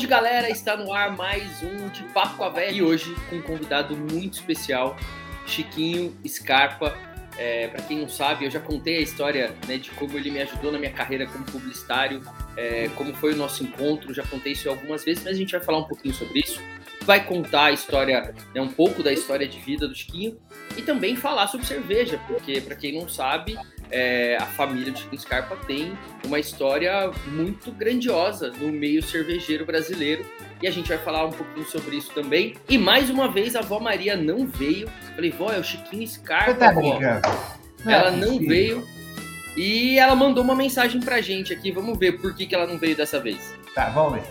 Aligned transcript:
Saúde, 0.00 0.06
galera! 0.06 0.48
Está 0.48 0.78
no 0.78 0.94
ar 0.94 1.14
mais 1.14 1.62
um 1.62 1.88
de 1.90 2.02
Papo 2.04 2.38
com 2.38 2.44
a 2.44 2.48
Véia 2.48 2.70
e 2.70 2.82
hoje 2.82 3.14
com 3.28 3.36
um 3.36 3.42
convidado 3.42 3.94
muito 3.94 4.32
especial, 4.32 4.96
Chiquinho 5.46 6.16
Scarpa. 6.26 6.96
É, 7.36 7.68
para 7.68 7.82
quem 7.82 7.98
não 7.98 8.08
sabe, 8.08 8.46
eu 8.46 8.50
já 8.50 8.60
contei 8.60 8.96
a 8.96 9.00
história 9.02 9.54
né, 9.68 9.76
de 9.76 9.90
como 9.90 10.16
ele 10.16 10.30
me 10.30 10.40
ajudou 10.40 10.72
na 10.72 10.78
minha 10.78 10.90
carreira 10.90 11.26
como 11.26 11.44
publicitário, 11.44 12.22
é, 12.56 12.88
como 12.96 13.12
foi 13.12 13.34
o 13.34 13.36
nosso 13.36 13.62
encontro, 13.62 14.14
já 14.14 14.22
contei 14.22 14.52
isso 14.52 14.70
algumas 14.70 15.04
vezes, 15.04 15.22
mas 15.22 15.34
a 15.34 15.36
gente 15.36 15.52
vai 15.52 15.60
falar 15.60 15.78
um 15.78 15.84
pouquinho 15.84 16.14
sobre 16.14 16.40
isso. 16.40 16.62
Vai 17.02 17.22
contar 17.26 17.64
a 17.64 17.72
história, 17.72 18.34
né, 18.54 18.60
um 18.62 18.68
pouco 18.68 19.02
da 19.02 19.12
história 19.12 19.46
de 19.46 19.58
vida 19.58 19.86
do 19.86 19.94
Chiquinho 19.94 20.40
e 20.78 20.82
também 20.82 21.14
falar 21.14 21.46
sobre 21.46 21.66
cerveja, 21.66 22.18
porque 22.26 22.58
para 22.62 22.74
quem 22.74 22.98
não 22.98 23.06
sabe, 23.06 23.58
é, 23.90 24.36
a 24.36 24.46
família 24.46 24.92
de 24.92 25.00
Chico 25.00 25.18
Scarpa 25.18 25.56
tem 25.66 25.96
uma 26.24 26.38
história 26.38 27.10
muito 27.26 27.72
grandiosa 27.72 28.52
no 28.58 28.70
meio 28.72 29.02
cervejeiro 29.02 29.64
brasileiro 29.64 30.24
e 30.62 30.66
a 30.66 30.70
gente 30.70 30.88
vai 30.88 30.98
falar 30.98 31.24
um 31.26 31.32
pouquinho 31.32 31.66
sobre 31.66 31.96
isso 31.96 32.12
também. 32.12 32.54
E 32.68 32.78
mais 32.78 33.10
uma 33.10 33.30
vez 33.30 33.56
a 33.56 33.60
avó 33.60 33.80
Maria 33.80 34.16
não 34.16 34.46
veio. 34.46 34.88
Falei, 35.14 35.30
vó, 35.30 35.50
é 35.50 35.58
o 35.58 35.64
Chiquinho 35.64 36.06
Scarpa. 36.06 36.52
Você 36.52 36.58
tá 36.58 36.72
brincando? 36.72 37.28
Não 37.84 37.92
ela 37.92 38.08
é 38.08 38.16
não 38.16 38.38
veio 38.38 38.86
e 39.56 39.98
ela 39.98 40.14
mandou 40.14 40.44
uma 40.44 40.54
mensagem 40.54 41.00
pra 41.00 41.20
gente 41.20 41.52
aqui. 41.52 41.70
Vamos 41.72 41.98
ver 41.98 42.20
por 42.20 42.34
que, 42.34 42.46
que 42.46 42.54
ela 42.54 42.66
não 42.66 42.78
veio 42.78 42.96
dessa 42.96 43.18
vez. 43.18 43.54
Tá, 43.74 43.90
vamos 43.90 44.14
ver. 44.14 44.22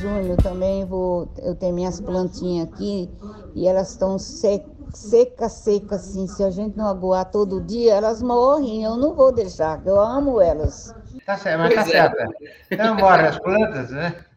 Júnior, 0.00 0.36
também 0.36 0.84
vou. 0.84 1.32
Eu 1.38 1.54
tenho 1.54 1.74
minhas 1.74 2.00
plantinhas 2.00 2.68
aqui 2.68 3.08
e 3.54 3.66
elas 3.66 3.90
estão 3.90 4.18
secas 4.18 4.73
seca, 4.94 5.48
seca, 5.48 5.96
assim. 5.96 6.26
Se 6.26 6.42
a 6.42 6.50
gente 6.50 6.76
não 6.76 6.88
aguar 6.88 7.30
todo 7.30 7.64
dia, 7.64 7.94
elas 7.94 8.22
morrem. 8.22 8.84
Eu 8.84 8.96
não 8.96 9.14
vou 9.14 9.32
deixar, 9.32 9.82
eu 9.86 10.00
amo 10.00 10.40
elas. 10.40 10.94
Tá 11.24 11.36
certo, 11.36 11.58
mas 11.58 11.74
pois 11.74 11.90
tá 11.90 11.96
é. 11.96 12.00
certo. 12.00 12.78
Não 12.78 12.94
morrem 12.96 13.26
as 13.26 13.38
plantas, 13.38 13.90
né? 13.90 14.24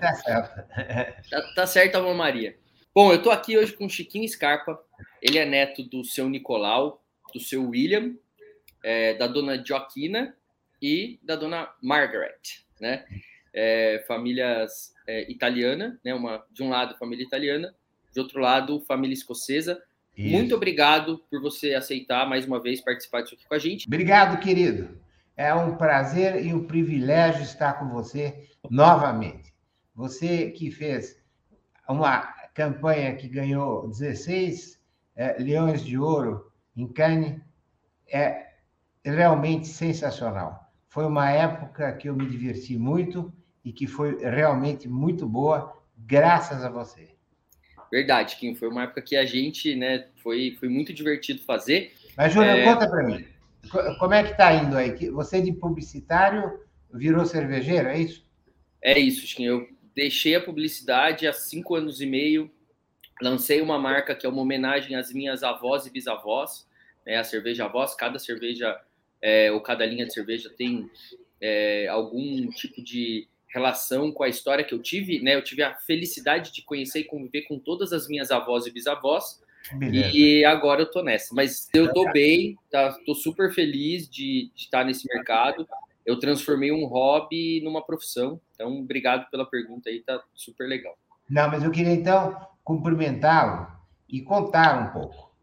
Tá 0.00 0.12
certo. 0.14 1.30
Tá, 1.30 1.42
tá 1.54 1.66
certo, 1.66 1.94
Alma 1.96 2.12
Maria. 2.12 2.56
Bom, 2.94 3.12
eu 3.12 3.22
tô 3.22 3.30
aqui 3.30 3.56
hoje 3.56 3.72
com 3.72 3.86
o 3.86 3.90
Chiquinho 3.90 4.28
Scarpa. 4.28 4.78
Ele 5.22 5.38
é 5.38 5.46
neto 5.46 5.82
do 5.82 6.04
seu 6.04 6.28
Nicolau, 6.28 7.02
do 7.32 7.40
seu 7.40 7.68
William, 7.68 8.14
é, 8.84 9.14
da 9.14 9.26
dona 9.26 9.62
Joaquina 9.64 10.36
e 10.82 11.18
da 11.22 11.36
dona 11.36 11.72
Margaret, 11.82 12.38
né? 12.80 13.06
É, 13.54 14.04
famílias 14.06 14.92
é, 15.06 15.30
italiana, 15.30 15.98
né? 16.04 16.14
Uma 16.14 16.44
de 16.50 16.62
um 16.62 16.68
lado 16.68 16.98
família 16.98 17.24
italiana 17.24 17.74
de 18.16 18.20
outro 18.20 18.40
lado, 18.40 18.80
família 18.80 19.12
escocesa. 19.12 19.82
Isso. 20.16 20.34
Muito 20.34 20.54
obrigado 20.54 21.18
por 21.30 21.42
você 21.42 21.74
aceitar 21.74 22.26
mais 22.28 22.46
uma 22.46 22.60
vez 22.60 22.80
participar 22.80 23.22
disso 23.22 23.34
aqui 23.34 23.46
com 23.46 23.54
a 23.54 23.58
gente. 23.58 23.86
Obrigado, 23.86 24.40
querido. 24.40 24.98
É 25.36 25.52
um 25.54 25.76
prazer 25.76 26.44
e 26.44 26.54
um 26.54 26.66
privilégio 26.66 27.42
estar 27.42 27.74
com 27.74 27.88
você 27.90 28.48
novamente. 28.70 29.52
Você 29.94 30.50
que 30.50 30.70
fez 30.70 31.20
uma 31.86 32.34
campanha 32.54 33.14
que 33.14 33.28
ganhou 33.28 33.88
16 33.88 34.80
é, 35.14 35.36
leões 35.38 35.84
de 35.84 35.98
ouro 35.98 36.50
em 36.74 36.86
Cannes 36.86 37.38
é 38.08 38.46
realmente 39.04 39.66
sensacional. 39.66 40.72
Foi 40.88 41.04
uma 41.04 41.30
época 41.30 41.92
que 41.92 42.08
eu 42.08 42.16
me 42.16 42.26
diverti 42.26 42.78
muito 42.78 43.32
e 43.62 43.72
que 43.72 43.86
foi 43.86 44.18
realmente 44.18 44.88
muito 44.88 45.28
boa, 45.28 45.76
graças 45.96 46.64
a 46.64 46.70
você. 46.70 47.15
Verdade, 47.90 48.36
Kim. 48.36 48.54
Foi 48.54 48.68
uma 48.68 48.84
época 48.84 49.02
que 49.02 49.16
a 49.16 49.24
gente, 49.24 49.74
né, 49.74 50.06
foi, 50.22 50.56
foi 50.58 50.68
muito 50.68 50.92
divertido 50.92 51.42
fazer. 51.42 51.92
Mas, 52.16 52.32
Júnior, 52.32 52.58
é... 52.58 52.64
conta 52.64 52.88
para 52.88 53.02
mim. 53.02 53.24
Como 53.98 54.14
é 54.14 54.22
que 54.22 54.36
tá 54.36 54.54
indo 54.54 54.76
aí? 54.76 55.10
Você 55.10 55.40
de 55.40 55.52
publicitário 55.52 56.60
virou 56.92 57.24
cervejeiro, 57.26 57.88
é 57.88 57.98
isso? 57.98 58.24
É 58.82 58.98
isso, 58.98 59.34
Kim. 59.34 59.44
Eu 59.44 59.68
deixei 59.94 60.34
a 60.34 60.40
publicidade 60.40 61.26
há 61.26 61.32
cinco 61.32 61.74
anos 61.74 62.00
e 62.00 62.06
meio. 62.06 62.50
Lancei 63.20 63.60
uma 63.60 63.78
marca 63.78 64.14
que 64.14 64.26
é 64.26 64.28
uma 64.28 64.42
homenagem 64.42 64.94
às 64.94 65.12
minhas 65.12 65.42
avós 65.42 65.86
e 65.86 65.90
bisavós, 65.90 66.66
né, 67.04 67.16
a 67.16 67.24
cerveja 67.24 67.64
avós. 67.64 67.94
Cada 67.94 68.18
cerveja 68.18 68.78
é, 69.20 69.50
ou 69.50 69.60
cada 69.60 69.84
linha 69.86 70.06
de 70.06 70.12
cerveja 70.12 70.50
tem 70.50 70.88
é, 71.40 71.88
algum 71.88 72.48
tipo 72.50 72.82
de 72.82 73.26
relação 73.56 74.12
com 74.12 74.22
a 74.22 74.28
história 74.28 74.62
que 74.62 74.74
eu 74.74 74.82
tive, 74.82 75.20
né? 75.22 75.34
Eu 75.34 75.42
tive 75.42 75.62
a 75.62 75.74
felicidade 75.74 76.52
de 76.52 76.62
conhecer 76.62 77.00
e 77.00 77.04
conviver 77.04 77.42
com 77.42 77.58
todas 77.58 77.92
as 77.92 78.06
minhas 78.06 78.30
avós 78.30 78.66
e 78.66 78.70
bisavós. 78.70 79.40
Beleza. 79.72 80.10
E 80.14 80.44
agora 80.44 80.82
eu 80.82 80.90
tô 80.90 81.02
nessa. 81.02 81.34
Mas 81.34 81.68
eu 81.72 81.92
tô 81.92 82.10
bem, 82.12 82.56
tá, 82.70 82.92
tô 83.06 83.14
super 83.14 83.52
feliz 83.52 84.08
de, 84.08 84.50
de 84.54 84.62
estar 84.62 84.84
nesse 84.84 85.08
mercado. 85.08 85.66
Eu 86.04 86.18
transformei 86.18 86.70
um 86.70 86.84
hobby 86.84 87.60
numa 87.64 87.84
profissão. 87.84 88.38
Então, 88.54 88.78
obrigado 88.78 89.28
pela 89.30 89.44
pergunta 89.44 89.88
aí, 89.88 90.00
tá 90.00 90.22
super 90.34 90.68
legal. 90.68 90.96
Não, 91.28 91.48
mas 91.48 91.64
eu 91.64 91.70
queria 91.70 91.92
então 91.92 92.36
cumprimentá-lo 92.62 93.66
e 94.08 94.20
contar 94.20 94.78
um 94.80 94.92
pouco. 94.92 95.34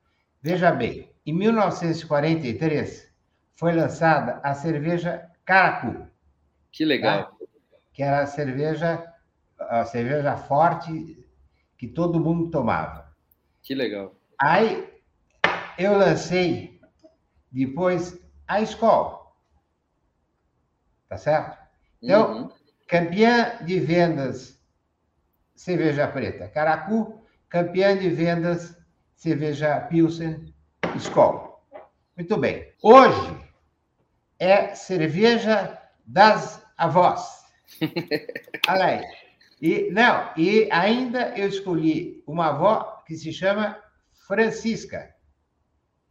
Veja 0.42 0.72
bem, 0.72 1.10
em 1.26 1.34
1943 1.34 3.12
foi 3.56 3.74
lançada 3.74 4.40
a 4.44 4.54
cerveja 4.54 5.30
Caracu. 5.44 6.08
Que 6.72 6.86
legal. 6.86 7.26
Tá? 7.26 7.32
Que 7.94 8.02
era 8.02 8.22
a 8.22 8.28
cerveja, 8.28 9.14
a 9.60 9.86
cerveja 9.86 10.36
forte 10.36 11.24
que 11.78 11.88
todo 11.88 12.20
mundo 12.20 12.50
tomava. 12.50 13.14
Que 13.62 13.76
legal. 13.76 14.16
Aí 14.40 14.92
eu 15.78 15.98
lancei 15.98 16.82
depois 17.52 18.20
a 18.48 18.62
escola. 18.62 19.22
Tá 21.08 21.18
certo? 21.18 21.58
Então, 22.02 22.44
uhum. 22.44 22.50
campeã 22.88 23.58
de 23.64 23.80
vendas 23.80 24.60
cerveja 25.56 26.08
preta, 26.08 26.50
Caracu, 26.50 27.24
campeã 27.48 27.96
de 27.98 28.10
vendas 28.10 28.76
cerveja 29.16 29.80
Pilsen, 29.82 30.54
escola. 30.96 31.54
Muito 32.18 32.38
bem. 32.38 32.74
Hoje 32.82 33.38
é 34.40 34.76
cerveja 34.76 35.80
das 36.06 36.66
avós. 36.78 37.43
Olha 38.70 38.86
aí. 38.86 39.02
E, 39.62 39.90
não, 39.92 40.30
e 40.36 40.68
ainda 40.72 41.34
eu 41.38 41.48
escolhi 41.48 42.22
uma 42.28 42.48
avó 42.48 43.04
que 43.08 43.16
se 43.16 43.32
chama 43.32 43.78
Francisca. 44.28 45.14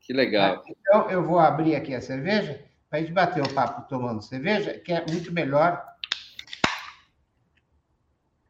Que 0.00 0.12
legal. 0.12 0.62
Então, 0.66 1.10
eu 1.10 1.24
vou 1.24 1.38
abrir 1.38 1.76
aqui 1.76 1.94
a 1.94 2.00
cerveja 2.00 2.64
para 2.88 2.98
a 2.98 3.02
gente 3.02 3.12
bater 3.12 3.42
o 3.42 3.54
papo 3.54 3.88
tomando 3.88 4.22
cerveja, 4.22 4.78
que 4.78 4.92
é 4.92 5.04
muito 5.06 5.32
melhor. 5.32 5.82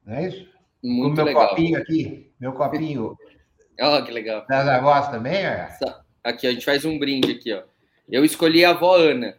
Não 0.04 0.14
é 0.14 0.28
isso? 0.28 0.48
Muito 0.82 1.12
o 1.12 1.16
meu 1.16 1.24
legal. 1.26 1.48
copinho 1.48 1.78
aqui, 1.78 2.32
meu 2.40 2.52
copinho. 2.52 3.16
oh, 3.80 4.04
que 4.04 4.10
legal. 4.10 4.44
Das 4.48 4.66
avós 4.68 5.08
também, 5.10 5.44
ó. 5.46 5.92
Aqui, 6.24 6.46
a 6.46 6.52
gente 6.52 6.64
faz 6.64 6.84
um 6.84 6.98
brinde 6.98 7.32
aqui, 7.32 7.52
ó. 7.52 7.62
Eu 8.08 8.24
escolhi 8.24 8.64
a 8.64 8.70
avó 8.70 8.96
Ana. 8.96 9.36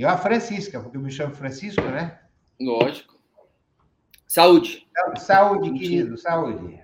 E 0.00 0.04
a 0.06 0.16
Francisca, 0.16 0.80
porque 0.80 0.96
eu 0.96 1.02
me 1.02 1.12
chamo 1.12 1.34
Francisco, 1.34 1.82
né? 1.82 2.18
Lógico. 2.58 3.20
Saúde. 4.26 4.88
Saúde, 5.18 5.78
querido, 5.78 6.16
saúde. 6.16 6.80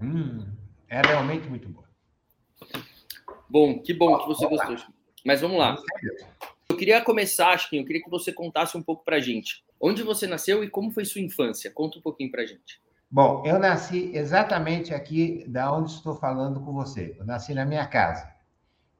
Hum, 0.00 0.52
é 0.88 1.00
realmente 1.00 1.48
muito 1.48 1.68
bom. 1.68 1.84
Bom, 3.48 3.80
que 3.80 3.94
bom 3.94 4.18
que 4.18 4.26
você 4.26 4.48
gostou. 4.48 4.76
Mas 5.24 5.40
vamos 5.40 5.58
lá. 5.58 5.76
Eu 6.68 6.76
queria 6.76 7.00
começar, 7.04 7.56
que 7.68 7.76
eu 7.76 7.84
queria 7.84 8.02
que 8.02 8.10
você 8.10 8.32
contasse 8.32 8.76
um 8.76 8.82
pouco 8.82 9.04
pra 9.04 9.20
gente. 9.20 9.64
Onde 9.80 10.02
você 10.02 10.26
nasceu 10.26 10.64
e 10.64 10.68
como 10.68 10.90
foi 10.90 11.04
sua 11.04 11.20
infância? 11.20 11.70
Conta 11.70 12.00
um 12.00 12.02
pouquinho 12.02 12.32
pra 12.32 12.44
gente. 12.44 12.82
Bom, 13.08 13.44
eu 13.46 13.60
nasci 13.60 14.10
exatamente 14.12 14.92
aqui 14.92 15.44
da 15.46 15.72
onde 15.72 15.92
estou 15.92 16.16
falando 16.16 16.58
com 16.58 16.72
você. 16.72 17.14
Eu 17.16 17.24
nasci 17.24 17.54
na 17.54 17.64
minha 17.64 17.86
casa. 17.86 18.31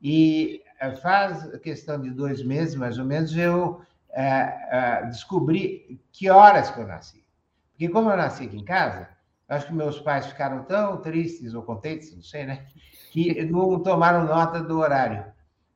E 0.02 0.62
eh, 0.80 0.90
faz 0.96 1.56
questão 1.58 2.00
de 2.00 2.10
dois 2.10 2.42
meses, 2.42 2.74
mais 2.74 2.98
ou 2.98 3.04
menos, 3.04 3.36
eu 3.36 3.80
é, 4.12 4.22
é, 4.70 5.06
descobri 5.06 6.00
que 6.12 6.28
horas 6.28 6.70
que 6.70 6.80
eu 6.80 6.86
nasci. 6.86 7.24
Porque 7.70 7.88
como 7.88 8.10
eu 8.10 8.16
nasci 8.16 8.44
aqui 8.44 8.56
em 8.56 8.64
casa, 8.64 9.08
acho 9.48 9.66
que 9.66 9.72
meus 9.72 10.00
pais 10.00 10.26
ficaram 10.26 10.64
tão 10.64 11.00
tristes 11.00 11.54
ou 11.54 11.62
contentes, 11.62 12.14
não 12.14 12.22
sei, 12.22 12.44
né? 12.44 12.66
Que 13.12 13.44
não 13.44 13.80
tomaram 13.80 14.24
nota 14.24 14.60
do 14.60 14.78
horário. 14.78 15.24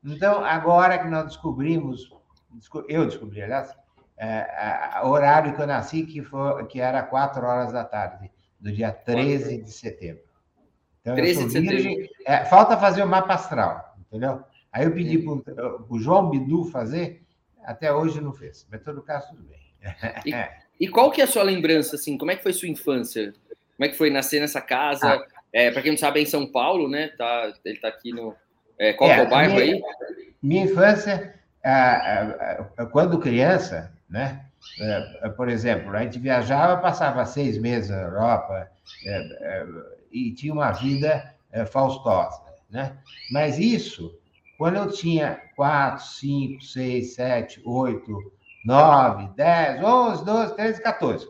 Então, 0.04 0.44
agora 0.44 0.98
que 0.98 1.08
nós 1.08 1.26
descobrimos, 1.26 2.10
eu 2.88 3.06
descobri, 3.06 3.42
aliás, 3.42 3.74
é, 4.18 5.00
o 5.04 5.08
horário 5.08 5.54
que 5.54 5.62
eu 5.62 5.66
nasci, 5.66 6.04
que, 6.04 6.22
foi, 6.22 6.66
que 6.66 6.80
era 6.80 7.02
4 7.02 7.46
horas 7.46 7.72
da 7.72 7.84
tarde, 7.84 8.30
do 8.58 8.72
dia 8.72 8.92
13 8.92 9.62
de 9.62 9.72
setembro. 9.72 10.22
Então, 11.00 11.14
13 11.14 11.46
de 11.46 11.52
setembro. 11.52 12.08
É, 12.26 12.44
falta 12.44 12.76
fazer 12.76 13.02
o 13.02 13.08
mapa 13.08 13.34
astral 13.34 13.85
entendeu? 14.16 14.42
Aí 14.72 14.84
eu 14.84 14.92
pedi 14.92 15.18
para 15.18 15.82
o 15.88 15.98
João 15.98 16.30
Bidu 16.30 16.64
fazer, 16.64 17.22
até 17.64 17.92
hoje 17.92 18.20
não 18.20 18.32
fez, 18.32 18.66
mas 18.70 18.80
em 18.80 18.84
todo 18.84 19.02
caso 19.02 19.28
tudo 19.30 19.42
bem. 19.44 19.58
E, 20.24 20.34
e, 20.84 20.88
qual 20.88 21.10
que 21.10 21.20
é 21.20 21.24
a 21.24 21.28
sua 21.28 21.42
lembrança, 21.42 21.96
assim, 21.96 22.18
como 22.18 22.30
é 22.30 22.36
que 22.36 22.42
foi 22.42 22.52
sua 22.52 22.68
infância? 22.68 23.32
Como 23.76 23.86
é 23.86 23.88
que 23.88 23.96
foi 23.96 24.10
nascer 24.10 24.40
nessa 24.40 24.60
casa? 24.60 25.06
Ah. 25.06 25.26
É, 25.52 25.70
para 25.70 25.82
quem 25.82 25.92
não 25.92 25.98
sabe, 25.98 26.20
é 26.20 26.22
em 26.22 26.26
São 26.26 26.50
Paulo, 26.50 26.88
né? 26.88 27.08
Tá, 27.16 27.52
ele 27.64 27.76
está 27.76 27.88
aqui 27.88 28.12
no... 28.12 28.34
É, 28.78 28.92
qual 28.92 29.10
é, 29.10 29.18
é 29.18 29.22
o 29.22 29.30
bairro 29.30 29.54
minha, 29.54 29.64
aí? 29.64 29.82
Minha 30.42 30.64
infância 30.64 31.34
quando 32.92 33.18
criança, 33.18 33.92
né? 34.08 34.44
Por 35.36 35.48
exemplo, 35.48 35.96
a 35.96 36.02
gente 36.02 36.18
viajava, 36.18 36.80
passava 36.80 37.24
seis 37.24 37.58
meses 37.58 37.90
na 37.90 38.02
Europa 38.02 38.70
e 40.12 40.32
tinha 40.32 40.52
uma 40.52 40.72
vida 40.72 41.34
faustosa, 41.70 42.42
né? 42.68 42.98
Mas 43.30 43.58
isso, 43.58 44.18
quando 44.58 44.76
eu 44.76 44.90
tinha 44.90 45.40
quatro, 45.54 46.04
cinco, 46.04 46.62
seis, 46.62 47.14
sete, 47.14 47.60
oito, 47.64 48.32
nove, 48.64 49.28
dez, 49.36 49.82
onze, 49.82 50.24
doze, 50.24 50.54
treze, 50.54 50.82
14. 50.82 51.28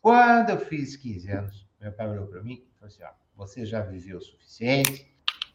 Quando 0.00 0.50
eu 0.50 0.58
fiz 0.58 0.96
15 0.96 1.30
anos, 1.30 1.66
meu 1.80 1.92
pai 1.92 2.08
olhou 2.08 2.26
para 2.26 2.42
mim 2.42 2.54
e 2.54 2.78
falou 2.78 2.88
assim: 2.88 3.02
ó, 3.04 3.10
você 3.36 3.64
já 3.66 3.80
viveu 3.80 4.18
o 4.18 4.22
suficiente, 4.22 5.06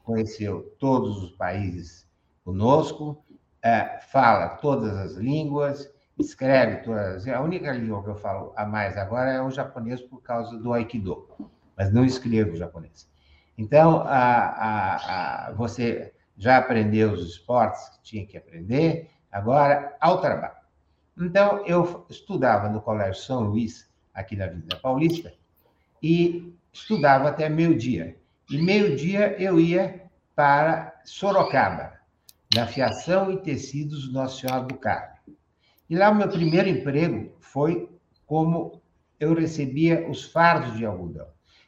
conheceu 0.03 0.75
todos 0.79 1.21
os 1.23 1.31
países 1.31 2.07
conosco, 2.43 3.25
é, 3.61 3.99
fala 4.11 4.49
todas 4.49 4.95
as 4.95 5.13
línguas, 5.13 5.91
escreve 6.17 6.77
todas. 6.83 7.27
A 7.27 7.41
única 7.41 7.71
língua 7.71 8.03
que 8.03 8.09
eu 8.09 8.15
falo 8.15 8.53
a 8.55 8.65
mais 8.65 8.97
agora 8.97 9.31
é 9.31 9.41
o 9.41 9.51
japonês 9.51 10.01
por 10.01 10.21
causa 10.21 10.57
do 10.57 10.71
Aikido, 10.71 11.27
mas 11.75 11.91
não 11.91 12.05
escrevo 12.05 12.55
japonês. 12.55 13.09
Então, 13.57 14.01
a, 14.01 14.09
a, 14.09 15.47
a, 15.47 15.51
você 15.53 16.13
já 16.37 16.57
aprendeu 16.57 17.11
os 17.11 17.27
esportes 17.27 17.89
que 17.89 18.03
tinha 18.03 18.25
que 18.25 18.37
aprender, 18.37 19.09
agora 19.31 19.95
ao 19.99 20.21
trabalho. 20.21 20.55
Então, 21.17 21.65
eu 21.65 22.05
estudava 22.09 22.69
no 22.69 22.81
Colégio 22.81 23.21
São 23.23 23.41
Luís, 23.41 23.89
aqui 24.13 24.35
na 24.35 24.45
Avenida 24.45 24.75
Paulista, 24.77 25.33
e 26.01 26.53
estudava 26.71 27.29
até 27.29 27.49
meio-dia. 27.49 28.15
E 28.49 28.61
meio-dia 28.61 29.35
eu 29.41 29.59
ia 29.59 30.03
para 30.35 31.01
Sorocaba, 31.03 31.93
na 32.53 32.67
fiação 32.67 33.31
e 33.31 33.37
tecidos 33.37 34.13
Nossa 34.13 34.41
Senhora 34.41 34.63
do 34.63 34.77
Carmo. 34.77 35.17
E 35.89 35.95
lá 35.95 36.11
o 36.11 36.15
meu 36.15 36.29
primeiro 36.29 36.69
emprego 36.69 37.35
foi 37.39 37.89
como 38.25 38.81
eu 39.19 39.33
recebia 39.33 40.07
os 40.07 40.25
fardos 40.25 40.77
de 40.77 40.85
algodão, 40.85 41.27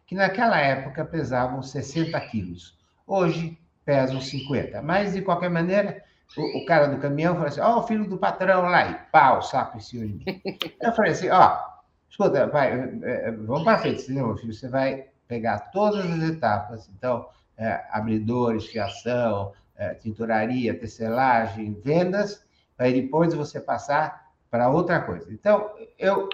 que 0.10 0.16
naquela 0.16 0.60
época 0.60 1.06
pesavam 1.06 1.62
60 1.62 2.20
quilos. 2.22 2.76
Hoje 3.06 3.56
pesam 3.86 4.20
50. 4.20 4.82
Mas, 4.82 5.14
de 5.14 5.22
qualquer 5.22 5.52
maneira, 5.52 6.04
o, 6.36 6.58
o, 6.58 6.66
cara 6.66 6.88
do 6.88 6.98
caminhão 6.98 7.36
falou 7.36 7.48
assim: 7.48 7.62
Ó, 7.62 7.76
oh, 7.76 7.80
o 7.82 7.84
filho 7.84 8.10
do 8.10 8.18
patrão 8.18 8.64
lá, 8.64 8.90
e 8.90 8.96
pau, 9.12 9.40
saco 9.44 9.78
em 9.78 9.80
cima 9.80 10.08
de 10.08 10.14
mim. 10.14 10.42
Eu 10.82 10.94
falei 10.94 11.12
assim: 11.12 11.30
Ó, 11.30 11.48
oh, 11.48 12.10
escuta, 12.10 12.48
pai, 12.48 12.72
é, 13.04 13.28
é, 13.28 13.32
vamos 13.32 13.64
para 13.64 13.78
frente, 13.78 14.12
meu 14.12 14.36
filho, 14.36 14.52
você 14.52 14.68
vai 14.68 15.06
pegar 15.28 15.70
todas 15.70 16.04
as 16.04 16.28
etapas, 16.28 16.90
então, 16.90 17.30
é, 17.56 17.86
abridores, 17.92 18.66
fiação, 18.66 19.54
é, 19.78 19.94
tinturaria, 19.94 20.74
tecelagem, 20.74 21.80
vendas, 21.86 22.44
para 22.76 22.90
depois 22.90 23.32
você 23.36 23.60
passar 23.60 24.28
para 24.50 24.70
outra 24.70 25.02
coisa. 25.02 25.32
Então, 25.32 25.70
eu 26.00 26.28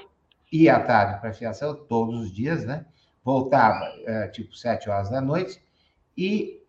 ia 0.49 0.77
à 0.77 0.79
tarde 0.79 1.19
para 1.19 1.33
fiação 1.33 1.75
todos 1.75 2.21
os 2.21 2.31
dias, 2.31 2.63
né? 2.63 2.85
Voltava, 3.25 3.83
é, 4.05 4.27
tipo, 4.27 4.55
sete 4.55 4.89
horas 4.89 5.09
da 5.09 5.19
noite, 5.19 5.59
e 6.15 6.63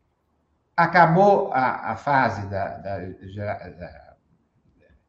acabou 0.77 1.53
a, 1.53 1.93
a 1.93 1.97
fase 1.97 2.49
da, 2.49 2.79
da, 2.79 2.99
da, 2.99 4.17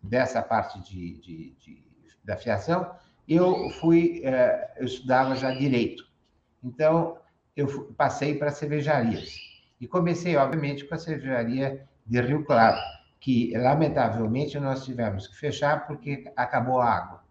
dessa 0.04 0.42
parte 0.42 0.80
de, 0.82 1.20
de, 1.20 1.56
de, 1.56 1.88
da 2.24 2.38
fiação, 2.38 2.96
eu 3.28 3.70
fui, 3.72 4.22
eh, 4.24 4.74
eu 4.78 4.86
estudava 4.86 5.36
já 5.36 5.52
direito. 5.52 6.04
Então, 6.64 7.18
eu 7.56 7.94
passei 7.98 8.38
para 8.38 8.52
cervejarias. 8.52 9.36
E 9.82 9.88
comecei, 9.88 10.38
obviamente, 10.38 10.86
com 10.86 10.96
a 10.96 10.98
cervejaria 10.98 11.86
de 12.06 12.22
Rio 12.22 12.46
Claro, 12.46 12.78
que, 13.20 13.52
lamentavelmente, 13.58 14.58
nós 14.60 14.86
tivemos 14.86 15.28
que 15.28 15.36
fechar 15.36 15.86
porque 15.86 16.32
acabou 16.36 16.80
a 16.80 16.90
água. 16.90 17.24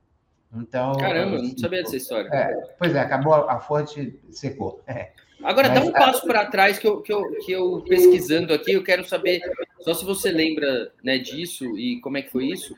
Então, 0.55 0.97
Caramba, 0.97 1.39
não 1.39 1.57
sabia 1.59 1.83
dessa 1.83 1.97
história. 1.97 2.29
É, 2.33 2.55
pois 2.79 2.95
é, 2.95 3.01
acabou 3.01 3.35
a 3.35 3.59
fonte, 3.61 4.19
secou. 4.31 4.83
É. 4.87 5.11
Agora, 5.43 5.69
Mas, 5.69 5.81
dá 5.81 5.87
um 5.87 5.93
passo 5.93 6.27
para 6.27 6.47
trás 6.47 6.79
que 6.79 6.87
eu, 6.87 7.03
que, 7.03 7.13
eu, 7.13 7.23
que 7.45 7.53
eu, 7.53 7.85
pesquisando 7.87 8.55
aqui, 8.55 8.73
eu 8.73 8.83
quero 8.83 9.07
saber, 9.07 9.41
só 9.81 9.93
se 9.93 10.05
você 10.05 10.31
lembra 10.31 10.91
né, 11.05 11.19
disso 11.19 11.65
e 11.79 12.01
como 12.01 12.17
é 12.17 12.23
que 12.23 12.31
foi 12.31 12.47
isso. 12.47 12.75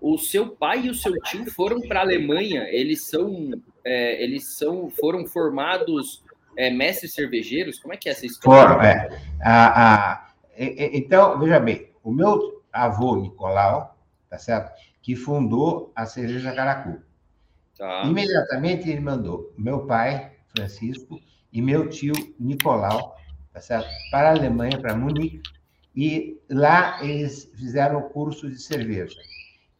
O 0.00 0.18
seu 0.18 0.48
pai 0.48 0.86
e 0.86 0.90
o 0.90 0.94
seu 0.94 1.12
tio 1.22 1.50
foram 1.50 1.80
para 1.80 2.00
a 2.00 2.02
Alemanha, 2.02 2.66
eles 2.70 3.06
são, 3.06 3.50
é, 3.84 4.22
eles 4.22 4.56
são, 4.56 4.90
foram 4.90 5.26
formados 5.26 6.22
é, 6.56 6.70
mestres 6.70 7.14
cervejeiros? 7.14 7.78
Como 7.78 7.94
é 7.94 7.96
que 7.96 8.08
é 8.08 8.12
essa 8.12 8.26
história? 8.26 8.74
Foram, 8.74 8.82
é. 8.82 9.08
Ah, 9.42 9.72
ah, 9.76 10.28
então, 10.56 11.38
veja 11.38 11.58
bem, 11.58 11.90
o 12.02 12.12
meu 12.12 12.62
avô 12.72 13.16
Nicolau, 13.16 13.96
tá 14.28 14.38
certo? 14.38 14.72
Que 15.04 15.14
fundou 15.14 15.92
a 15.94 16.06
cerveja 16.06 16.54
Caracu. 16.54 16.98
Tá. 17.76 18.04
Imediatamente 18.06 18.88
ele 18.88 19.00
mandou 19.00 19.52
meu 19.58 19.86
pai, 19.86 20.32
Francisco, 20.48 21.20
e 21.52 21.60
meu 21.60 21.90
tio 21.90 22.14
Nicolau, 22.40 23.14
tá 23.52 23.60
para 24.10 24.30
a 24.30 24.32
Alemanha, 24.32 24.80
para 24.80 24.96
Munique, 24.96 25.42
e 25.94 26.40
lá 26.48 27.04
eles 27.04 27.44
fizeram 27.54 27.98
o 27.98 28.08
curso 28.08 28.48
de 28.48 28.58
cerveja. 28.58 29.20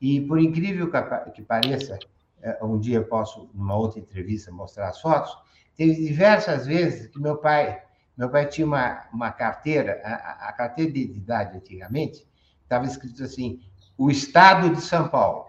E 0.01 0.21
por 0.21 0.39
incrível 0.39 0.91
que 1.33 1.43
pareça, 1.43 1.99
é, 2.43 2.63
um 2.63 2.79
dia 2.79 2.99
eu 2.99 3.05
posso, 3.05 3.49
numa 3.55 3.75
outra 3.75 3.99
entrevista, 3.99 4.53
mostrar 4.53 4.91
as 4.91 5.01
fotos, 5.01 5.35
teve 5.75 5.95
diversas 5.95 6.67
vezes 6.67 7.07
que 7.07 7.19
meu 7.19 7.39
pai, 7.39 7.83
meu 8.15 8.29
pai 8.29 8.47
tinha 8.47 8.67
uma, 8.67 9.09
uma 9.11 9.33
carteira, 9.33 10.03
a, 10.05 10.51
a 10.51 10.53
carteira 10.53 10.93
de 10.93 11.01
identidade 11.01 11.57
antigamente, 11.57 12.29
estava 12.63 12.85
escrito 12.85 13.23
assim, 13.25 13.61
o 13.97 14.11
Estado 14.11 14.71
de 14.71 14.81
São 14.81 15.09
Paulo. 15.09 15.47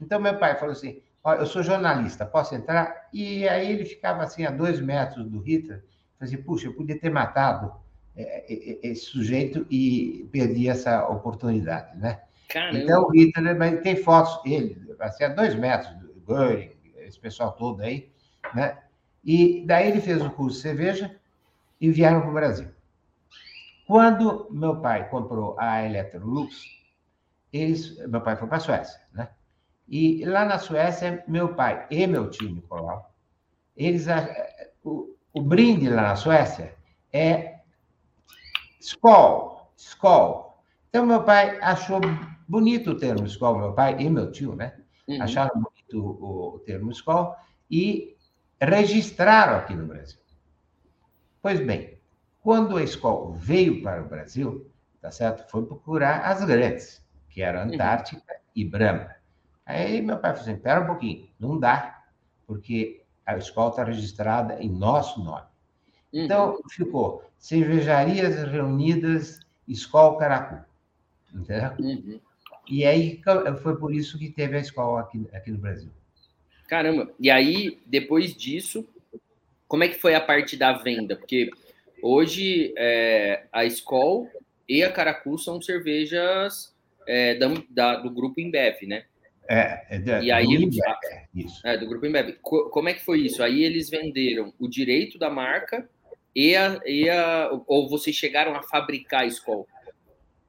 Então 0.00 0.20
meu 0.20 0.38
pai 0.38 0.56
falou 0.56 0.72
assim, 0.72 1.02
eu 1.24 1.46
sou 1.46 1.62
jornalista, 1.62 2.24
posso 2.24 2.54
entrar? 2.54 3.08
E 3.12 3.48
aí 3.48 3.70
ele 3.70 3.84
ficava 3.84 4.22
assim, 4.22 4.44
a 4.44 4.50
dois 4.50 4.80
metros 4.80 5.28
do 5.28 5.40
Hitler, 5.40 5.84
falei 6.18 6.34
assim, 6.34 6.42
puxa, 6.42 6.66
eu 6.66 6.74
podia 6.74 6.98
ter 6.98 7.10
matado 7.10 7.72
é, 8.16 8.52
é, 8.52 8.70
é, 8.72 8.88
esse 8.88 9.06
sujeito 9.06 9.66
e 9.70 10.28
perdi 10.32 10.68
essa 10.68 11.06
oportunidade, 11.08 11.96
né? 11.96 12.20
Caramba. 12.48 12.78
Então, 12.78 13.04
o 13.04 13.12
Hitler, 13.12 13.56
mas 13.56 13.80
tem 13.80 13.94
fotos, 13.94 14.40
ele, 14.44 14.76
assim, 14.98 15.24
a 15.24 15.28
dois 15.28 15.54
metros 15.54 15.94
do 15.98 16.20
Goering, 16.22 16.72
esse 16.96 17.20
pessoal 17.20 17.52
todo 17.52 17.82
aí, 17.82 18.10
né? 18.54 18.78
E 19.24 19.64
daí 19.66 19.88
ele 19.88 20.00
fez 20.00 20.20
o 20.22 20.30
curso 20.30 20.56
de 20.56 20.62
cerveja 20.62 21.14
e 21.80 21.90
vieram 21.90 22.22
para 22.22 22.30
o 22.30 22.34
Brasil. 22.34 22.68
Quando 23.86 24.48
meu 24.50 24.80
pai 24.80 25.08
comprou 25.08 25.54
a 25.58 25.84
Electrolux, 25.84 26.56
eles, 27.52 27.96
meu 28.08 28.20
pai 28.20 28.36
foi 28.36 28.48
para 28.48 28.58
a 28.58 28.60
Suécia, 28.60 29.00
né? 29.12 29.30
E 29.88 30.24
lá 30.24 30.44
na 30.44 30.58
Suécia, 30.58 31.24
meu 31.26 31.54
pai 31.54 31.86
e 31.90 32.06
meu 32.06 32.28
tio 32.28 32.50
Nicolau, 32.50 33.14
eles, 33.74 34.06
o, 34.84 35.16
o 35.32 35.40
brinde 35.40 35.88
lá 35.88 36.02
na 36.02 36.16
Suécia 36.16 36.74
é 37.12 37.60
Skol, 38.80 39.72
Skol. 39.76 40.62
Então, 40.88 41.06
meu 41.06 41.22
pai 41.22 41.58
achou 41.60 42.00
bonito 42.46 42.90
o 42.90 42.98
termo 42.98 43.26
Skol, 43.26 43.58
meu 43.58 43.72
pai 43.72 43.96
e 44.00 44.10
meu 44.10 44.30
tio, 44.30 44.54
né? 44.54 44.78
Uhum. 45.06 45.22
Acharam 45.22 45.54
bonito 45.54 45.98
o, 45.98 46.56
o 46.56 46.58
termo 46.60 46.90
Skol 46.90 47.34
e 47.70 48.16
registraram 48.60 49.56
aqui 49.58 49.74
no 49.74 49.86
Brasil. 49.86 50.18
Pois 51.40 51.60
bem, 51.60 51.98
quando 52.42 52.76
a 52.76 52.82
Skol 52.82 53.32
veio 53.32 53.82
para 53.82 54.02
o 54.02 54.08
Brasil, 54.08 54.70
tá 55.00 55.10
certo? 55.10 55.48
Foi 55.50 55.64
procurar 55.64 56.20
as 56.22 56.44
grandes, 56.44 57.02
que 57.38 57.42
eram 57.42 57.60
uhum. 57.60 57.74
Antártica 57.74 58.34
uhum. 58.34 58.40
e 58.56 58.64
Brahma. 58.64 59.14
Aí 59.64 60.02
meu 60.02 60.18
pai 60.18 60.32
falou 60.32 60.42
assim: 60.42 60.54
espera 60.54 60.80
um 60.80 60.86
pouquinho, 60.86 61.28
não 61.38 61.56
dá, 61.56 62.02
porque 62.48 63.04
a 63.24 63.36
escola 63.36 63.70
está 63.70 63.84
registrada 63.84 64.60
em 64.60 64.68
nosso 64.68 65.22
nome. 65.22 65.46
Uhum. 66.12 66.24
Então, 66.24 66.60
ficou 66.68 67.22
Cervejarias 67.38 68.42
Reunidas 68.50 69.38
Escola 69.68 70.18
Caracu. 70.18 70.64
Entendeu? 71.32 71.70
Uhum. 71.78 72.20
E 72.68 72.84
aí 72.84 73.22
foi 73.62 73.76
por 73.76 73.94
isso 73.94 74.18
que 74.18 74.30
teve 74.30 74.56
a 74.56 74.60
escola 74.60 75.02
aqui, 75.02 75.24
aqui 75.32 75.52
no 75.52 75.58
Brasil. 75.58 75.90
Caramba, 76.66 77.08
e 77.20 77.30
aí, 77.30 77.80
depois 77.86 78.34
disso, 78.34 78.84
como 79.68 79.84
é 79.84 79.88
que 79.88 80.00
foi 80.00 80.14
a 80.16 80.20
parte 80.20 80.56
da 80.56 80.72
venda? 80.72 81.14
Porque 81.14 81.50
hoje 82.02 82.74
é, 82.76 83.44
a 83.52 83.64
escola 83.64 84.26
e 84.68 84.82
a 84.82 84.92
Caracu 84.92 85.38
são 85.38 85.62
cervejas 85.62 86.76
é, 87.08 87.34
da, 87.34 87.48
da, 87.70 87.96
do 87.96 88.10
grupo 88.10 88.38
Embev, 88.38 88.86
né? 88.86 89.04
É, 89.48 89.96
é 89.96 89.98
de, 89.98 90.26
e 90.26 90.30
aí 90.30 90.46
do 90.46 90.52
eles, 90.52 90.76
é, 90.78 91.24
isso. 91.34 91.66
É, 91.66 91.78
do 91.78 91.88
grupo 91.88 92.04
Embev. 92.04 92.36
Como 92.42 92.88
é 92.88 92.92
que 92.92 93.02
foi 93.02 93.22
isso? 93.22 93.42
Aí 93.42 93.64
eles 93.64 93.88
venderam 93.88 94.52
o 94.58 94.68
direito 94.68 95.18
da 95.18 95.30
marca 95.30 95.88
e 96.36 96.54
a, 96.54 96.78
e 96.84 97.08
a 97.08 97.50
ou 97.66 97.88
vocês 97.88 98.14
chegaram 98.14 98.54
a 98.54 98.62
fabricar 98.62 99.22
a 99.22 99.26
escola? 99.26 99.64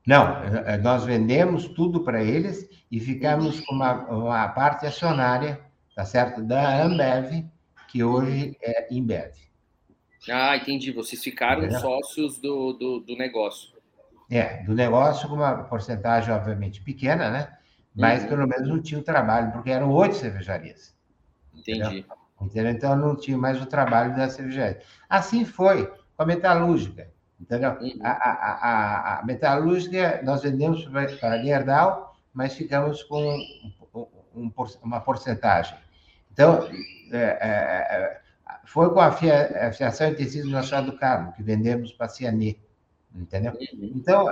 Não, 0.06 0.44
é, 0.44 0.78
nós 0.78 1.06
vendemos 1.06 1.68
tudo 1.70 2.04
para 2.04 2.22
eles 2.22 2.68
e 2.92 3.00
ficamos 3.00 3.62
com 3.62 3.76
uma, 3.76 3.94
uma 4.10 4.48
parte 4.50 4.86
acionária, 4.86 5.62
tá 5.96 6.04
certo, 6.04 6.44
da 6.44 6.84
Ambev, 6.84 7.46
que 7.90 8.04
hoje 8.04 8.58
é 8.62 8.94
Embev. 8.94 9.32
Ah, 10.30 10.58
entendi. 10.58 10.92
Vocês 10.92 11.24
ficaram 11.24 11.70
sócios 11.80 12.38
do, 12.40 12.74
do, 12.74 13.00
do 13.00 13.16
negócio. 13.16 13.79
É, 14.30 14.64
do 14.64 14.76
negócio 14.76 15.28
com 15.28 15.36
uma 15.36 15.64
porcentagem, 15.64 16.34
obviamente, 16.34 16.82
pequena, 16.82 17.30
né? 17.32 17.58
Mas 17.96 18.24
uhum. 18.24 18.30
pelo 18.30 18.48
menos 18.48 18.68
não 18.68 18.82
tinha 18.82 19.00
o 19.00 19.04
trabalho, 19.04 19.52
porque 19.52 19.72
eram 19.72 19.92
oito 19.92 20.16
cervejarias. 20.16 20.96
Entendi. 21.54 22.06
Entendeu? 22.40 22.72
Então 22.72 22.96
não 22.96 23.16
tinha 23.16 23.38
mais 23.38 23.62
o 23.62 23.66
trabalho 23.66 24.16
da 24.16 24.30
cervejaria. 24.30 24.80
Assim 25.10 25.44
foi 25.44 25.86
com 25.86 26.24
a 26.24 26.26
metalúrgica. 26.26 27.10
Entendeu? 27.40 27.72
Uhum. 27.82 28.00
A, 28.04 28.12
a, 28.12 28.32
a, 28.32 29.20
a, 29.20 29.26
metalúrgica 29.26 30.22
nós 30.24 30.42
vendemos 30.42 30.86
para 31.20 31.34
a 31.34 31.44
Gerdau, 31.44 32.16
mas 32.34 32.54
ficamos 32.54 33.02
com 33.04 33.22
um, 33.94 34.12
um, 34.36 34.52
uma 34.84 35.00
porcentagem. 35.00 35.76
Então, 36.32 36.70
é, 37.12 37.18
é, 37.18 37.48
é, 37.50 38.22
foi 38.66 38.94
com 38.94 39.00
a 39.00 39.12
fiação 39.12 40.10
intensiva 40.10 40.46
do 40.46 40.52
Machado 40.52 40.92
do 40.92 40.98
Carmo, 40.98 41.34
que 41.34 41.42
vendemos 41.42 41.92
para 41.94 42.06
a 42.06 42.10
Cianê. 42.10 42.58
Entendeu? 43.16 43.54
Uhum. 43.54 43.92
Então, 43.96 44.28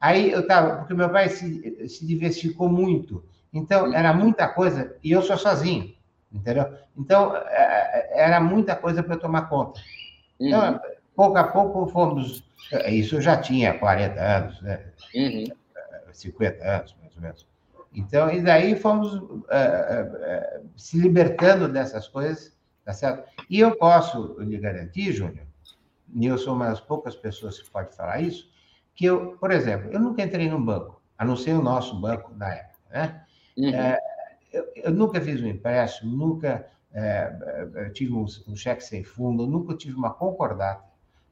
aí 0.00 0.30
eu 0.30 0.40
estava, 0.40 0.76
porque 0.76 0.94
meu 0.94 1.10
pai 1.10 1.28
se, 1.28 1.88
se 1.88 2.06
diversificou 2.06 2.68
muito. 2.68 3.24
Então, 3.52 3.86
uhum. 3.86 3.94
era 3.94 4.12
muita 4.12 4.48
coisa, 4.48 4.96
e 5.02 5.10
eu 5.10 5.22
sou 5.22 5.36
sozinho, 5.36 5.94
entendeu? 6.32 6.72
Então, 6.96 7.36
é, 7.36 7.42
é, 7.50 8.20
era 8.20 8.40
muita 8.40 8.76
coisa 8.76 9.02
para 9.02 9.16
tomar 9.16 9.48
conta. 9.48 9.80
Então, 10.38 10.72
uhum. 10.72 10.80
pouco 11.14 11.36
a 11.36 11.44
pouco 11.44 11.86
fomos 11.88 12.44
é, 12.72 12.92
isso 12.92 13.16
eu 13.16 13.20
já 13.20 13.36
tinha 13.36 13.78
40 13.78 14.20
anos, 14.20 14.62
né? 14.62 14.80
Uhum. 15.14 15.44
50 16.12 16.64
anos, 16.64 16.96
mais 17.00 17.16
ou 17.16 17.22
menos. 17.22 17.46
Então, 17.94 18.30
e 18.30 18.40
daí 18.40 18.76
fomos 18.76 19.14
uh, 19.14 19.22
uh, 19.24 19.40
uh, 19.40 20.70
se 20.76 20.98
libertando 20.98 21.68
dessas 21.68 22.06
coisas, 22.06 22.56
tá 22.84 22.92
certo? 22.92 23.28
E 23.48 23.58
eu 23.58 23.76
posso 23.76 24.36
lhe 24.40 24.58
garantir, 24.58 25.12
Júnior, 25.12 25.46
e 26.14 26.26
eu 26.26 26.38
sou 26.38 26.54
uma 26.54 26.68
das 26.68 26.80
poucas 26.80 27.14
pessoas 27.14 27.58
que 27.58 27.70
pode 27.70 27.94
falar 27.94 28.20
isso, 28.20 28.50
que 28.94 29.04
eu, 29.04 29.36
por 29.38 29.50
exemplo, 29.50 29.90
eu 29.92 30.00
nunca 30.00 30.22
entrei 30.22 30.48
num 30.48 30.62
banco, 30.64 31.00
a 31.16 31.24
não 31.24 31.36
ser 31.36 31.52
o 31.52 31.62
nosso 31.62 32.00
banco 32.00 32.32
na 32.34 32.52
época, 32.52 32.78
né? 32.90 33.24
Uhum. 33.56 33.72
Eu, 34.52 34.72
eu, 34.74 34.90
nunca 34.90 35.20
fiz 35.20 35.40
um 35.40 35.46
empréstimo, 35.46 36.16
nunca 36.16 36.66
tive 37.94 38.12
um, 38.12 38.24
um 38.48 38.56
cheque 38.56 38.82
sem 38.82 39.04
fundo, 39.04 39.46
nunca 39.46 39.76
tive 39.76 39.94
uma 39.94 40.12
concordata, 40.12 40.84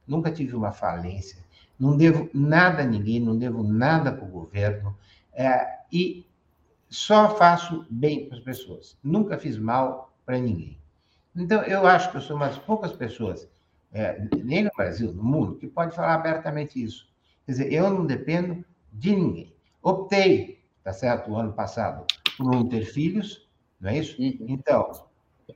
nunca 0.07 0.31
tive 0.31 0.55
uma 0.55 0.71
falência, 0.71 1.43
não 1.77 1.97
devo 1.97 2.29
nada 2.33 2.83
a 2.83 2.85
ninguém, 2.85 3.19
não 3.19 3.37
devo 3.37 3.63
nada 3.63 4.11
para 4.11 4.25
o 4.25 4.29
governo, 4.29 4.95
é, 5.33 5.79
e 5.91 6.25
só 6.89 7.35
faço 7.35 7.85
bem 7.89 8.27
para 8.27 8.37
as 8.37 8.43
pessoas. 8.43 8.97
Nunca 9.03 9.37
fiz 9.37 9.57
mal 9.57 10.11
para 10.25 10.37
ninguém. 10.37 10.77
Então, 11.35 11.61
eu 11.63 11.85
acho 11.85 12.11
que 12.11 12.17
eu 12.17 12.21
sou 12.21 12.35
uma 12.35 12.47
das 12.47 12.57
poucas 12.57 12.91
pessoas, 12.91 13.47
é, 13.93 14.21
nem 14.43 14.63
no 14.63 14.71
Brasil, 14.75 15.11
no 15.11 15.23
mundo, 15.23 15.55
que 15.55 15.67
pode 15.67 15.95
falar 15.95 16.15
abertamente 16.15 16.81
isso. 16.81 17.07
Quer 17.45 17.51
dizer, 17.51 17.73
eu 17.73 17.89
não 17.89 18.05
dependo 18.05 18.63
de 18.91 19.15
ninguém. 19.15 19.53
Optei, 19.81 20.59
tá 20.83 20.93
certo, 20.93 21.31
o 21.31 21.35
ano 21.35 21.53
passado, 21.53 22.05
por 22.37 22.45
não 22.45 22.67
ter 22.67 22.85
filhos, 22.85 23.47
não 23.79 23.89
é 23.89 23.97
isso? 23.97 24.21
Uhum. 24.21 24.45
Então, 24.47 24.91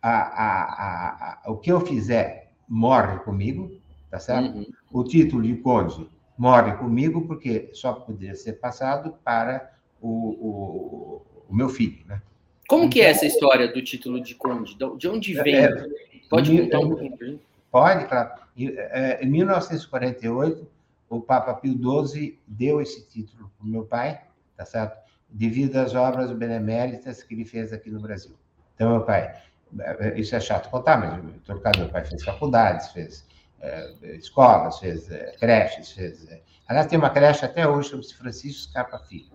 a, 0.01 0.11
a, 0.11 1.41
a, 1.45 1.51
o 1.51 1.57
que 1.57 1.71
eu 1.71 1.81
fizer 1.81 2.51
morre 2.67 3.19
comigo, 3.19 3.71
tá 4.09 4.19
certo? 4.19 4.57
Uhum. 4.57 4.65
O 4.91 5.03
título 5.03 5.43
de 5.43 5.55
conde 5.57 6.07
morre 6.37 6.73
comigo 6.77 7.27
porque 7.27 7.69
só 7.73 7.93
poderia 7.93 8.35
ser 8.35 8.53
passado 8.53 9.15
para 9.23 9.71
o, 10.01 10.09
o, 10.09 11.21
o 11.49 11.55
meu 11.55 11.69
filho, 11.69 12.05
né? 12.07 12.21
Como 12.67 12.83
então, 12.83 12.89
que 12.91 13.01
é 13.01 13.03
então, 13.03 13.15
essa 13.15 13.25
história 13.25 13.71
do 13.71 13.83
título 13.83 14.21
de 14.21 14.35
conde? 14.35 14.75
De 14.97 15.07
onde 15.07 15.33
vem? 15.33 15.55
É, 15.55 15.85
pode 16.29 16.57
contar 16.57 16.79
um 16.79 16.89
pouquinho 16.89 17.17
para 17.17 17.27
gente? 17.27 17.52
Pode, 17.73 18.05
claro. 18.05 18.29
É, 18.55 19.25
em 19.25 19.27
1948, 19.31 20.69
o 21.09 21.19
Papa 21.19 21.55
Pio 21.55 21.73
XII 22.05 22.39
deu 22.47 22.79
esse 22.79 23.03
título 23.07 23.51
para 23.57 23.65
o 23.65 23.67
meu 23.67 23.83
pai, 23.83 24.21
tá 24.55 24.63
certo? 24.63 24.95
Devido 25.27 25.77
às 25.77 25.95
obras 25.95 26.31
beneméritas 26.33 27.23
que 27.23 27.33
ele 27.33 27.45
fez 27.45 27.73
aqui 27.73 27.89
no 27.89 27.99
Brasil. 27.99 28.35
Então, 28.75 28.91
meu 28.91 29.01
pai, 29.01 29.35
é, 29.79 30.19
isso 30.19 30.35
é 30.35 30.39
chato 30.39 30.69
contar, 30.69 30.99
mas 30.99 31.41
trocar 31.45 31.75
meu 31.75 31.89
pai 31.89 32.05
fez 32.05 32.23
faculdades, 32.23 32.91
fez 32.91 33.25
é, 33.59 33.91
escolas, 34.17 34.77
fez 34.77 35.09
é, 35.09 35.31
creches, 35.39 35.93
fez. 35.93 36.29
É, 36.29 36.43
aliás, 36.67 36.85
tem 36.85 36.99
uma 36.99 37.09
creche 37.09 37.43
até 37.43 37.67
hoje, 37.67 37.89
chama-se 37.89 38.13
Francisco 38.13 38.69
Scarpa 38.69 38.99
Filho, 38.99 39.31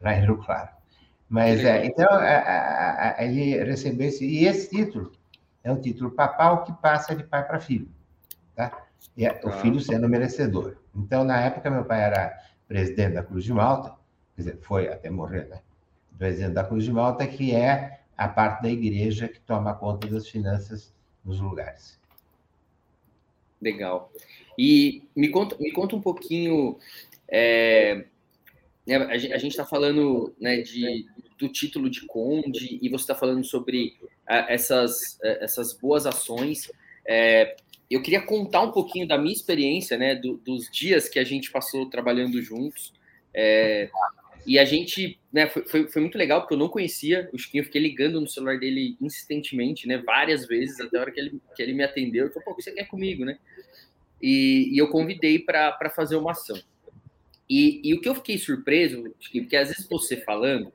lá 0.00 0.14
em 0.14 0.22
Rio 0.22 0.38
Claro. 0.38 0.70
Mas, 1.28 1.62
é, 1.62 1.84
então, 1.84 2.08
a, 2.10 3.16
a, 3.18 3.22
ele 3.22 3.62
recebeu 3.64 4.08
esse. 4.08 4.24
E 4.24 4.46
esse 4.46 4.70
título 4.70 5.12
é 5.62 5.70
um 5.70 5.80
título 5.80 6.10
papal 6.10 6.64
que 6.64 6.72
passa 6.74 7.14
de 7.14 7.24
pai 7.24 7.46
para 7.46 7.60
filho. 7.60 7.88
Tá? 8.54 8.86
E 9.16 9.26
é, 9.26 9.40
o 9.44 9.48
ah. 9.48 9.52
filho 9.52 9.80
sendo 9.80 10.08
merecedor. 10.08 10.76
Então, 10.94 11.24
na 11.24 11.40
época, 11.40 11.70
meu 11.70 11.84
pai 11.84 12.02
era 12.02 12.38
presidente 12.66 13.14
da 13.14 13.22
Cruz 13.22 13.44
de 13.44 13.52
Malta, 13.52 13.94
quer 14.34 14.42
dizer, 14.42 14.58
foi 14.62 14.88
até 14.88 15.10
morrer, 15.10 15.46
né? 15.48 15.60
Presidente 16.18 16.54
da 16.54 16.64
Cruz 16.64 16.84
de 16.84 16.92
Malta, 16.92 17.26
que 17.26 17.54
é 17.54 18.00
a 18.16 18.28
parte 18.28 18.62
da 18.62 18.70
igreja 18.70 19.28
que 19.28 19.40
toma 19.40 19.74
conta 19.74 20.06
das 20.06 20.28
finanças 20.28 20.94
nos 21.24 21.40
lugares. 21.40 21.98
Legal. 23.60 24.10
E 24.58 25.08
me 25.14 25.28
conta, 25.30 25.56
me 25.58 25.72
conta 25.72 25.96
um 25.96 26.00
pouquinho. 26.00 26.78
É, 27.28 28.04
né, 28.86 28.96
a 28.96 29.16
gente 29.16 29.52
está 29.52 29.64
falando 29.64 30.34
né, 30.40 30.60
de, 30.60 31.06
do 31.38 31.48
título 31.48 31.88
de 31.88 32.06
conde 32.06 32.78
e 32.82 32.88
você 32.88 33.04
está 33.04 33.14
falando 33.14 33.44
sobre 33.44 33.96
essas, 34.26 35.18
essas 35.22 35.72
boas 35.72 36.06
ações. 36.06 36.70
É, 37.06 37.56
eu 37.90 38.02
queria 38.02 38.22
contar 38.22 38.62
um 38.62 38.72
pouquinho 38.72 39.06
da 39.06 39.18
minha 39.18 39.32
experiência, 39.32 39.96
né, 39.96 40.14
do, 40.14 40.36
dos 40.38 40.70
dias 40.70 41.08
que 41.08 41.18
a 41.18 41.24
gente 41.24 41.50
passou 41.50 41.88
trabalhando 41.90 42.40
juntos. 42.40 42.92
É, 43.34 43.90
e 44.46 44.58
a 44.58 44.64
gente, 44.64 45.18
né, 45.32 45.46
foi, 45.46 45.64
foi, 45.64 45.88
foi, 45.88 46.02
muito 46.02 46.18
legal, 46.18 46.40
porque 46.40 46.54
eu 46.54 46.58
não 46.58 46.68
conhecia 46.68 47.28
o 47.32 47.38
Chiquinho, 47.38 47.60
eu 47.60 47.66
fiquei 47.66 47.80
ligando 47.80 48.20
no 48.20 48.28
celular 48.28 48.58
dele 48.58 48.96
insistentemente, 49.00 49.86
né, 49.86 49.98
várias 49.98 50.46
vezes, 50.46 50.80
até 50.80 50.98
a 50.98 51.00
hora 51.00 51.12
que 51.12 51.20
ele, 51.20 51.40
que 51.54 51.62
ele 51.62 51.72
me 51.72 51.84
atendeu. 51.84 52.26
Eu 52.26 52.32
falei, 52.32 52.44
pô, 52.44 52.54
você 52.54 52.72
quer 52.72 52.88
comigo, 52.88 53.24
né? 53.24 53.38
E, 54.20 54.70
e 54.72 54.78
eu 54.78 54.88
convidei 54.88 55.38
para 55.38 55.90
fazer 55.94 56.16
uma 56.16 56.32
ação. 56.32 56.60
E, 57.52 57.82
e, 57.84 57.92
o 57.92 58.00
que 58.00 58.08
eu 58.08 58.14
fiquei 58.14 58.38
surpreso, 58.38 59.04
porque 59.30 59.54
às 59.54 59.68
vezes 59.68 59.86
você 59.86 60.16
falando, 60.16 60.72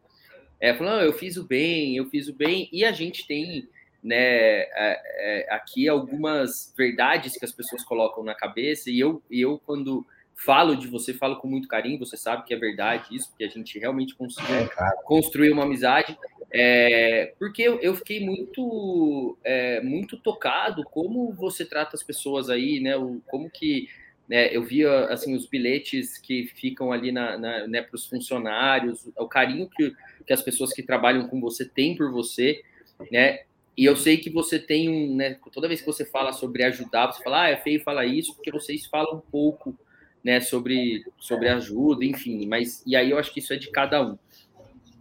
é, 0.62 0.76
falando, 0.76 1.02
eu 1.02 1.12
fiz 1.12 1.36
o 1.36 1.44
bem, 1.44 1.98
eu 1.98 2.08
fiz 2.08 2.28
o 2.28 2.34
bem, 2.36 2.70
e 2.72 2.86
a 2.86 2.92
gente 2.92 3.26
tem 3.26 3.68
né, 4.04 4.18
é, 4.18 4.68
é, 4.76 5.48
aqui 5.50 5.90
algumas 5.90 6.72
verdades 6.78 7.36
que 7.36 7.44
as 7.44 7.52
pessoas 7.52 7.84
colocam 7.84 8.24
na 8.24 8.36
cabeça, 8.36 8.92
e 8.92 9.00
eu, 9.00 9.24
e 9.28 9.42
eu 9.42 9.60
quando 9.66 10.06
falo 10.36 10.76
de 10.76 10.88
você, 10.88 11.16
falo 11.16 11.38
com 11.38 11.48
muito 11.48 11.68
carinho, 11.68 11.98
você 11.98 12.16
sabe 12.16 12.46
que 12.46 12.54
é 12.54 12.58
verdade 12.58 13.08
isso, 13.16 13.30
porque 13.30 13.44
a 13.44 13.50
gente 13.50 13.80
realmente 13.80 14.14
conseguiu 14.14 14.56
é, 14.56 14.70
construir 15.04 15.52
uma 15.52 15.64
amizade. 15.64 16.16
É, 16.52 17.34
porque 17.40 17.64
eu, 17.64 17.80
eu, 17.80 17.96
fiquei 17.96 18.24
muito, 18.24 19.36
é, 19.44 19.82
muito 19.82 20.16
tocado 20.16 20.84
como 20.84 21.34
você 21.34 21.66
trata 21.66 21.96
as 21.96 22.04
pessoas 22.04 22.52
aí, 22.52 22.80
né? 22.80 22.96
O, 22.96 23.20
como 23.26 23.50
que 23.50 23.90
né, 24.28 24.54
eu 24.56 24.64
via 24.64 25.06
assim 25.06 25.36
os 25.36 25.48
bilhetes 25.48 26.18
que 26.18 26.48
ficam 26.48 26.92
ali 26.92 27.12
na, 27.12 27.38
na 27.38 27.68
né, 27.68 27.82
para 27.82 27.96
os 27.96 28.06
funcionários, 28.06 29.08
o 29.18 29.28
carinho 29.28 29.70
que, 29.70 29.94
que 30.26 30.34
as 30.34 30.42
pessoas 30.42 30.74
que 30.74 30.84
trabalham 30.84 31.28
com 31.28 31.40
você 31.40 31.64
têm 31.66 31.96
por 31.96 32.12
você, 32.12 32.62
né? 33.12 33.42
E 33.78 33.86
eu 33.86 33.96
sei 33.96 34.18
que 34.18 34.30
você 34.30 34.58
tem 34.58 34.90
um, 34.90 35.16
né? 35.16 35.38
Toda 35.54 35.68
vez 35.68 35.80
que 35.80 35.86
você 35.86 36.04
fala 36.04 36.34
sobre 36.34 36.64
ajudar, 36.64 37.12
você 37.12 37.24
fala, 37.24 37.44
ah, 37.44 37.50
é 37.50 37.58
feio 37.58 37.84
falar 37.84 38.06
isso, 38.06 38.34
porque 38.34 38.52
vocês 38.52 38.88
falam 38.88 39.18
um 39.18 39.32
pouco 39.32 39.78
né, 40.24 40.42
sobre, 40.42 41.06
sobre 41.20 41.48
ajuda, 41.48 42.04
enfim, 42.04 42.46
mas 42.48 42.84
e 42.86 42.96
aí 42.96 43.12
eu 43.12 43.20
acho 43.20 43.32
que 43.32 43.40
isso 43.40 43.54
é 43.54 43.56
de 43.56 43.70
cada 43.70 44.06
um. 44.06 44.18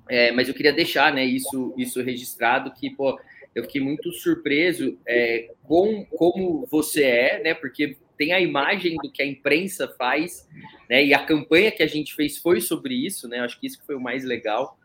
É, 0.08 0.30
mas 0.30 0.46
eu 0.46 0.54
queria 0.54 0.72
deixar 0.72 1.12
né, 1.12 1.24
isso, 1.24 1.74
isso 1.76 2.00
registrado, 2.02 2.70
que 2.70 2.90
pô, 2.90 3.18
eu 3.54 3.64
fiquei 3.64 3.80
muito 3.80 4.12
surpreso 4.12 4.96
é, 5.06 5.50
com 5.64 6.04
como 6.04 6.64
você 6.66 7.02
é, 7.02 7.42
né? 7.42 7.54
Porque 7.54 7.96
tem 8.16 8.32
a 8.32 8.40
imagem 8.40 8.96
do 9.02 9.10
que 9.10 9.22
a 9.22 9.26
imprensa 9.26 9.88
faz, 9.98 10.48
né? 10.88 11.04
E 11.04 11.14
a 11.14 11.24
campanha 11.24 11.70
que 11.70 11.82
a 11.82 11.86
gente 11.86 12.14
fez 12.14 12.38
foi 12.38 12.60
sobre 12.60 12.94
isso, 12.94 13.28
né? 13.28 13.40
Eu 13.40 13.44
acho 13.44 13.60
que 13.60 13.66
isso 13.66 13.82
foi 13.86 13.94
o 13.94 14.00
mais 14.00 14.24
legal. 14.24 14.78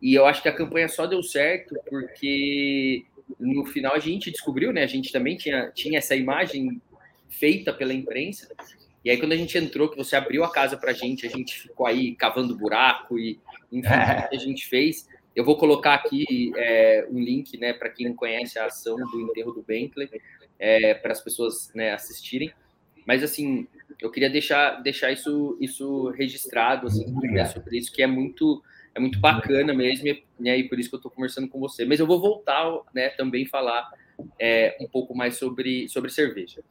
E 0.00 0.14
eu 0.14 0.26
acho 0.26 0.42
que 0.42 0.48
a 0.48 0.54
campanha 0.54 0.88
só 0.88 1.06
deu 1.06 1.22
certo 1.22 1.74
porque 1.88 3.04
no 3.38 3.64
final 3.66 3.94
a 3.94 3.98
gente 3.98 4.30
descobriu, 4.30 4.72
né? 4.72 4.82
A 4.82 4.88
gente 4.88 5.12
também 5.12 5.36
tinha, 5.36 5.70
tinha 5.74 5.98
essa 5.98 6.16
imagem 6.16 6.80
feita 7.28 7.72
pela 7.72 7.94
imprensa 7.94 8.48
e 9.04 9.10
aí, 9.10 9.18
quando 9.18 9.32
a 9.32 9.36
gente 9.36 9.58
entrou, 9.58 9.88
que 9.88 9.96
você 9.96 10.14
abriu 10.14 10.44
a 10.44 10.52
casa 10.52 10.76
para 10.76 10.92
a 10.92 10.94
gente, 10.94 11.26
a 11.26 11.30
gente 11.30 11.58
ficou 11.58 11.86
aí 11.86 12.14
cavando 12.14 12.56
buraco 12.56 13.18
e, 13.18 13.40
enfim, 13.70 13.88
é. 13.88 14.28
a 14.32 14.36
gente 14.36 14.66
fez. 14.66 15.08
Eu 15.34 15.44
vou 15.44 15.56
colocar 15.56 15.94
aqui 15.94 16.52
é, 16.56 17.06
um 17.10 17.18
link, 17.18 17.58
né, 17.58 17.72
para 17.72 17.88
quem 17.88 18.06
não 18.08 18.14
conhece 18.14 18.58
a 18.58 18.66
ação 18.66 18.96
do 18.96 19.20
enterro 19.20 19.52
do 19.52 19.62
Bentley, 19.62 20.08
é, 20.58 20.94
para 20.94 21.12
as 21.12 21.20
pessoas 21.20 21.72
né, 21.74 21.92
assistirem. 21.92 22.52
Mas, 23.06 23.22
assim, 23.22 23.66
eu 24.00 24.10
queria 24.10 24.30
deixar, 24.30 24.82
deixar 24.82 25.10
isso, 25.12 25.56
isso 25.60 26.10
registrado, 26.10 26.86
assim, 26.86 27.04
né, 27.30 27.44
sobre 27.46 27.78
isso, 27.78 27.92
que 27.92 28.02
é 28.02 28.06
muito, 28.06 28.62
é 28.94 29.00
muito 29.00 29.18
bacana 29.20 29.72
mesmo, 29.72 30.06
né, 30.38 30.58
e 30.58 30.68
por 30.68 30.78
isso 30.78 30.88
que 30.88 30.94
eu 30.94 30.98
estou 30.98 31.10
conversando 31.10 31.48
com 31.48 31.60
você. 31.60 31.84
Mas 31.84 32.00
eu 32.00 32.06
vou 32.06 32.20
voltar, 32.20 32.64
né, 32.94 33.10
também 33.10 33.46
falar 33.46 33.88
é, 34.38 34.76
um 34.80 34.86
pouco 34.86 35.14
mais 35.14 35.36
sobre, 35.36 35.88
sobre 35.88 36.10
cerveja. 36.10 36.62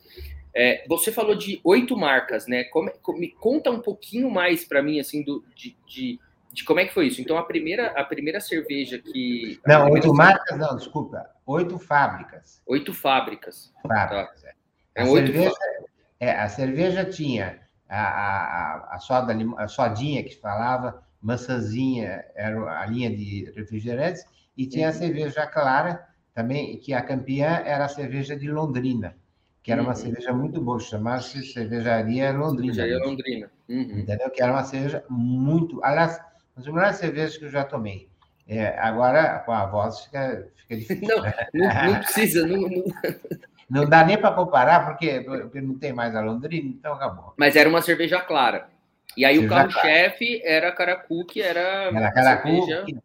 É, 0.54 0.84
você 0.88 1.12
falou 1.12 1.36
de 1.36 1.62
oito 1.64 1.98
marcas, 1.98 2.46
né? 2.46 2.66
Como, 2.66 2.92
me 3.18 3.30
conta 3.30 3.72
um 3.72 3.80
pouquinho 3.80 4.30
mais 4.30 4.66
para 4.66 4.84
mim, 4.84 5.00
assim, 5.00 5.24
do, 5.24 5.44
de, 5.56 5.78
de, 5.88 6.20
de, 6.52 6.64
como 6.66 6.80
é 6.80 6.86
que 6.86 6.94
foi 6.94 7.08
isso. 7.08 7.22
Então, 7.22 7.38
a 7.38 7.44
primeira, 7.44 7.88
a 7.92 8.04
primeira 8.04 8.42
cerveja 8.42 9.00
que. 9.00 9.60
Não, 9.66 9.90
oito 9.92 10.14
marcas, 10.14 10.58
não, 10.58 10.76
desculpa. 10.76 11.26
Oito 11.46 11.80
fábricas. 11.80 12.62
Oito 12.68 12.94
fábricas. 12.94 13.74
Fábricas, 13.82 14.42
tá. 14.42 14.50
é. 14.50 15.02
A, 15.02 15.06
cerveja, 15.06 15.52
é, 16.22 16.32
a 16.32 16.48
cerveja 16.48 17.04
tinha 17.04 17.60
a, 17.90 18.02
a, 18.02 18.96
a, 18.96 19.00
soda, 19.00 19.36
a 19.58 19.68
sodinha 19.68 20.24
que 20.24 20.40
falava, 20.40 21.04
maçãzinha 21.22 22.24
era 22.34 22.80
a 22.80 22.86
linha 22.86 23.10
de 23.10 23.52
refrigerantes, 23.56 24.24
e 24.56 24.66
tinha 24.66 24.86
uhum. 24.86 24.92
a 24.92 24.94
cerveja 24.94 25.48
clara, 25.48 26.08
também, 26.34 26.78
que 26.78 26.94
a 26.94 27.02
campeã 27.02 27.62
era 27.66 27.84
a 27.84 27.90
cerveja 27.90 28.38
de 28.38 28.50
Londrina 28.50 29.14
que 29.64 29.72
era 29.72 29.82
uma 29.82 29.90
uhum. 29.90 29.96
cerveja 29.96 30.34
muito 30.34 30.60
boa, 30.60 30.80
chamava-se 30.80 31.44
Cervejaria 31.44 32.32
Londrina. 32.32 32.74
Cervejaria 32.74 33.06
Londrina. 33.06 33.52
Uhum. 33.70 34.00
Entendeu? 34.00 34.30
Que 34.32 34.42
era 34.42 34.52
uma 34.52 34.64
cerveja 34.64 35.04
muito. 35.10 35.84
Aliás, 35.84 36.18
uma 36.18 36.64
das 36.64 36.66
melhores 36.66 36.96
cervejas 36.98 37.38
que 37.38 37.46
eu 37.46 37.50
já 37.50 37.64
tomei. 37.64 38.10
É, 38.48 38.78
agora, 38.80 39.40
com 39.40 39.52
a 39.52 39.66
voz, 39.68 40.02
fica, 40.06 40.48
fica 40.56 40.76
difícil. 40.78 41.08
Não, 41.08 41.22
né? 41.22 41.34
não, 41.54 41.94
não 41.94 42.00
precisa. 42.00 42.48
Não, 42.48 42.62
não... 42.62 42.84
não 43.72 43.90
dá 43.90 44.04
nem 44.04 44.18
para 44.18 44.36
comparar, 44.36 44.86
porque, 44.86 45.22
porque 45.22 45.62
não 45.62 45.78
tem 45.78 45.94
mais 45.94 46.16
a 46.16 46.22
Londrina, 46.22 46.70
então 46.70 46.94
acabou. 46.94 47.34
Mas 47.38 47.56
era 47.56 47.70
uma 47.70 47.82
cerveja 47.82 48.20
clara. 48.22 48.70
E 49.16 49.26
aí 49.26 49.36
cerveja 49.36 49.54
o 49.54 49.58
carro-chefe 49.58 50.42
era 50.44 50.70
a 50.70 50.72
Caracu, 50.72 51.26
que 51.26 51.42
era. 51.42 51.60
Era 51.60 52.12
Caracu. 52.12 52.48
Cerveja... 52.48 52.84
Que... 52.86 52.98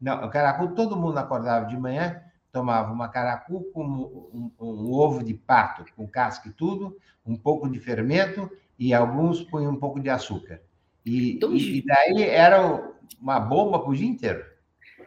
Não, 0.00 0.24
o 0.24 0.30
Caracu, 0.30 0.68
todo 0.74 0.96
mundo 0.96 1.18
acordava 1.18 1.66
de 1.66 1.76
manhã 1.76 2.22
tomava 2.52 2.92
uma 2.92 3.08
caracu 3.08 3.64
com 3.72 3.84
um, 3.84 4.50
um, 4.60 4.66
um, 4.66 4.92
ovo 4.92 5.22
de 5.22 5.34
pato, 5.34 5.84
com 5.94 6.06
casca 6.06 6.48
e 6.48 6.52
tudo, 6.52 6.96
um 7.24 7.36
pouco 7.36 7.68
de 7.68 7.78
fermento 7.78 8.50
e 8.78 8.94
alguns 8.94 9.42
punham 9.42 9.72
um 9.72 9.76
pouco 9.76 10.00
de 10.00 10.08
açúcar. 10.08 10.60
E, 11.04 11.32
então, 11.32 11.54
e 11.54 11.82
daí 11.84 12.22
era 12.22 12.92
uma 13.20 13.38
bomba 13.38 13.78
para 13.78 13.90
o 13.90 13.94
dia 13.94 14.08
inteiro. 14.08 14.44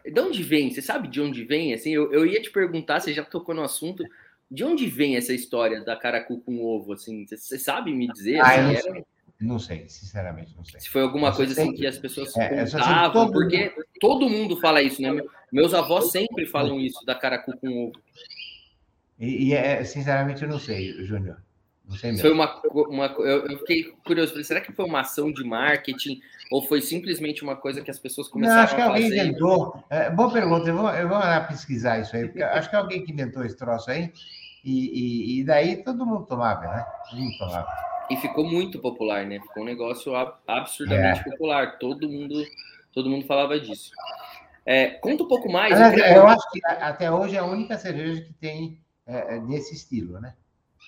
De 0.06 0.20
onde 0.20 0.42
vem? 0.42 0.72
Você 0.72 0.82
sabe 0.82 1.08
de 1.08 1.22
onde 1.22 1.44
vem? 1.44 1.74
Assim, 1.74 1.92
eu, 1.92 2.12
eu 2.12 2.26
ia 2.26 2.42
te 2.42 2.50
perguntar, 2.50 3.00
você 3.00 3.14
já 3.14 3.24
tocou 3.24 3.54
no 3.54 3.64
assunto, 3.64 4.04
de 4.52 4.66
onde 4.66 4.86
vem 4.88 5.16
essa 5.16 5.34
história 5.34 5.82
da 5.82 5.96
caracu 5.96 6.42
com 6.42 6.62
ovo? 6.62 6.92
Assim, 6.92 7.26
você, 7.26 7.58
sabe 7.58 7.94
me 7.94 8.12
dizer? 8.12 8.40
Ah, 8.42 8.48
assim, 8.48 8.62
não, 8.62 8.82
sei. 8.82 9.06
não, 9.40 9.60
sei. 9.60 9.90
sinceramente 9.90 10.54
não 10.58 10.66
sei. 10.66 10.82
Se 10.82 10.90
foi 10.90 11.02
alguma 11.02 11.34
coisa 11.34 11.54
assim 11.54 11.74
que 11.74 11.88
as 11.88 11.98
pessoas 11.98 12.36
é, 12.36 12.66
contavam, 12.66 13.14
todo 13.14 13.32
porque 13.32 13.70
mundo... 13.70 13.86
todo 14.02 14.30
mundo 14.30 14.58
fala 14.58 14.82
isso, 14.82 15.02
né? 15.02 15.10
Meus 15.52 15.74
avós 15.74 16.12
sempre 16.12 16.46
falam 16.46 16.82
isso 16.82 17.04
da 17.06 17.16
caracu 17.16 17.58
com 17.58 17.88
ovo. 17.88 18.02
E, 19.18 19.48
e 19.48 19.54
é, 19.54 19.84
sinceramente, 19.86 20.44
eu 20.44 20.50
não 20.50 20.60
sei, 20.60 20.92
Júnior. 21.06 21.42
Não 21.88 21.96
sei 21.96 22.12
mesmo. 22.12 22.22
Foi 22.22 22.32
uma, 22.34 22.62
uma 22.88 23.06
eu, 23.20 23.48
eu 23.48 23.60
fiquei 23.60 23.84
curioso. 24.06 24.32
Falei, 24.32 24.44
será 24.44 24.60
que 24.60 24.74
foi 24.74 24.84
uma 24.84 25.00
ação 25.00 25.32
de 25.32 25.44
marketing 25.46 26.20
ou 26.52 26.62
foi 26.62 26.82
simplesmente 26.82 27.44
uma 27.44 27.56
coisa 27.56 27.82
que 27.82 27.90
as 27.90 27.98
pessoas 27.98 28.28
começaram 28.28 28.58
não, 28.58 28.64
acho 28.66 28.76
que 28.76 28.82
alguém 28.82 29.08
inventou. 29.08 29.82
É, 29.90 30.10
boa 30.10 30.30
pergunta. 30.30 30.68
Eu 30.68 30.76
vou, 30.76 30.90
eu 30.90 31.08
vou 31.08 31.18
lá 31.18 31.40
pesquisar 31.40 32.00
isso 32.00 32.14
aí. 32.14 32.28
Porque 32.28 32.44
acho 32.44 32.70
que 32.70 32.76
alguém 32.76 33.06
que 33.06 33.14
inventou 33.14 33.46
esse 33.46 33.56
troço 33.56 33.90
aí. 33.90 34.12
E, 34.62 34.72
e, 34.74 35.40
e, 35.40 35.44
daí 35.46 35.82
todo 35.82 36.06
mundo 36.06 36.26
tomava, 36.26 36.68
né? 36.68 36.86
Todo 37.10 37.22
mundo 37.22 37.38
tomava. 37.38 37.68
E 38.10 38.18
ficou 38.18 38.44
muito 38.44 38.80
popular, 38.80 39.26
né? 39.26 39.40
Ficou 39.40 39.64
um 39.64 39.66
negócio 39.66 40.12
absurdamente 40.46 41.22
é. 41.22 41.24
popular. 41.24 41.80
Todo 41.80 42.10
mundo, 42.10 42.44
todo 42.94 43.10
mundo 43.10 43.26
falava 43.26 43.58
disso. 43.58 43.92
É, 44.66 44.88
conta 44.90 45.24
um 45.24 45.30
pouco 45.30 45.50
mais. 45.50 45.80
Mas, 45.80 45.98
eu, 45.98 46.06
eu, 46.06 46.28
acho 46.28 46.52
que 46.52 46.60
até 46.66 47.10
hoje 47.10 47.38
é 47.38 47.40
a 47.40 47.46
única 47.46 47.78
cerveja 47.78 48.22
que 48.24 48.34
tem 48.34 48.78
é, 49.08 49.38
é, 49.38 49.58
estilo, 49.58 50.20
né? 50.20 50.34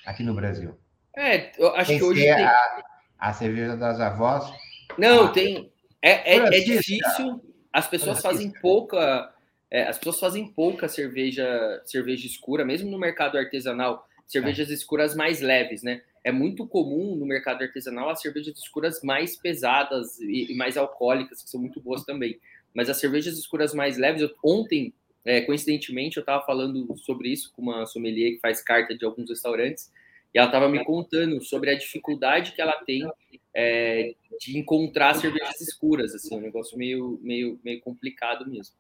Aqui 0.05 0.24
no 0.24 0.34
Brasil. 0.34 0.77
É, 1.15 1.51
eu 1.58 1.74
acho 1.74 1.88
tem 1.88 2.00
que 2.00 2.03
hoje 2.03 2.22
tem... 2.22 2.43
a, 2.43 2.84
a, 3.17 3.32
cerveja 3.32 3.78
das 3.78 4.02
avós. 4.02 4.52
Não, 4.97 5.32
tem. 5.32 5.71
É, 6.01 6.36
é, 6.36 6.38
é 6.38 6.60
difícil. 6.60 7.41
As 7.71 7.88
pessoas 7.88 8.21
fazem 8.21 8.51
pouca. 8.62 9.34
É, 9.71 9.84
as 9.84 9.97
pessoas 9.97 10.19
fazem 10.19 10.47
pouca 10.47 10.88
cerveja, 10.88 11.82
cerveja 11.86 12.27
escura, 12.27 12.63
mesmo 12.63 12.91
no 12.91 12.99
mercado 12.99 13.39
artesanal, 13.39 14.08
cervejas 14.27 14.69
é. 14.69 14.73
escuras 14.73 15.15
mais 15.15 15.41
leves, 15.41 15.82
né? 15.82 16.03
É 16.23 16.32
muito 16.32 16.67
comum 16.67 17.15
no 17.15 17.25
mercado 17.25 17.63
artesanal 17.63 18.10
as 18.10 18.21
cervejas 18.21 18.56
escuras 18.58 19.01
mais 19.01 19.36
pesadas 19.36 20.19
e, 20.19 20.51
e 20.51 20.56
mais 20.56 20.77
alcoólicas, 20.77 21.41
que 21.41 21.49
são 21.49 21.60
muito 21.60 21.82
boas 21.82 22.03
também. 22.03 22.39
Mas 22.73 22.89
as 22.89 22.97
cervejas 22.97 23.38
escuras 23.38 23.73
mais 23.73 23.97
leves, 23.97 24.21
eu, 24.21 24.32
ontem, 24.43 24.93
é, 25.25 25.41
coincidentemente, 25.41 26.17
eu 26.17 26.21
estava 26.21 26.45
falando 26.45 26.95
sobre 26.97 27.29
isso 27.29 27.51
com 27.56 27.62
uma 27.63 27.86
sommelier 27.88 28.34
que 28.34 28.39
faz 28.39 28.62
carta 28.62 28.95
de 28.95 29.03
alguns 29.03 29.29
restaurantes, 29.29 29.91
e 30.34 30.38
ela 30.38 30.47
estava 30.47 30.69
me 30.69 30.84
contando 30.84 31.41
sobre 31.43 31.71
a 31.71 31.77
dificuldade 31.77 32.53
que 32.53 32.62
ela 32.62 32.73
tem 32.86 33.08
é, 33.55 34.13
de 34.39 34.57
encontrar 34.57 35.13
cervejas 35.15 35.61
escuras, 35.61 36.13
assim, 36.13 36.35
um 36.35 36.41
negócio 36.41 36.77
meio, 36.77 37.19
meio, 37.21 37.59
meio 37.63 37.79
complicado 37.81 38.49
mesmo. 38.49 38.75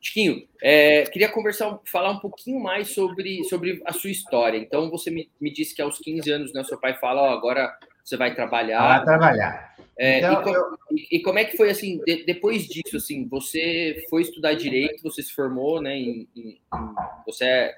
Chiquinho, 0.00 0.46
é, 0.62 1.02
queria 1.04 1.28
conversar, 1.28 1.78
falar 1.84 2.10
um 2.10 2.20
pouquinho 2.20 2.60
mais 2.60 2.90
sobre, 2.90 3.42
sobre 3.44 3.82
a 3.84 3.92
sua 3.92 4.10
história. 4.10 4.56
Então, 4.56 4.88
você 4.90 5.10
me, 5.10 5.28
me 5.40 5.52
disse 5.52 5.74
que 5.74 5.82
aos 5.82 5.98
15 5.98 6.30
anos, 6.30 6.52
né, 6.52 6.62
seu 6.62 6.78
pai 6.78 6.94
fala, 6.94 7.22
ó, 7.22 7.30
agora 7.30 7.76
você 8.04 8.16
vai 8.16 8.34
trabalhar. 8.34 8.98
Vai 8.98 9.04
trabalhar. 9.04 9.76
É, 9.98 10.18
então, 10.18 10.40
e, 10.40 10.44
como, 10.44 10.56
eu... 10.56 10.78
e, 11.10 11.22
como, 11.22 11.38
é 11.40 11.44
que 11.44 11.56
foi 11.56 11.70
assim, 11.70 12.00
de, 12.06 12.24
depois 12.24 12.68
disso, 12.68 12.96
assim, 12.96 13.26
você 13.26 14.04
foi 14.08 14.22
estudar 14.22 14.54
direito, 14.54 15.02
você 15.02 15.22
se 15.22 15.32
formou, 15.32 15.82
né? 15.82 15.96
Em, 15.96 16.28
em, 16.36 16.50
em, 16.50 16.60
você 17.26 17.44
é, 17.44 17.76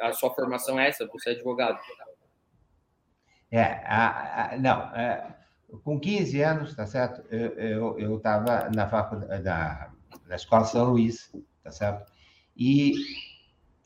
a 0.00 0.12
sua 0.12 0.34
formação 0.34 0.78
é 0.78 0.88
essa, 0.88 1.06
você 1.06 1.30
é 1.30 1.32
advogado. 1.32 1.78
É, 3.50 3.62
a, 3.86 4.54
a, 4.54 4.58
não, 4.58 4.80
é, 4.94 5.36
com 5.82 5.98
15 5.98 6.40
anos, 6.42 6.74
tá 6.74 6.86
certo? 6.86 7.22
Eu 7.30 8.16
estava 8.16 8.70
na 8.70 8.88
faculdade 8.88 9.42
da, 9.42 9.90
da 10.26 10.34
Escola 10.36 10.64
São 10.64 10.90
Luís, 10.90 11.32
tá 11.62 11.70
certo? 11.70 12.10
E 12.56 12.94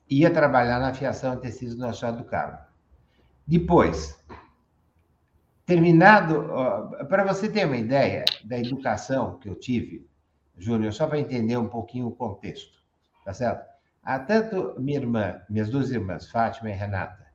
ia 0.08 0.30
trabalhar 0.30 0.78
na 0.78 0.94
fiação 0.94 1.36
de 1.36 1.42
tecidos 1.42 1.76
no 1.76 1.86
Achado 1.86 2.18
do 2.18 2.24
Carmo. 2.24 2.58
Depois, 3.46 4.18
Terminado, 5.68 6.48
para 7.10 7.24
você 7.24 7.46
ter 7.46 7.66
uma 7.66 7.76
ideia 7.76 8.24
da 8.42 8.58
educação 8.58 9.38
que 9.38 9.50
eu 9.50 9.54
tive, 9.54 10.08
Júnior, 10.56 10.94
só 10.94 11.06
para 11.06 11.18
entender 11.20 11.58
um 11.58 11.68
pouquinho 11.68 12.06
o 12.06 12.16
contexto, 12.16 12.82
tá 13.22 13.34
certo? 13.34 13.68
Há 14.02 14.18
tanto 14.18 14.80
minha 14.80 14.96
irmã, 14.96 15.42
minhas 15.46 15.68
duas 15.68 15.90
irmãs, 15.90 16.30
Fátima 16.30 16.70
e 16.70 16.72
Renata, 16.72 17.26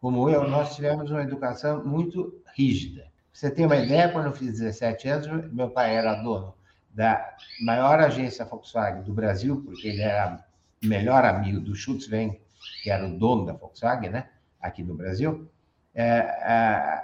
como 0.00 0.28
eu, 0.30 0.48
nós 0.48 0.74
tivemos 0.74 1.10
uma 1.10 1.22
educação 1.22 1.84
muito 1.84 2.42
rígida. 2.56 3.06
você 3.32 3.50
tem 3.50 3.66
uma 3.66 3.76
ideia, 3.76 4.08
quando 4.08 4.26
eu 4.26 4.32
fiz 4.32 4.58
17 4.58 5.08
anos, 5.08 5.52
meu 5.52 5.70
pai 5.70 5.94
era 5.94 6.14
dono 6.14 6.54
da 6.90 7.36
maior 7.60 8.00
agência 8.00 8.44
Volkswagen 8.44 9.02
do 9.02 9.12
Brasil, 9.12 9.62
porque 9.64 9.88
ele 9.88 10.02
era 10.02 10.44
melhor 10.82 11.24
amigo 11.24 11.60
do 11.60 11.74
Schutzweng, 11.74 12.40
que 12.82 12.90
era 12.90 13.06
o 13.06 13.18
dono 13.18 13.46
da 13.46 13.52
Volkswagen, 13.52 14.10
né, 14.10 14.28
aqui 14.60 14.82
no 14.82 14.94
Brasil. 14.94 15.48
É, 15.94 16.04
é, 16.04 17.02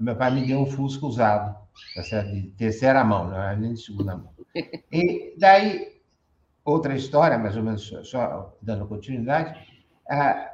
meu 0.00 0.16
pai 0.16 0.30
me 0.30 0.46
deu 0.46 0.60
um 0.60 0.66
Fusca 0.66 1.06
usado, 1.06 1.56
tá 1.94 2.22
de 2.22 2.42
terceira 2.58 3.02
mão, 3.04 3.28
não 3.28 3.36
era 3.36 3.56
nem 3.56 3.74
de 3.74 3.80
segunda 3.80 4.16
mão. 4.16 4.34
E 4.92 5.34
daí, 5.38 6.00
outra 6.64 6.94
história, 6.94 7.38
mais 7.38 7.56
ou 7.56 7.62
menos 7.62 7.92
só 8.04 8.56
dando 8.60 8.86
continuidade, 8.86 9.58
ah, 10.08 10.52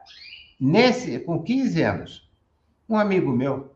nesse, 0.61 1.19
com 1.21 1.43
15 1.43 1.83
anos, 1.83 2.31
um 2.89 2.97
amigo 2.97 3.31
meu, 3.31 3.75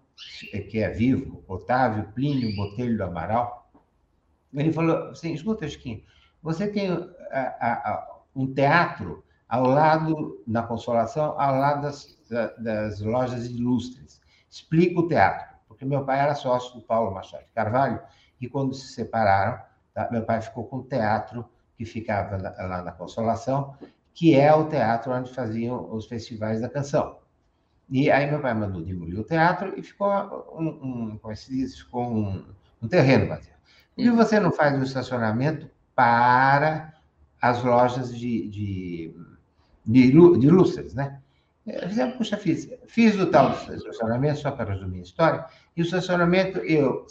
que 0.71 0.79
é 0.79 0.91
vivo, 0.91 1.43
Otávio 1.49 2.13
Plínio 2.13 2.55
Botelho 2.55 2.97
do 2.97 3.05
Amaral, 3.05 3.71
ele 4.53 4.73
falou 4.73 5.09
assim, 5.09 5.33
escuta, 5.33 5.69
Chiquinho, 5.69 6.03
você 6.43 6.69
tem 6.69 6.91
um 8.35 8.53
teatro 8.53 9.25
ao 9.49 9.67
lado, 9.67 10.43
na 10.47 10.63
Consolação, 10.63 11.41
ao 11.41 11.57
lado 11.57 11.83
das, 11.83 12.19
das 12.59 13.01
lojas 13.01 13.47
ilustres. 13.47 14.21
Explica 14.49 15.01
o 15.01 15.09
teatro 15.09 15.55
porque 15.75 15.85
meu 15.85 16.05
pai 16.05 16.21
era 16.21 16.35
sócio 16.35 16.75
do 16.75 16.83
Paulo 16.83 17.13
Machado 17.13 17.43
de 17.43 17.51
Carvalho, 17.51 18.01
e 18.41 18.49
quando 18.49 18.75
se 18.75 18.93
separaram, 18.95 19.61
tá, 19.93 20.09
meu 20.11 20.25
pai 20.25 20.41
ficou 20.41 20.65
com 20.65 20.79
o 20.79 20.85
teatro 20.85 21.45
que 21.77 21.85
ficava 21.85 22.37
lá 22.37 22.83
na 22.83 22.93
Consolação, 22.93 23.77
que 24.15 24.35
é 24.35 24.55
o 24.55 24.69
teatro 24.69 25.13
onde 25.13 25.35
faziam 25.35 25.93
os 25.93 26.07
festivais 26.07 26.61
da 26.61 26.69
canção. 26.69 27.19
E 27.91 28.11
aí 28.11 28.31
meu 28.31 28.41
pai 28.41 28.55
mandou 28.55 28.81
demolir 28.81 29.19
o 29.19 29.25
teatro 29.25 29.75
e 29.77 29.83
ficou 29.83 30.09
um, 30.57 30.69
um 30.69 31.19
como 31.19 31.33
é 31.33 31.37
se 31.37 31.51
diz, 31.51 31.79
ficou 31.79 32.07
um, 32.07 32.45
um 32.81 32.89
terreno 32.89 33.27
vazio. 33.27 33.53
E 33.97 34.09
você 34.09 34.41
não 34.41 34.53
faz 34.53 34.79
um 34.79 34.83
estacionamento 34.83 35.69
para 35.95 36.95
as 37.43 37.63
lojas 37.63 38.17
de, 38.17 38.49
de, 38.49 39.17
de, 39.85 40.39
de 40.39 40.51
lustres, 40.51 40.95
né? 40.95 41.21
Eu 41.67 42.13
puxa, 42.13 42.37
fiz, 42.37 42.71
fiz 42.87 43.19
o 43.19 43.27
tal 43.27 43.51
do 43.51 43.75
estacionamento, 43.75 44.39
só 44.39 44.51
para 44.51 44.73
resumir 44.73 45.01
a 45.01 45.03
história, 45.03 45.47
e 45.77 45.81
o 45.81 45.85
estacionamento, 45.85 46.59
eu, 46.59 47.07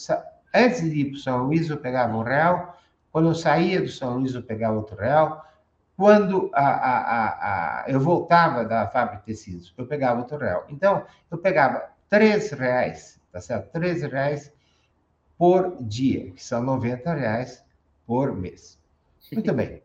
antes 0.54 0.82
de 0.82 1.02
ir 1.02 1.06
para 1.06 1.16
o 1.16 1.20
São 1.20 1.44
Luís, 1.46 1.70
eu 1.70 1.78
pegava 1.78 2.16
um 2.16 2.22
real, 2.22 2.78
quando 3.12 3.30
eu 3.30 3.36
saía 3.36 3.82
do 3.82 3.88
São 3.88 4.18
Luís, 4.18 4.36
eu 4.36 4.44
pegava 4.44 4.78
outro 4.78 4.96
real, 4.96 5.44
Quando 5.96 6.50
a, 6.54 6.68
a, 6.68 7.84
a, 7.84 7.90
eu 7.90 8.00
voltava 8.00 8.66
da 8.66 8.88
fábrica 8.88 9.20
de 9.20 9.26
tecidos, 9.26 9.74
eu 9.78 9.86
pegava 9.86 10.20
outro 10.20 10.38
real. 10.38 10.66
Então, 10.70 11.06
eu 11.30 11.38
pegava 11.38 11.92
três 12.10 12.52
reais, 12.52 13.22
tá 13.32 13.40
certo? 13.40 13.72
Três 13.72 14.02
reais 14.02 14.52
por 15.38 15.84
dia, 15.84 16.32
que 16.32 16.44
são 16.44 16.64
90 16.64 17.14
reais 17.14 17.64
por 18.08 18.36
mês. 18.36 18.80
Muito 19.32 19.54
bem. 19.54 19.82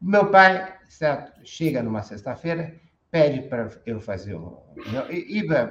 Meu 0.00 0.30
pai, 0.30 0.78
certo, 0.88 1.40
chega 1.44 1.82
numa 1.82 2.02
sexta-feira, 2.02 2.74
pede 3.10 3.48
para 3.48 3.70
eu 3.86 4.00
fazer 4.00 4.34
um. 4.34 4.58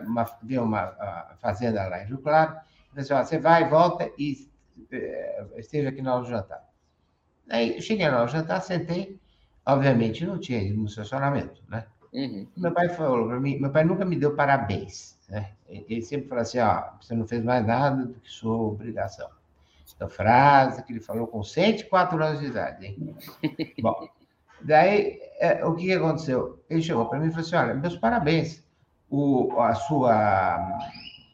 Uma, 0.06 0.23
ver 0.43 0.60
uma 0.60 1.36
fazenda 1.39 1.88
lá 1.88 2.04
em 2.04 2.08
Rio 2.08 2.17
Claro, 2.17 2.60
assim, 2.95 3.13
você 3.13 3.38
vai, 3.39 3.69
volta 3.69 4.12
e 4.17 4.50
eh, 4.91 5.45
esteja 5.58 5.89
aqui 5.89 6.02
do 6.02 6.26
jantar. 6.26 6.67
Aí 7.50 7.82
cheguei 7.82 8.08
na 8.10 8.17
hora 8.17 8.26
do 8.26 8.32
jantar, 8.32 8.62
sentei, 8.62 9.19
obviamente 9.67 10.25
não 10.25 10.39
tinha 10.39 10.62
ido 10.62 10.80
no 10.80 10.86
estacionamento, 10.86 11.62
né? 11.67 11.86
Uhum. 12.13 12.47
Meu 12.56 12.71
pai 12.71 12.88
falou 12.89 13.27
para 13.27 13.39
mim, 13.39 13.60
meu 13.60 13.69
pai 13.69 13.84
nunca 13.84 14.06
me 14.06 14.15
deu 14.15 14.34
parabéns, 14.34 15.19
né? 15.30 15.51
Ele 15.67 16.01
sempre 16.01 16.30
falou 16.30 16.41
assim, 16.41 16.60
ó, 16.60 16.84
você 17.01 17.13
não 17.13 17.27
fez 17.27 17.43
mais 17.43 17.65
nada 17.65 18.06
do 18.06 18.13
que 18.13 18.32
sua 18.32 18.56
obrigação. 18.56 19.30
Essa 19.86 20.08
frase 20.08 20.84
que 20.84 20.93
ele 20.93 21.01
falou 21.01 21.27
com 21.27 21.43
104 21.43 22.23
anos 22.23 22.39
de 22.39 22.47
idade, 22.47 22.86
hein? 22.86 23.15
Bom, 23.82 24.08
daí, 24.62 25.19
é, 25.39 25.65
o 25.65 25.75
que 25.75 25.91
aconteceu? 25.91 26.63
Ele 26.69 26.82
chegou 26.82 27.06
para 27.06 27.19
mim 27.19 27.27
e 27.27 27.32
falou 27.32 27.45
assim, 27.45 27.56
olha, 27.58 27.73
meus 27.73 27.97
parabéns, 27.97 28.63
o, 29.10 29.60
a 29.60 29.75
sua, 29.75 30.89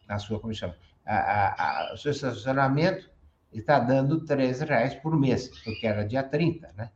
a 0.07 0.17
sua, 0.17 0.39
como 0.39 0.53
chama? 0.53 0.75
A, 1.05 1.15
a, 1.15 1.89
a, 1.91 1.93
o 1.93 1.97
seu 1.97 2.11
estacionamento 2.11 3.09
está 3.51 3.79
dando 3.79 4.25
13 4.25 4.65
reais 4.65 4.95
por 4.95 5.15
mês, 5.15 5.49
porque 5.63 5.85
era 5.85 6.03
dia 6.03 6.23
30, 6.23 6.73
né? 6.75 6.89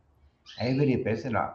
Aí 0.58 0.72
eu 0.72 0.78
virei 0.78 0.98
para 0.98 1.12
ele 1.12 1.22
e 1.28 1.30
não, 1.30 1.54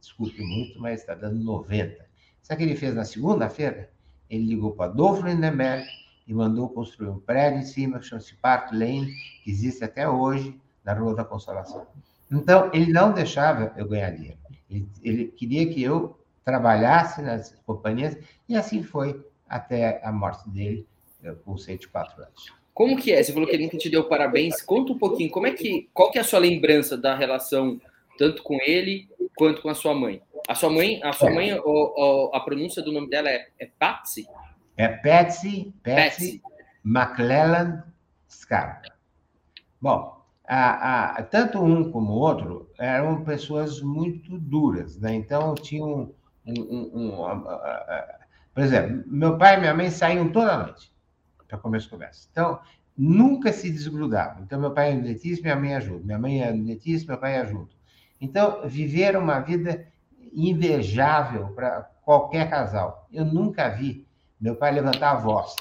desculpe 0.00 0.40
muito, 0.40 0.80
mas 0.80 1.00
está 1.00 1.14
dando 1.14 1.42
90. 1.42 2.06
Sabe 2.42 2.62
o 2.62 2.66
que 2.66 2.72
ele 2.72 2.78
fez 2.78 2.94
na 2.94 3.04
segunda-feira? 3.04 3.90
Ele 4.30 4.44
ligou 4.44 4.72
para 4.72 4.90
Adolfo 4.90 5.26
Lindenberg 5.26 5.86
e 6.26 6.34
mandou 6.34 6.68
construir 6.68 7.08
um 7.08 7.18
prédio 7.18 7.60
em 7.60 7.64
cima, 7.64 7.98
que 7.98 8.06
chama-se 8.06 8.34
Park 8.36 8.72
Lane, 8.72 9.12
que 9.42 9.50
existe 9.50 9.84
até 9.84 10.08
hoje, 10.08 10.58
na 10.84 10.92
Rua 10.92 11.14
da 11.14 11.24
Consolação. 11.24 11.86
Então, 12.30 12.70
ele 12.72 12.92
não 12.92 13.12
deixava 13.12 13.72
eu 13.76 13.88
ganhar 13.88 14.10
dinheiro. 14.10 14.38
Ele, 14.68 14.88
ele 15.02 15.26
queria 15.26 15.68
que 15.72 15.82
eu 15.82 16.18
trabalhasse 16.44 17.22
nas 17.22 17.54
companhias, 17.66 18.16
e 18.48 18.56
assim 18.56 18.82
foi 18.82 19.24
até 19.48 20.00
a 20.04 20.12
morte 20.12 20.48
dele, 20.50 20.86
eh, 21.22 21.34
com 21.44 21.56
104 21.56 22.22
anos. 22.22 22.52
Como 22.72 22.96
que 22.96 23.12
é? 23.12 23.22
Você 23.22 23.32
falou 23.32 23.48
que 23.48 23.54
ele 23.54 23.64
nunca 23.64 23.78
te 23.78 23.88
deu 23.88 24.04
parabéns. 24.04 24.60
Conta 24.60 24.92
um 24.92 24.98
pouquinho, 24.98 25.30
como 25.30 25.46
é 25.46 25.52
que, 25.52 25.88
qual 25.94 26.10
que 26.10 26.18
é 26.18 26.20
a 26.20 26.24
sua 26.24 26.38
lembrança 26.38 26.96
da 26.96 27.16
relação 27.16 27.80
tanto 28.16 28.42
com 28.42 28.58
ele 28.62 29.08
quanto 29.36 29.62
com 29.62 29.68
a 29.68 29.74
sua 29.74 29.94
mãe? 29.94 30.22
A 30.48 30.54
sua 30.54 30.70
mãe, 30.70 31.00
a 31.02 31.12
sua 31.12 31.30
é. 31.30 31.34
mãe, 31.34 31.54
o, 31.54 31.62
o, 31.64 32.30
a 32.34 32.40
pronúncia 32.40 32.82
do 32.82 32.92
nome 32.92 33.08
dela 33.08 33.28
é, 33.28 33.48
é 33.58 33.66
Patsy? 33.78 34.26
É 34.76 34.88
Patsy, 34.88 35.74
Patsy, 35.82 36.40
Patsy. 36.42 36.42
McClellan 36.84 37.82
Scarpa. 38.28 38.94
Bom, 39.80 40.16
a, 40.46 41.18
a, 41.18 41.22
tanto 41.24 41.62
um 41.62 41.90
como 41.90 42.12
o 42.12 42.18
outro 42.18 42.70
eram 42.78 43.24
pessoas 43.24 43.80
muito 43.80 44.38
duras, 44.38 44.98
né? 44.98 45.14
Então 45.14 45.54
tinham 45.54 46.14
um, 46.46 46.60
um, 46.60 46.90
um, 46.94 47.44
por 48.54 48.62
exemplo, 48.62 49.02
meu 49.06 49.36
pai 49.36 49.56
e 49.56 49.60
minha 49.60 49.74
mãe 49.74 49.90
saíam 49.90 50.30
toda 50.30 50.56
noite 50.56 50.92
para 51.48 51.58
comer 51.58 51.78
as 51.78 51.86
conversas. 51.86 52.28
Então 52.30 52.60
nunca 52.96 53.52
se 53.52 53.70
desgrudavam. 53.70 54.44
Então 54.44 54.60
meu 54.60 54.70
pai 54.70 54.92
é 54.92 54.96
dentista, 54.96 55.42
minha 55.42 55.56
mãe 55.56 55.74
ajuda. 55.74 56.04
Minha 56.04 56.18
mãe 56.18 56.42
é 56.42 56.52
dentista, 56.52 57.12
meu 57.12 57.20
pai 57.20 57.36
ajuda. 57.36 57.75
Então 58.20 58.66
viveram 58.66 59.20
uma 59.20 59.40
vida 59.40 59.86
invejável 60.32 61.48
para 61.48 61.82
qualquer 62.02 62.48
casal. 62.48 63.08
Eu 63.12 63.24
nunca 63.24 63.68
vi 63.68 64.06
meu 64.40 64.56
pai 64.56 64.72
levantar 64.72 65.12
a 65.12 65.16
voz, 65.16 65.56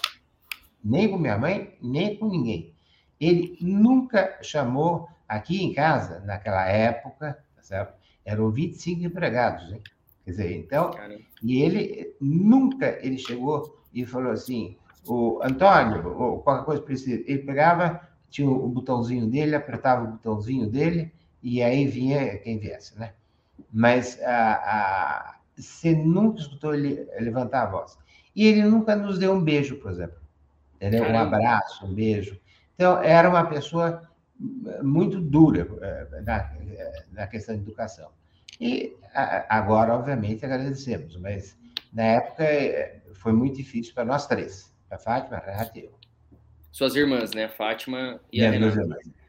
nem 0.83 1.09
com 1.09 1.17
minha 1.17 1.37
mãe, 1.37 1.77
nem 1.81 2.17
com 2.17 2.27
ninguém. 2.27 2.73
Ele 3.19 3.57
nunca 3.61 4.37
chamou 4.41 5.07
aqui 5.27 5.63
em 5.63 5.73
casa, 5.73 6.19
naquela 6.21 6.67
época, 6.67 7.39
tá 7.55 7.61
certo? 7.61 8.05
eram 8.25 8.49
25 8.49 9.03
empregados, 9.03 9.71
hein? 9.71 9.81
Quer 10.25 10.31
dizer, 10.31 10.57
então, 10.57 10.89
Caramba. 10.91 11.21
e 11.43 11.61
ele 11.61 12.15
nunca 12.19 12.97
ele 13.05 13.17
chegou 13.19 13.79
e 13.93 14.05
falou 14.05 14.31
assim, 14.31 14.75
o 15.07 15.39
Antônio, 15.43 16.19
ou 16.19 16.39
qualquer 16.39 16.65
coisa 16.65 16.81
precisa. 16.81 17.23
Ele 17.27 17.43
pegava, 17.43 18.01
tinha 18.31 18.49
o 18.49 18.67
botãozinho 18.67 19.27
dele, 19.27 19.55
apertava 19.55 20.03
o 20.03 20.11
botãozinho 20.13 20.67
dele, 20.67 21.13
e 21.45 21.61
aí 21.61 21.85
vinha 21.85 22.39
quem 22.39 22.57
viesse, 22.57 22.97
né? 22.97 23.13
Mas 23.71 24.19
a, 24.23 24.53
a, 24.55 25.35
você 25.55 25.95
nunca 25.95 26.41
escutou 26.41 26.73
ele 26.73 27.07
levantar 27.19 27.61
a 27.61 27.65
voz. 27.67 27.95
E 28.35 28.47
ele 28.47 28.63
nunca 28.63 28.95
nos 28.95 29.19
deu 29.19 29.31
um 29.31 29.43
beijo, 29.43 29.75
por 29.75 29.91
exemplo. 29.91 30.17
Entendeu? 30.77 31.03
Um 31.03 31.15
abraço, 31.15 31.85
um 31.85 31.93
beijo. 31.93 32.41
Então, 32.73 32.99
era 32.99 33.29
uma 33.29 33.45
pessoa 33.45 34.09
muito 34.81 35.21
dura 35.21 35.67
eh, 35.81 36.21
na, 36.21 36.51
na 37.11 37.27
questão 37.27 37.55
de 37.55 37.61
educação. 37.61 38.09
E 38.59 38.97
agora, 39.47 39.93
obviamente, 39.93 40.43
agradecemos, 40.43 41.15
mas 41.17 41.55
na 41.93 42.03
época 42.03 42.43
eh, 42.43 43.01
foi 43.13 43.33
muito 43.33 43.57
difícil 43.57 43.93
para 43.93 44.03
nós 44.03 44.25
três, 44.25 44.73
para 44.89 44.97
a 44.97 44.99
Fátima, 44.99 45.37
a 45.37 45.45
Renata 45.45 45.77
e 45.77 45.83
eu. 45.85 45.93
Suas 46.71 46.95
irmãs, 46.95 47.31
né? 47.31 47.45
A 47.45 47.49
Fátima 47.49 48.19
e 48.33 48.43
a 48.43 48.49
Renata. 48.49 48.81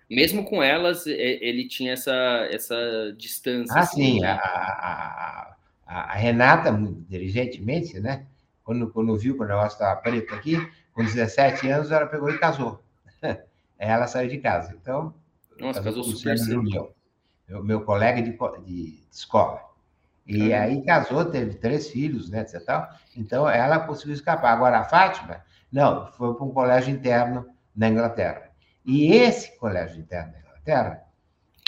Mesmo 0.09 0.45
com 0.45 0.63
elas, 0.63 1.07
ele 1.07 1.67
tinha 1.67 1.93
essa, 1.93 2.13
essa 2.51 2.77
distância. 3.17 3.75
Ah, 3.75 3.81
assim, 3.81 4.15
sim. 4.15 4.21
Né? 4.21 4.31
A, 4.31 5.57
a, 5.85 6.13
a, 6.13 6.15
Renata, 6.15 6.71
inteligentemente, 6.71 7.99
né? 7.99 8.25
Quando, 8.63 8.89
quando 8.91 9.17
viu 9.17 9.37
que 9.37 9.43
o 9.43 9.47
negócio 9.47 9.75
estava 9.75 10.01
preto 10.01 10.35
aqui, 10.35 10.57
com 10.93 11.05
17 11.05 11.69
anos, 11.69 11.91
ela 11.91 12.07
pegou 12.07 12.31
e 12.31 12.39
casou. 12.39 12.81
ela 13.79 14.07
saiu 14.07 14.29
de 14.29 14.39
casa. 14.39 14.77
Então, 14.81 15.13
Nossa, 15.59 15.83
casou, 15.83 16.03
casou 16.03 16.17
super 16.17 16.39
Julião, 16.39 16.91
meu, 17.49 17.65
meu 17.65 17.81
colega 17.81 18.23
de, 18.23 18.31
de, 18.31 18.65
de 18.65 19.07
escola. 19.11 19.61
E 20.27 20.53
aí 20.53 20.83
casou, 20.83 21.25
teve 21.25 21.55
três 21.55 21.89
filhos, 21.89 22.29
né, 22.29 22.41
etc. 22.41 22.65
Tal. 22.65 22.89
Então, 23.17 23.49
ela 23.49 23.81
conseguiu 23.81 24.15
escapar. 24.15 24.53
Agora, 24.53 24.81
a 24.81 24.85
Fátima, 24.85 25.41
não, 25.71 26.11
foi 26.13 26.35
para 26.35 26.45
um 26.45 26.51
colégio 26.51 26.93
interno 26.93 27.47
na 27.75 27.89
Inglaterra. 27.89 28.46
E 28.87 29.13
esse 29.13 29.59
colégio 29.59 30.01
interno 30.01 30.33
na 30.33 30.39
Inglaterra, 30.39 31.03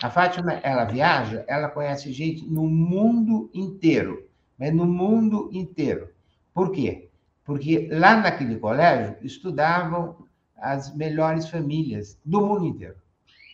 a 0.00 0.08
Fátima, 0.08 0.52
ela 0.62 0.84
viaja, 0.84 1.44
ela 1.48 1.68
conhece 1.68 2.12
gente 2.12 2.46
no 2.46 2.64
mundo 2.68 3.50
inteiro, 3.52 4.28
mas 4.56 4.72
no 4.72 4.86
mundo 4.86 5.50
inteiro. 5.52 6.10
Por 6.54 6.70
quê? 6.70 7.08
Porque 7.44 7.88
lá 7.90 8.16
naquele 8.16 8.56
colégio 8.58 9.16
estudavam 9.22 10.28
as 10.56 10.94
melhores 10.94 11.48
famílias 11.48 12.16
do 12.24 12.40
mundo 12.40 12.66
inteiro. 12.66 12.96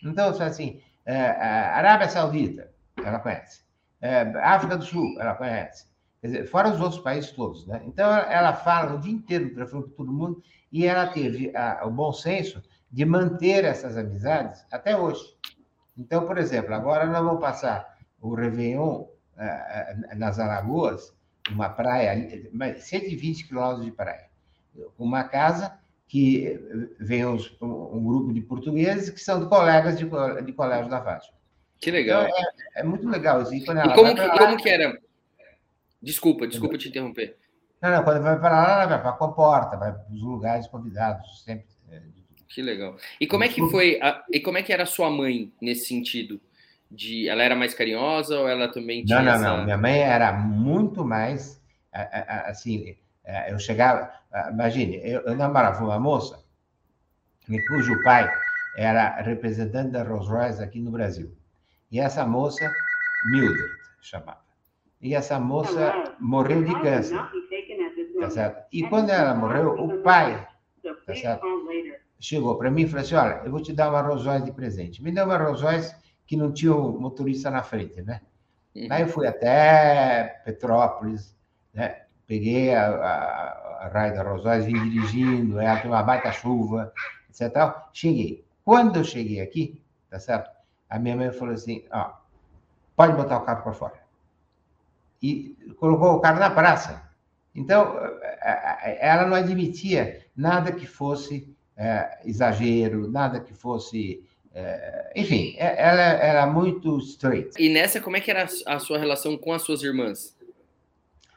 Então, 0.05 0.29
assim, 0.29 0.83
é, 1.07 1.31
Arábia 1.31 2.11
Saudita, 2.11 2.71
ela 3.03 3.19
conhece. 3.19 3.63
É, 4.03 4.21
África 4.43 4.77
do 4.77 4.85
Sul, 4.85 5.19
ela 5.19 5.35
conhece. 5.35 5.87
Quer 6.21 6.27
dizer, 6.27 6.47
fora 6.47 6.71
os 6.71 6.81
outros 6.81 7.01
países 7.01 7.31
todos, 7.33 7.67
né? 7.67 7.83
Então, 7.87 8.11
ela 8.11 8.53
fala 8.53 8.95
o 8.95 9.01
dia 9.01 9.13
inteiro 9.13 9.55
para 9.55 9.67
todo 9.67 10.13
mundo 10.13 10.43
e 10.71 10.87
ela 10.87 11.07
teve 11.07 11.55
a, 11.57 11.87
o 11.87 11.91
bom 11.91 12.13
senso 12.13 12.63
de 12.95 13.05
manter 13.05 13.65
essas 13.65 13.97
amizades 13.97 14.65
até 14.71 14.97
hoje. 14.97 15.37
Então, 15.99 16.25
por 16.25 16.39
exemplo, 16.39 16.73
agora 16.73 17.07
nós 17.07 17.25
vamos 17.25 17.41
passar 17.41 17.99
o 18.21 18.37
Réveillon 18.37 19.01
uh, 19.01 20.17
nas 20.17 20.39
Alagoas, 20.39 21.13
uma 21.51 21.69
praia, 21.69 22.15
120 22.79 23.49
quilômetros 23.49 23.85
de 23.85 23.91
praia. 23.91 24.29
Uma 24.97 25.25
casa 25.25 25.77
que 26.07 26.57
vem 27.01 27.27
uns, 27.27 27.57
um 27.61 28.05
grupo 28.05 28.33
de 28.33 28.41
portugueses 28.41 29.11
que 29.11 29.21
são 29.21 29.41
de 29.41 29.49
colegas 29.49 29.99
de, 29.99 30.05
de 30.45 30.53
colégio 30.53 30.89
da 30.89 31.03
Fátima. 31.03 31.37
Que 31.81 31.91
legal. 31.91 32.23
Então, 32.23 32.39
é, 32.77 32.81
é, 32.81 32.83
muito 32.85 33.09
legal. 33.09 33.41
Assim, 33.41 33.57
e, 33.57 33.65
como, 33.65 34.15
que, 34.15 34.21
lá, 34.21 34.39
como 34.39 34.57
que 34.57 34.69
era? 34.69 34.97
Desculpa, 36.01 36.47
desculpa 36.47 36.79
te 36.79 36.91
interromper. 36.91 37.37
Não, 37.83 37.91
não, 37.91 38.05
quando 38.05 38.23
vai 38.23 38.39
para 38.39 38.63
lá, 38.63 38.73
ela 38.75 38.87
vai 38.87 39.01
para 39.01 39.11
a 39.11 39.15
comporta, 39.15 39.77
vai 39.77 39.93
para 39.93 40.13
os 40.13 40.23
lugares 40.23 40.69
convidados, 40.69 41.43
sempre. 41.43 41.74
É, 42.51 42.55
que 42.55 42.63
legal. 42.63 42.97
E 43.21 43.27
como 43.27 43.45
é 43.45 43.49
que 43.49 43.61
foi, 43.71 44.01
a, 44.01 44.25
e 44.33 44.41
como 44.41 44.59
é 44.59 44.63
que 44.63 44.73
era 44.73 44.85
a 44.85 44.87
sua 44.87 45.11
mãe 45.11 45.53
nesse 45.61 45.87
sentido? 45.87 46.41
de 46.91 47.29
ela 47.29 47.43
era 47.43 47.57
mais 47.57 47.75
carinhosa 47.75 48.39
ou 48.39 48.49
ela 48.49 48.69
também 48.69 49.05
tinha 49.05 49.19
não 49.19 49.25
não 49.25 49.33
essa... 49.33 49.57
não. 49.57 49.65
Minha 49.65 49.79
mãe 49.79 49.99
era 50.01 50.33
muito 50.33 51.05
mais 51.05 51.61
assim 52.47 52.97
é, 53.25 53.53
eu 53.53 53.59
chegava 53.59 54.13
imagine 54.53 55.01
eu, 55.03 55.23
eu 55.23 55.35
namorava 55.35 55.85
uma 55.85 55.99
moça 55.99 56.45
cujo 57.69 58.03
pai 58.03 58.31
era 58.77 59.21
representante 59.21 59.93
da 59.93 60.03
Rolls 60.03 60.29
Royce 60.29 60.63
aqui 60.63 60.81
no 60.81 60.91
Brasil. 60.91 61.33
E 61.93 62.01
essa 62.01 62.27
moça 62.27 62.73
Mildred 63.31 63.71
chamava. 64.01 64.43
E 65.01 65.15
essa 65.15 65.39
moça 65.39 66.15
morreu 66.19 66.65
de 66.65 66.73
câncer 66.81 67.17
tá 68.19 68.31
certo? 68.31 68.67
E 68.73 68.83
quando 68.89 69.11
ela 69.11 69.35
morreu 69.35 69.75
o 69.75 70.03
pai 70.03 70.47
tá 71.07 71.15
certo 71.15 71.47
chegou 72.25 72.57
para 72.57 72.71
mim 72.71 72.83
e 72.83 72.87
falou 72.87 73.05
assim 73.05 73.15
olha 73.15 73.43
eu 73.45 73.51
vou 73.51 73.61
te 73.61 73.73
dar 73.73 73.91
uma 73.91 74.01
Rolls 74.01 74.27
Royce 74.27 74.45
de 74.45 74.53
presente 74.53 75.03
me 75.03 75.13
deu 75.13 75.25
uma 75.25 75.37
Rolls 75.37 75.63
Royce 75.63 75.95
que 76.27 76.37
não 76.37 76.53
tinha 76.53 76.75
o 76.75 76.99
motorista 76.99 77.51
na 77.51 77.63
frente, 77.63 78.01
né? 78.03 78.21
Uhum. 78.75 78.89
Aí 78.91 79.03
eu 79.03 79.09
fui 79.09 79.27
até 79.27 80.41
Petrópolis, 80.45 81.37
né? 81.73 82.05
peguei 82.27 82.75
a, 82.75 82.89
a, 82.89 83.87
a 83.87 83.89
Raia 83.89 84.13
da 84.13 84.23
Rosóis, 84.23 84.65
vim 84.65 84.73
dirigindo, 84.91 85.61
ela 85.61 85.81
tem 85.81 85.91
uma 85.91 86.03
baita 86.03 86.33
chuva, 86.33 86.93
etc. 87.29 87.53
Cheguei. 87.93 88.45
Quando 88.65 88.97
eu 88.97 89.05
cheguei 89.05 89.41
aqui, 89.41 89.83
tá 90.11 90.19
certo? 90.19 90.51
A 90.89 90.99
minha 90.99 91.17
mãe 91.17 91.31
falou 91.31 91.55
assim: 91.55 91.85
ó, 91.93 92.13
pode 92.97 93.15
botar 93.15 93.39
o 93.39 93.43
carro 93.43 93.63
para 93.63 93.73
fora. 93.73 94.05
E 95.23 95.57
colocou 95.79 96.15
o 96.15 96.21
carro 96.21 96.41
na 96.41 96.51
praça. 96.51 97.03
Então, 97.55 97.97
ela 99.01 99.27
não 99.27 99.37
admitia 99.37 100.27
nada 100.37 100.73
que 100.73 100.87
fosse 100.87 101.54
é, 101.77 102.19
exagero, 102.25 103.11
nada 103.11 103.41
que 103.41 103.53
fosse. 103.53 104.23
É, 104.53 105.13
enfim, 105.17 105.55
é, 105.59 105.83
ela 105.83 106.03
era 106.03 106.47
muito 106.47 106.99
straight. 106.99 107.51
E 107.59 107.69
nessa, 107.69 108.01
como 108.01 108.17
é 108.17 108.21
que 108.21 108.31
era 108.31 108.47
a 108.67 108.79
sua 108.79 108.99
relação 108.99 109.37
com 109.37 109.53
as 109.53 109.63
suas 109.63 109.83
irmãs? 109.83 110.37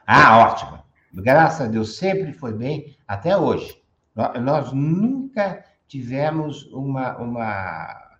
Ah, 0.06 0.38
ótima. 0.38 0.84
Graças 1.12 1.62
a 1.62 1.70
Deus, 1.70 1.96
sempre 1.96 2.32
foi 2.32 2.52
bem, 2.52 2.96
até 3.06 3.36
hoje. 3.36 3.82
Nós 4.42 4.72
nunca 4.72 5.64
tivemos 5.86 6.64
uma, 6.72 7.16
uma, 7.18 8.18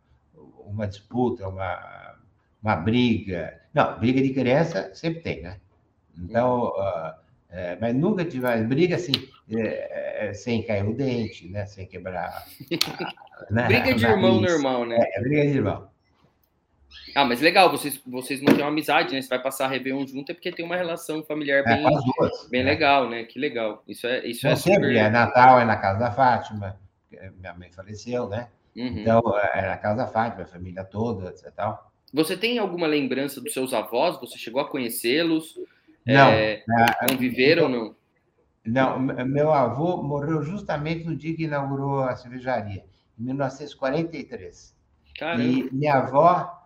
uma 0.64 0.86
disputa, 0.86 1.48
uma, 1.48 2.16
uma 2.62 2.76
briga. 2.76 3.60
Não, 3.74 3.98
briga 3.98 4.22
de 4.22 4.32
criança 4.32 4.90
sempre 4.94 5.20
tem, 5.20 5.42
né? 5.42 5.58
Então, 6.16 6.68
uh, 6.68 7.14
é, 7.50 7.76
mas 7.80 7.94
nunca 7.94 8.24
tivemos 8.24 8.66
briga 8.66 8.96
assim, 8.96 9.12
é, 9.50 10.28
é, 10.28 10.34
sem 10.34 10.62
cair 10.62 10.84
o 10.84 10.94
dente, 10.94 11.48
né? 11.48 11.64
Sem 11.66 11.86
quebrar. 11.86 12.46
né? 13.50 13.66
briga 13.66 13.94
de 13.94 14.04
irmão 14.04 14.40
normal, 14.40 14.84
né? 14.84 14.98
É, 15.00 15.20
briga 15.20 15.42
de 15.42 15.56
irmão. 15.56 15.88
Ah, 17.14 17.24
mas 17.24 17.40
legal, 17.40 17.70
vocês, 17.70 18.00
vocês 18.06 18.40
não 18.42 18.54
têm 18.54 18.62
uma 18.62 18.70
amizade, 18.70 19.14
né? 19.14 19.22
Você 19.22 19.28
vai 19.28 19.42
passar 19.42 19.64
a 19.64 19.68
Réveillon 19.68 20.06
junto 20.06 20.30
é 20.30 20.34
porque 20.34 20.52
tem 20.52 20.64
uma 20.64 20.76
relação 20.76 21.22
familiar 21.22 21.64
bem, 21.64 21.86
é, 21.86 21.88
duas, 21.88 22.48
bem 22.50 22.62
né? 22.62 22.70
legal, 22.70 23.08
né? 23.08 23.24
Que 23.24 23.38
legal. 23.38 23.82
Isso 23.88 24.06
é, 24.06 24.26
isso 24.26 24.46
é 24.46 24.54
sempre 24.54 24.88
super... 24.88 24.96
é 24.96 25.10
Natal, 25.10 25.60
é 25.60 25.64
na 25.64 25.76
casa 25.76 25.98
da 25.98 26.10
Fátima, 26.12 26.78
minha 27.40 27.54
mãe 27.54 27.70
faleceu, 27.70 28.28
né? 28.28 28.48
Uhum. 28.76 28.98
Então, 28.98 29.22
é 29.54 29.66
na 29.68 29.76
casa 29.76 29.96
da 29.96 30.06
Fátima, 30.06 30.44
a 30.44 30.46
família 30.46 30.84
toda, 30.84 31.30
etc. 31.30 31.50
Tal. 31.54 31.90
Você 32.12 32.36
tem 32.36 32.58
alguma 32.58 32.86
lembrança 32.86 33.40
dos 33.40 33.52
seus 33.52 33.72
avós? 33.74 34.18
Você 34.20 34.38
chegou 34.38 34.60
a 34.60 34.68
conhecê-los? 34.68 35.58
Não. 36.14 36.30
É, 36.30 36.64
conviveram 37.08 37.64
ou 37.64 37.68
não? 37.68 37.96
Não, 38.64 38.98
meu 38.98 39.52
avô 39.52 40.02
morreu 40.02 40.42
justamente 40.42 41.04
no 41.04 41.16
dia 41.16 41.34
que 41.34 41.44
inaugurou 41.44 42.02
a 42.02 42.16
cervejaria, 42.16 42.84
em 43.18 43.22
1943. 43.22 44.76
Caramba. 45.16 45.42
E 45.42 45.70
minha 45.72 45.94
avó 45.94 46.58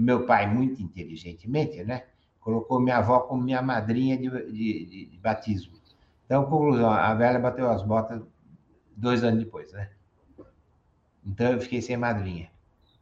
meu 0.00 0.24
pai, 0.24 0.46
muito 0.52 0.82
inteligentemente, 0.82 1.84
né, 1.84 2.04
colocou 2.40 2.80
minha 2.80 2.96
avó 2.96 3.20
como 3.20 3.42
minha 3.42 3.60
madrinha 3.60 4.16
de, 4.16 4.28
de, 4.50 5.06
de 5.06 5.18
batismo. 5.18 5.78
Então, 6.24 6.46
conclusão, 6.46 6.90
a 6.90 7.12
velha 7.14 7.38
bateu 7.38 7.68
as 7.68 7.82
botas 7.82 8.22
dois 8.96 9.22
anos 9.22 9.44
depois, 9.44 9.72
né? 9.72 9.90
Então, 11.26 11.52
eu 11.52 11.60
fiquei 11.60 11.82
sem 11.82 11.96
madrinha. 11.96 12.50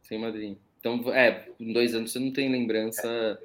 Sem 0.01 0.19
madrinha. 0.19 0.57
Então, 0.79 1.13
é, 1.13 1.47
dois 1.59 1.93
anos 1.93 2.11
você 2.11 2.19
não 2.19 2.33
tem 2.33 2.51
lembrança, 2.51 3.39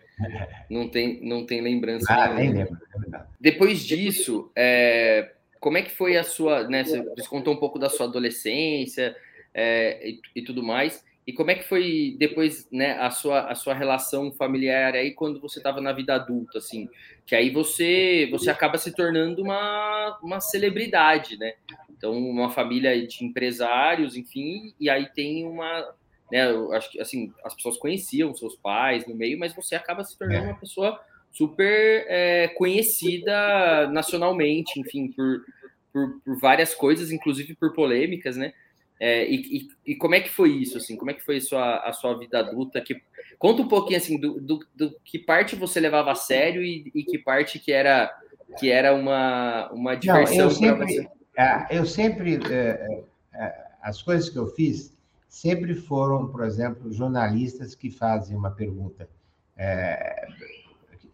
não 0.70 0.88
tem, 0.88 1.20
não 1.22 1.44
tem 1.44 1.60
lembrança. 1.60 2.06
Ah, 2.08 2.32
nem 2.34 2.52
lembro, 2.52 2.78
é 3.12 3.20
Depois 3.40 3.84
disso, 3.84 4.50
é, 4.56 5.32
como 5.60 5.78
é 5.78 5.82
que 5.82 5.90
foi 5.90 6.16
a 6.16 6.24
sua, 6.24 6.68
né, 6.68 6.84
você 6.84 7.28
contou 7.28 7.54
um 7.54 7.58
pouco 7.58 7.78
da 7.78 7.88
sua 7.88 8.06
adolescência 8.06 9.16
é, 9.52 10.08
e, 10.08 10.20
e 10.36 10.42
tudo 10.42 10.62
mais, 10.62 11.04
e 11.26 11.32
como 11.32 11.50
é 11.50 11.54
que 11.54 11.64
foi 11.64 12.16
depois, 12.18 12.68
né, 12.70 12.98
a 12.98 13.10
sua, 13.10 13.50
a 13.50 13.54
sua 13.54 13.72
relação 13.72 14.30
familiar 14.30 14.94
aí 14.94 15.12
quando 15.12 15.40
você 15.40 15.58
estava 15.58 15.80
na 15.80 15.90
vida 15.92 16.14
adulta, 16.14 16.58
assim? 16.58 16.88
Que 17.24 17.34
aí 17.34 17.48
você 17.48 18.28
você 18.30 18.50
acaba 18.50 18.76
se 18.76 18.94
tornando 18.94 19.42
uma, 19.42 20.18
uma 20.22 20.38
celebridade, 20.38 21.38
né? 21.38 21.54
Então, 21.88 22.12
uma 22.18 22.50
família 22.50 23.06
de 23.06 23.24
empresários, 23.24 24.16
enfim, 24.16 24.74
e 24.78 24.90
aí 24.90 25.06
tem 25.14 25.46
uma, 25.46 25.94
né, 26.30 26.50
eu 26.50 26.72
acho 26.72 26.90
que 26.90 27.00
assim, 27.00 27.32
as 27.44 27.54
pessoas 27.54 27.76
conheciam 27.76 28.34
seus 28.34 28.56
pais 28.56 29.06
no 29.06 29.14
meio, 29.14 29.38
mas 29.38 29.54
você 29.54 29.74
acaba 29.74 30.04
se 30.04 30.16
tornando 30.18 30.46
uma 30.46 30.58
pessoa 30.58 31.00
super 31.32 32.06
é, 32.08 32.48
conhecida 32.56 33.88
nacionalmente, 33.88 34.78
enfim, 34.78 35.08
por, 35.08 35.44
por, 35.92 36.20
por 36.24 36.38
várias 36.38 36.74
coisas, 36.74 37.10
inclusive 37.10 37.54
por 37.54 37.72
polêmicas, 37.72 38.36
né? 38.36 38.52
É, 39.00 39.28
e, 39.28 39.58
e, 39.58 39.92
e, 39.92 39.96
como 39.96 40.14
é 40.14 40.20
que 40.20 40.30
foi 40.30 40.50
isso, 40.50 40.78
assim? 40.78 40.96
Como 40.96 41.10
é 41.10 41.14
que 41.14 41.24
foi 41.24 41.38
a 41.38 41.40
sua, 41.40 41.76
a 41.78 41.92
sua 41.92 42.16
vida 42.16 42.38
adulta? 42.38 42.80
Que, 42.80 43.02
conta 43.38 43.62
um 43.62 43.68
pouquinho, 43.68 43.98
assim, 43.98 44.18
do, 44.18 44.40
do, 44.40 44.60
do 44.74 44.96
que 45.04 45.18
parte 45.18 45.56
você 45.56 45.80
levava 45.80 46.12
a 46.12 46.14
sério 46.14 46.62
e, 46.62 46.90
e, 46.94 47.02
que 47.02 47.18
parte 47.18 47.58
que 47.58 47.72
era, 47.72 48.16
que 48.58 48.70
era 48.70 48.94
uma, 48.94 49.68
uma 49.72 49.96
diversão 49.96 50.48
para 50.48 50.86
você? 50.86 51.08
É, 51.36 51.66
eu 51.76 51.84
sempre, 51.84 52.38
é, 52.48 53.02
é, 53.34 53.54
as 53.82 54.00
coisas 54.00 54.30
que 54.30 54.38
eu 54.38 54.46
fiz 54.46 54.93
sempre 55.34 55.74
foram, 55.74 56.28
por 56.28 56.44
exemplo, 56.44 56.92
jornalistas 56.92 57.74
que 57.74 57.90
fazem 57.90 58.36
uma 58.36 58.52
pergunta 58.52 59.08
é, 59.56 60.28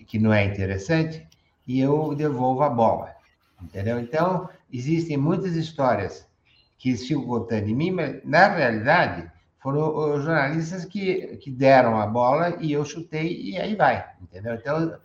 que 0.06 0.18
não 0.18 0.30
é 0.30 0.44
interessante 0.44 1.26
e 1.66 1.80
eu 1.80 2.14
devolvo 2.14 2.62
a 2.62 2.68
bola, 2.68 3.16
entendeu? 3.62 3.98
Então, 3.98 4.46
existem 4.70 5.16
muitas 5.16 5.56
histórias 5.56 6.28
que 6.76 6.94
ficam 6.96 7.24
contando 7.24 7.66
em 7.66 7.74
mim, 7.74 7.90
mas 7.92 8.22
na 8.22 8.46
realidade 8.48 9.33
foram 9.59 10.14
os 10.14 10.22
jornalistas 10.22 10.85
que, 10.85 11.38
que 11.38 11.50
deram 11.50 11.98
a 11.98 12.06
bola 12.06 12.59
e 12.61 12.72
eu 12.72 12.85
chutei 12.85 13.40
e 13.40 13.56
aí 13.56 13.74
vai, 13.74 14.04
entendeu? 14.20 14.54
Então, 14.54 14.98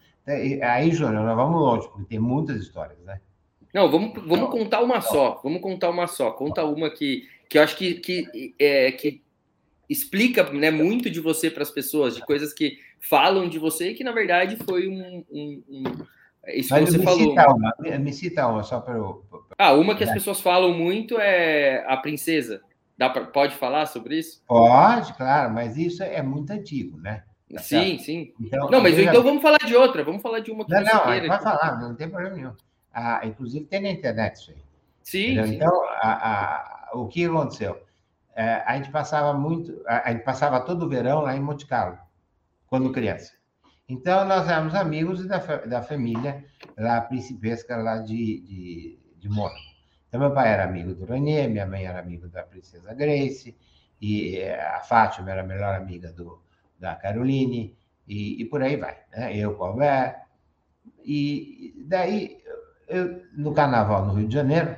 aí, 0.61 0.91
Júnior, 0.91 1.23
nós 1.23 1.37
vamos 1.37 1.61
longe, 1.61 1.87
porque 1.87 2.03
tem 2.03 2.19
muitas 2.19 2.57
histórias, 2.57 2.99
né? 3.05 3.21
Não, 3.73 3.91
vamos, 3.91 4.13
vamos 4.25 4.49
contar 4.49 4.81
uma 4.81 4.99
só, 4.99 5.39
vamos 5.43 5.61
contar 5.61 5.89
uma 5.89 6.07
só. 6.07 6.31
Conta 6.31 6.63
uma 6.63 6.89
que, 6.89 7.27
que 7.49 7.57
eu 7.57 7.63
acho 7.63 7.77
que, 7.77 7.95
que, 7.95 8.55
é, 8.59 8.91
que 8.91 9.21
explica 9.89 10.43
né, 10.51 10.71
muito 10.71 11.09
de 11.09 11.19
você 11.19 11.49
para 11.49 11.63
as 11.63 11.71
pessoas, 11.71 12.15
de 12.15 12.21
coisas 12.21 12.53
que 12.53 12.77
falam 12.99 13.47
de 13.47 13.59
você 13.59 13.89
e 13.89 13.93
que, 13.93 14.03
na 14.03 14.11
verdade, 14.11 14.57
foi 14.65 14.87
um, 14.87 15.23
um, 15.31 15.63
um 15.69 15.83
isso 16.47 16.73
Mas 16.73 16.89
você 16.89 16.97
me 16.97 17.03
falou. 17.03 17.29
Cita 17.29 17.53
uma, 17.53 17.75
me 17.99 18.13
cita 18.13 18.47
uma, 18.47 18.63
só 18.63 18.79
para 18.79 18.95
eu. 18.95 19.25
Ah, 19.57 19.73
uma 19.73 19.95
que 19.95 20.03
as 20.03 20.11
pessoas 20.11 20.39
falam 20.39 20.73
muito 20.73 21.19
é 21.19 21.83
a 21.87 21.97
princesa. 21.97 22.61
Dá 22.97 23.09
pra, 23.09 23.25
pode 23.25 23.55
falar 23.55 23.87
sobre 23.87 24.19
isso? 24.19 24.41
Pode, 24.47 25.13
claro, 25.13 25.53
mas 25.53 25.75
isso 25.77 26.03
é 26.03 26.21
muito 26.21 26.51
antigo, 26.51 26.97
né? 26.99 27.23
Tá 27.51 27.61
sim, 27.61 27.97
certo? 27.97 28.03
sim. 28.03 28.33
Então, 28.39 28.69
não, 28.69 28.81
mas 28.81 28.97
então 28.97 29.21
vamos 29.21 29.41
falar 29.41 29.57
de 29.57 29.75
outra, 29.75 30.03
vamos 30.03 30.21
falar 30.21 30.39
de 30.39 30.51
uma 30.51 30.65
que 30.65 30.71
não, 30.71 30.81
não, 30.81 31.03
queira. 31.05 31.27
Pode 31.27 31.43
falar, 31.43 31.79
não 31.79 31.95
tem 31.95 32.09
problema 32.09 32.35
nenhum. 32.35 32.53
Ah, 32.93 33.21
inclusive 33.23 33.65
tem 33.65 33.81
na 33.81 33.89
internet 33.89 34.35
isso 34.35 34.51
aí. 34.51 34.57
Sim. 35.03 35.45
sim. 35.45 35.55
Então, 35.55 35.83
a, 36.01 36.09
a, 36.09 36.74
o 37.01 37.07
que 37.07 37.25
aconteceu? 37.25 37.83
É, 38.35 38.63
a 38.65 38.75
gente 38.75 38.91
passava 38.91 39.33
muito, 39.33 39.81
a, 39.87 40.11
gente 40.11 40.23
passava 40.23 40.59
todo 40.59 40.85
o 40.85 40.89
verão 40.89 41.21
lá 41.21 41.35
em 41.35 41.39
Monte 41.39 41.65
Carlo, 41.65 41.97
quando 42.67 42.91
criança. 42.91 43.33
Então, 43.87 44.25
nós 44.25 44.49
éramos 44.49 44.73
amigos 44.73 45.25
da, 45.27 45.37
da 45.37 45.81
família 45.81 46.43
lá 46.77 46.99
principesca 47.01 47.77
lá 47.77 47.99
de, 47.99 48.41
de, 48.41 48.99
de 49.17 49.29
Mônaco. 49.29 49.75
Então, 50.07 50.19
meu 50.19 50.33
pai 50.33 50.51
era 50.51 50.63
amigo 50.63 50.93
do 50.93 51.05
Ranier, 51.05 51.49
minha 51.49 51.65
mãe 51.65 51.85
era 51.85 51.99
amigo 51.99 52.27
da 52.27 52.43
princesa 52.43 52.93
Grace, 52.93 53.55
e 54.01 54.37
eh, 54.37 54.59
a 54.59 54.79
Fátima 54.81 55.31
era 55.31 55.41
a 55.41 55.45
melhor 55.45 55.75
amiga 55.75 56.11
do, 56.11 56.41
da 56.79 56.95
Caroline, 56.95 57.77
e, 58.07 58.41
e 58.41 58.45
por 58.45 58.61
aí 58.61 58.75
vai. 58.75 58.97
Né? 59.11 59.37
Eu 59.37 59.57
a 59.63 60.15
E 61.03 61.73
daí, 61.87 62.41
eu, 62.87 63.21
no 63.33 63.53
carnaval 63.53 64.05
no 64.05 64.13
Rio 64.13 64.27
de 64.27 64.33
Janeiro, 64.33 64.75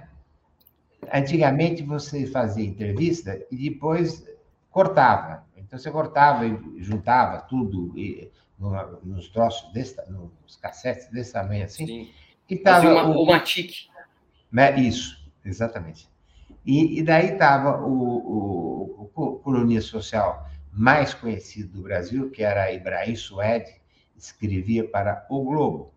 antigamente 1.13 1.84
você 1.84 2.26
fazia 2.28 2.65
entrevista 2.65 3.39
e 3.52 3.70
depois 3.70 4.26
cortava. 4.70 5.46
Então, 5.56 5.78
você 5.78 5.91
cortava 5.91 6.46
e 6.46 6.84
juntava 6.84 7.41
tudo, 7.41 7.98
e 7.98 8.32
numa, 8.58 9.00
nos 9.04 9.30
troços, 9.30 9.72
desse, 9.74 9.96
nos 10.10 10.56
cassetes 10.62 11.10
desse 11.10 11.34
tamanho 11.34 11.65
assim. 11.65 11.86
Sim. 11.86 12.10
E 12.50 12.56
tava 12.58 12.89
uma, 12.89 13.08
o, 13.08 13.24
uma 13.24 13.39
tique. 13.39 13.88
Né, 14.52 14.80
isso, 14.80 15.30
exatamente. 15.43 16.08
E, 16.65 17.00
e 17.00 17.04
daí 17.04 17.34
estava 17.34 17.82
o, 17.86 17.91
o, 17.91 19.12
o 19.13 19.39
colunia 19.39 19.82
social 19.82 20.48
mais 20.72 21.13
conhecido 21.13 21.74
do 21.74 21.84
Brasil, 21.84 22.30
que 22.30 22.43
era 22.43 22.72
Ibrahim 22.72 23.15
Suede, 23.15 23.82
escrevia 24.15 24.88
para 24.88 25.26
O 25.30 25.43
Globo. 25.43 25.93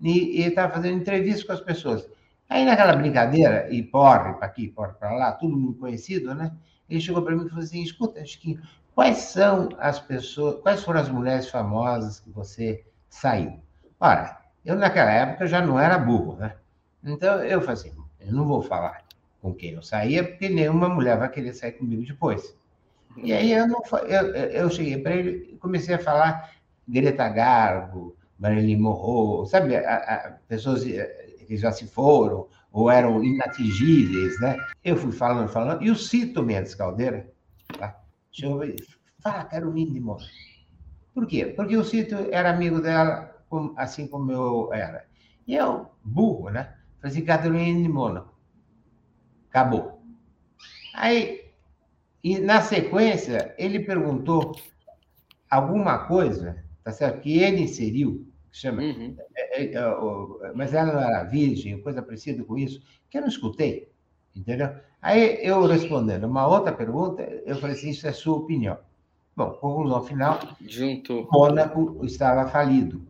E 0.00 0.40
ele 0.40 0.48
estava 0.48 0.74
fazendo 0.74 1.00
entrevista 1.00 1.46
com 1.46 1.52
as 1.52 1.60
pessoas. 1.60 2.08
Aí, 2.48 2.64
naquela 2.64 2.96
brincadeira, 2.96 3.68
e 3.70 3.82
porre 3.82 4.34
para 4.34 4.46
aqui, 4.46 4.68
porre 4.68 4.92
para 4.94 5.12
lá, 5.12 5.32
tudo 5.32 5.56
muito 5.56 5.78
conhecido, 5.78 6.34
né? 6.34 6.52
Ele 6.88 7.00
chegou 7.00 7.22
para 7.22 7.36
mim 7.36 7.44
e 7.44 7.48
falou 7.48 7.64
assim: 7.64 7.82
escuta, 7.82 8.24
Chiquinho, 8.24 8.60
Quais 8.98 9.18
são 9.18 9.68
as 9.78 10.00
pessoas, 10.00 10.60
quais 10.60 10.82
foram 10.82 10.98
as 10.98 11.08
mulheres 11.08 11.48
famosas 11.48 12.18
que 12.18 12.30
você 12.30 12.84
saiu? 13.08 13.60
Ora, 14.00 14.40
eu 14.64 14.74
naquela 14.74 15.12
época 15.12 15.46
já 15.46 15.64
não 15.64 15.78
era 15.78 15.96
burro, 15.96 16.34
né? 16.34 16.56
Então 17.04 17.44
eu 17.44 17.60
falei 17.60 17.74
assim, 17.74 17.92
eu 18.18 18.32
não 18.32 18.44
vou 18.44 18.60
falar 18.60 19.04
com 19.40 19.54
quem 19.54 19.74
eu 19.74 19.82
saía, 19.84 20.24
porque 20.24 20.48
nenhuma 20.48 20.88
mulher 20.88 21.16
vai 21.16 21.30
querer 21.30 21.52
sair 21.52 21.74
comigo 21.74 22.04
depois. 22.04 22.56
E 23.18 23.32
aí 23.32 23.52
eu, 23.52 23.68
não, 23.68 23.80
eu, 24.08 24.34
eu 24.34 24.68
cheguei 24.68 24.98
para 24.98 25.14
ele 25.14 25.52
e 25.52 25.56
comecei 25.58 25.94
a 25.94 26.00
falar 26.00 26.50
Greta 26.88 27.28
Garbo, 27.28 28.16
Marilyn 28.36 28.78
Monroe, 28.78 29.48
sabe, 29.48 29.76
a, 29.76 29.94
a, 29.94 30.30
pessoas 30.48 30.84
eh, 30.84 31.27
que 31.48 31.56
já 31.56 31.72
se 31.72 31.86
foram 31.86 32.46
ou 32.70 32.90
eram 32.90 33.24
inatingíveis, 33.24 34.38
né? 34.40 34.56
Eu 34.84 34.96
fui 34.96 35.10
falando, 35.10 35.48
falando, 35.48 35.82
e 35.82 35.90
o 35.90 35.96
Cito 35.96 36.42
Mendes 36.42 36.74
Caldeira, 36.74 37.32
tá? 37.78 37.98
Chegou 38.30 38.62
e 38.62 38.76
fala 39.20 39.44
Carolina 39.44 39.90
de 39.90 39.98
Moura. 39.98 40.24
Por 41.14 41.26
quê? 41.26 41.46
Porque 41.46 41.76
o 41.76 41.82
Cito 41.82 42.14
era 42.30 42.50
amigo 42.50 42.80
dela, 42.80 43.34
assim 43.76 44.06
como 44.06 44.30
eu 44.30 44.72
era. 44.72 45.06
E 45.46 45.54
eu, 45.54 45.90
burro, 46.04 46.50
né? 46.50 46.74
Falei 47.00 47.16
assim, 47.16 47.24
Carolina 47.24 47.82
de 47.82 47.88
Mônaco. 47.88 48.38
Acabou. 49.48 50.02
Aí, 50.94 51.50
e 52.22 52.38
na 52.38 52.60
sequência, 52.60 53.54
ele 53.56 53.80
perguntou 53.80 54.54
alguma 55.50 56.06
coisa, 56.06 56.62
tá 56.84 56.92
certo? 56.92 57.22
Que 57.22 57.38
ele 57.38 57.62
inseriu, 57.62 58.27
que 58.50 58.58
chama, 58.58 58.82
uhum. 58.82 59.16
é, 59.36 59.62
é, 59.62 59.74
é, 59.74 60.52
mas 60.54 60.74
ela 60.74 60.92
não 60.92 61.00
era 61.00 61.24
virgem, 61.24 61.80
coisa 61.82 62.02
parecida 62.02 62.42
com 62.44 62.56
isso, 62.56 62.80
que 63.10 63.18
eu 63.18 63.22
não 63.22 63.28
escutei, 63.28 63.90
entendeu? 64.34 64.70
Aí 65.00 65.38
eu 65.42 65.64
respondendo 65.66 66.24
uma 66.24 66.46
outra 66.46 66.72
pergunta, 66.72 67.22
eu 67.22 67.56
falei 67.56 67.76
assim, 67.76 67.90
isso 67.90 68.06
é 68.06 68.12
sua 68.12 68.36
opinião. 68.36 68.78
Bom, 69.36 69.50
conclusão 69.52 70.02
final, 70.02 70.40
Junto. 70.66 71.28
Mônaco 71.30 72.04
estava 72.04 72.48
falido. 72.50 73.06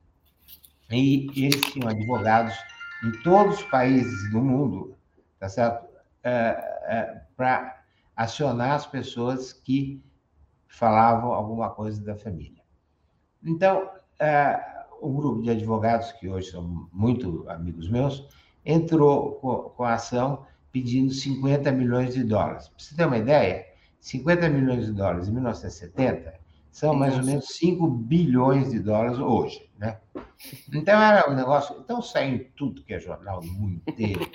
E 0.90 1.26
eles 1.34 1.60
tinham 1.72 1.88
advogados 1.88 2.54
em 3.02 3.12
todos 3.22 3.56
os 3.56 3.64
países 3.64 4.30
do 4.30 4.42
mundo, 4.42 4.94
tá 5.38 5.48
certo? 5.48 5.86
É, 6.22 6.30
é, 6.88 7.22
Para 7.36 7.82
acionar 8.14 8.72
as 8.72 8.86
pessoas 8.86 9.52
que 9.52 10.02
falavam 10.66 11.32
alguma 11.32 11.70
coisa 11.70 12.02
da 12.04 12.14
família. 12.14 12.62
Então, 13.42 13.88
é, 14.18 14.60
o 15.00 15.12
grupo 15.12 15.42
de 15.42 15.50
advogados, 15.50 16.12
que 16.12 16.28
hoje 16.28 16.50
são 16.50 16.88
muito 16.92 17.44
amigos 17.48 17.88
meus, 17.88 18.28
entrou 18.64 19.32
com, 19.36 19.56
com 19.70 19.84
a 19.84 19.94
ação 19.94 20.46
pedindo 20.72 21.12
50 21.12 21.70
milhões 21.72 22.14
de 22.14 22.24
dólares. 22.24 22.68
Para 22.68 22.78
você 22.78 22.94
ter 22.94 23.06
uma 23.06 23.18
ideia, 23.18 23.66
50 24.00 24.48
milhões 24.48 24.86
de 24.86 24.92
dólares 24.92 25.28
em 25.28 25.32
1970 25.32 26.34
são 26.70 26.94
mais 26.94 27.16
ou 27.16 27.24
menos 27.24 27.46
5 27.56 27.88
bilhões 27.88 28.70
de 28.70 28.78
dólares 28.78 29.18
hoje, 29.18 29.68
né? 29.78 29.98
Então 30.72 31.00
era 31.00 31.28
um 31.28 31.34
negócio, 31.34 31.76
então 31.80 32.00
saiu 32.00 32.46
tudo 32.56 32.84
que 32.84 32.94
é 32.94 33.00
jornal 33.00 33.40
no 33.42 33.52
mundo 33.52 33.82
inteiro, 33.86 34.30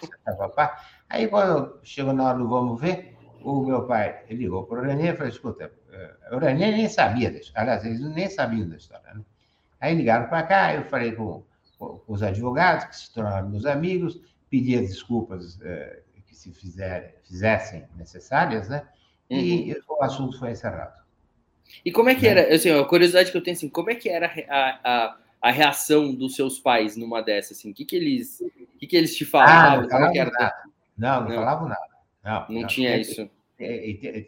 aí 1.09 1.27
quando 1.27 1.79
chegou 1.83 2.11
na 2.11 2.25
hora 2.25 2.37
do 2.37 2.49
vamos 2.49 2.81
ver, 2.81 3.15
o 3.41 3.63
meu 3.63 3.85
pai 3.85 4.25
ligou 4.29 4.65
para 4.65 4.81
o 4.81 4.83
René 4.83 5.09
e 5.09 5.15
falou, 5.15 5.29
escuta, 5.29 5.71
eh, 5.91 6.35
o 6.35 6.37
René 6.37 6.71
nem 6.71 6.89
sabia 6.89 7.31
disso, 7.31 7.51
aliás, 7.55 7.85
eles 7.85 8.01
nem 8.01 8.29
sabiam 8.29 8.67
da 8.67 8.75
história, 8.75 9.13
né? 9.13 9.21
Aí 9.83 9.93
ligaram 9.93 10.29
para 10.29 10.43
cá, 10.43 10.73
eu 10.73 10.85
falei 10.85 11.11
com, 11.11 11.43
com, 11.77 12.01
os 12.07 12.23
advogados, 12.23 12.85
que 12.85 12.95
se 12.95 13.13
tornaram 13.13 13.49
meus 13.49 13.65
amigos, 13.65 14.17
pedi 14.49 14.79
desculpas 14.79 15.59
eh, 15.61 15.99
que 16.25 16.33
se 16.33 16.53
fizer, 16.53 17.19
fizessem 17.27 17.83
necessárias, 17.97 18.69
né? 18.69 18.87
e 19.29 19.73
uhum. 19.73 19.97
o 19.99 20.03
assunto 20.05 20.39
foi 20.39 20.51
encerrado. 20.51 21.03
E 21.83 21.91
como 21.91 22.07
é 22.07 22.15
que 22.15 22.21
né? 22.21 22.29
era, 22.29 22.55
assim, 22.55 22.69
a 22.69 22.85
curiosidade 22.85 23.29
que 23.29 23.35
eu 23.35 23.43
tenho, 23.43 23.57
assim, 23.57 23.67
como 23.67 23.91
é 23.91 23.95
que 23.95 24.07
era 24.07 24.31
a, 24.47 24.79
a, 24.85 25.17
a 25.41 25.51
reação 25.51 26.15
dos 26.15 26.33
seus 26.33 26.57
pais 26.59 26.95
numa 26.95 27.21
dessas, 27.21 27.57
assim, 27.57 27.71
o 27.71 27.73
que 27.73 27.83
que 27.83 27.97
eles, 27.97 28.39
o 28.39 28.77
que 28.77 28.87
que 28.87 28.95
eles 28.95 29.13
te 29.17 29.25
falavam? 29.25 29.79
Ah, 29.79 29.81
não 29.81 29.89
falavam 29.89 30.31
nada. 30.31 30.63
Não, 30.97 31.21
não, 31.23 31.27
não 31.27 31.35
falavam 31.35 31.67
nada. 31.67 31.87
Não, 32.23 32.45
não, 32.47 32.61
não 32.61 32.67
tinha 32.67 32.91
teve, 32.91 33.01
isso. 33.01 33.29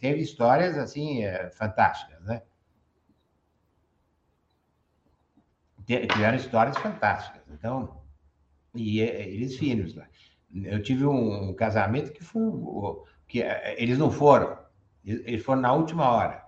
Teve 0.02 0.20
histórias, 0.20 0.78
assim, 0.78 1.24
é, 1.24 1.50
fantásticas, 1.52 2.22
né? 2.26 2.42
Tiveram 5.86 6.36
histórias 6.38 6.78
fantásticas. 6.78 7.42
Então, 7.52 8.02
e 8.74 9.00
eles 9.00 9.58
filhos 9.58 9.96
lá. 9.96 10.06
Eu 10.54 10.82
tive 10.82 11.06
um 11.06 11.54
casamento 11.54 12.12
que 12.12 12.24
foi 12.24 12.42
que 13.28 13.42
é, 13.42 13.82
eles 13.82 13.98
não 13.98 14.12
foram, 14.12 14.58
eles 15.04 15.44
foram 15.44 15.62
na 15.62 15.74
última 15.74 16.10
hora. 16.10 16.46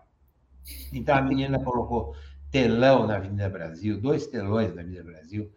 Então 0.93 1.15
a 1.15 1.21
menina 1.21 1.60
colocou 1.60 2.15
telão 2.52 3.08
na 3.08 3.15
Avenida 3.15 3.50
Brasil, 3.50 4.00
dois 4.00 4.28
telões 4.28 4.73
na 4.73 4.82
Avenida 4.82 5.04
Brasil, 5.04 5.52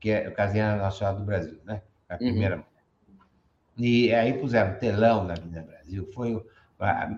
que 0.00 0.10
é 0.10 0.28
o 0.28 0.34
Casina 0.34 0.76
Nacional 0.76 1.16
do 1.16 1.24
Brasil, 1.24 1.60
né? 1.64 1.82
A 2.08 2.16
primeira. 2.16 2.56
Uhum. 2.56 2.64
E 3.78 4.14
aí 4.14 4.34
puseram 4.34 4.78
telão 4.78 5.24
na 5.24 5.34
Avenida 5.34 5.62
Brasil. 5.62 6.10
Foi 6.12 6.34
o. 6.34 6.44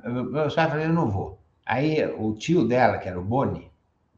Meu 0.04 0.54
pai 0.54 0.68
falou, 0.68 0.84
eu 0.84 0.92
não 0.92 1.10
vou. 1.10 1.40
Aí 1.64 2.04
o 2.06 2.34
tio 2.34 2.66
dela, 2.66 2.98
que 2.98 3.08
era 3.08 3.18
o 3.18 3.24
Boni, 3.24 3.70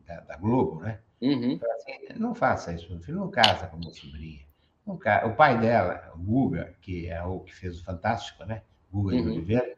da, 0.06 0.20
da 0.20 0.36
Globo, 0.36 0.80
né? 0.80 1.00
Uhum. 1.20 1.58
Falou 1.58 1.74
assim, 1.74 2.18
não 2.18 2.34
faça 2.34 2.72
isso, 2.72 2.90
meu 2.90 3.00
filho, 3.00 3.18
não 3.18 3.30
casa 3.30 3.66
com 3.66 3.76
a 3.76 3.78
minha 3.78 3.92
sobrinha. 3.92 4.40
Não 4.86 4.96
casa. 4.96 5.26
O 5.26 5.34
pai 5.34 5.58
dela, 5.58 6.12
o 6.14 6.18
Guga, 6.18 6.74
que 6.80 7.08
é 7.08 7.22
o 7.22 7.40
que 7.40 7.54
fez 7.54 7.80
o 7.80 7.84
Fantástico, 7.84 8.44
né? 8.44 8.62
Guga 8.92 9.16
uhum. 9.16 9.22
de 9.22 9.28
Oliveira, 9.28 9.76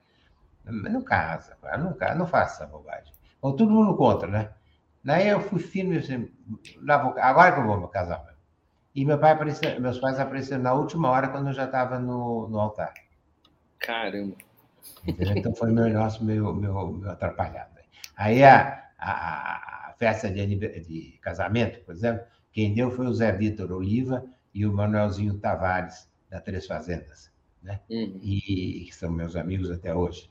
não 0.64 1.03
casa, 1.03 1.57
não, 1.79 1.92
casa, 1.94 2.14
não 2.14 2.26
faça 2.26 2.62
essa 2.62 2.72
bobagem. 2.72 3.12
Bom, 3.40 3.57
todo 3.57 3.70
mundo 3.70 3.96
contra, 3.96 4.29
né? 4.29 4.50
Daí 5.03 5.29
eu 5.29 5.40
fui 5.40 5.59
firme, 5.59 5.96
assim, 5.96 6.31
agora 7.20 7.53
que 7.53 7.61
eu 7.61 7.66
vou 7.66 7.81
me 7.81 7.88
casar. 7.88 8.31
E 8.94 9.05
meu 9.05 9.18
pai 9.18 9.33
apareceu, 9.33 9.81
meus 9.81 9.98
pais 9.98 10.20
apareceram 10.20 10.62
na 10.62 10.74
última 10.74 11.09
hora, 11.11 11.29
quando 11.29 11.46
eu 11.48 11.53
já 11.53 11.64
estava 11.64 11.98
no, 11.98 12.48
no 12.48 12.61
altar. 12.61 12.92
Caramba! 13.79 14.37
Entendeu? 15.07 15.37
Então 15.37 15.55
foi 15.55 15.70
meu 15.72 15.85
negócio 15.85 16.22
meio, 16.22 16.53
meio 16.53 17.09
atrapalhado. 17.09 17.70
Aí 18.16 18.44
a, 18.44 18.85
a, 18.98 19.11
a 19.12 19.80
festa 20.01 20.31
de, 20.31 20.57
de, 20.57 21.19
casamento, 21.21 21.81
por 21.81 21.95
exemplo, 21.95 22.25
quem 22.51 22.73
deu 22.73 22.91
foi 22.91 23.07
o 23.07 23.13
Zé 23.13 23.31
Vitor 23.33 23.71
Oliva 23.71 24.25
e 24.55 24.65
o 24.65 24.73
Manuelzinho 24.73 25.39
Tavares, 25.39 26.09
da 26.31 26.41
Três 26.41 26.67
Fazendas, 26.67 27.31
né? 27.63 27.79
Uhum. 27.91 28.19
E 28.23 28.87
que 28.87 28.95
são 28.95 29.13
meus 29.13 29.37
amigos 29.37 29.71
até 29.71 29.95
hoje. 29.95 30.31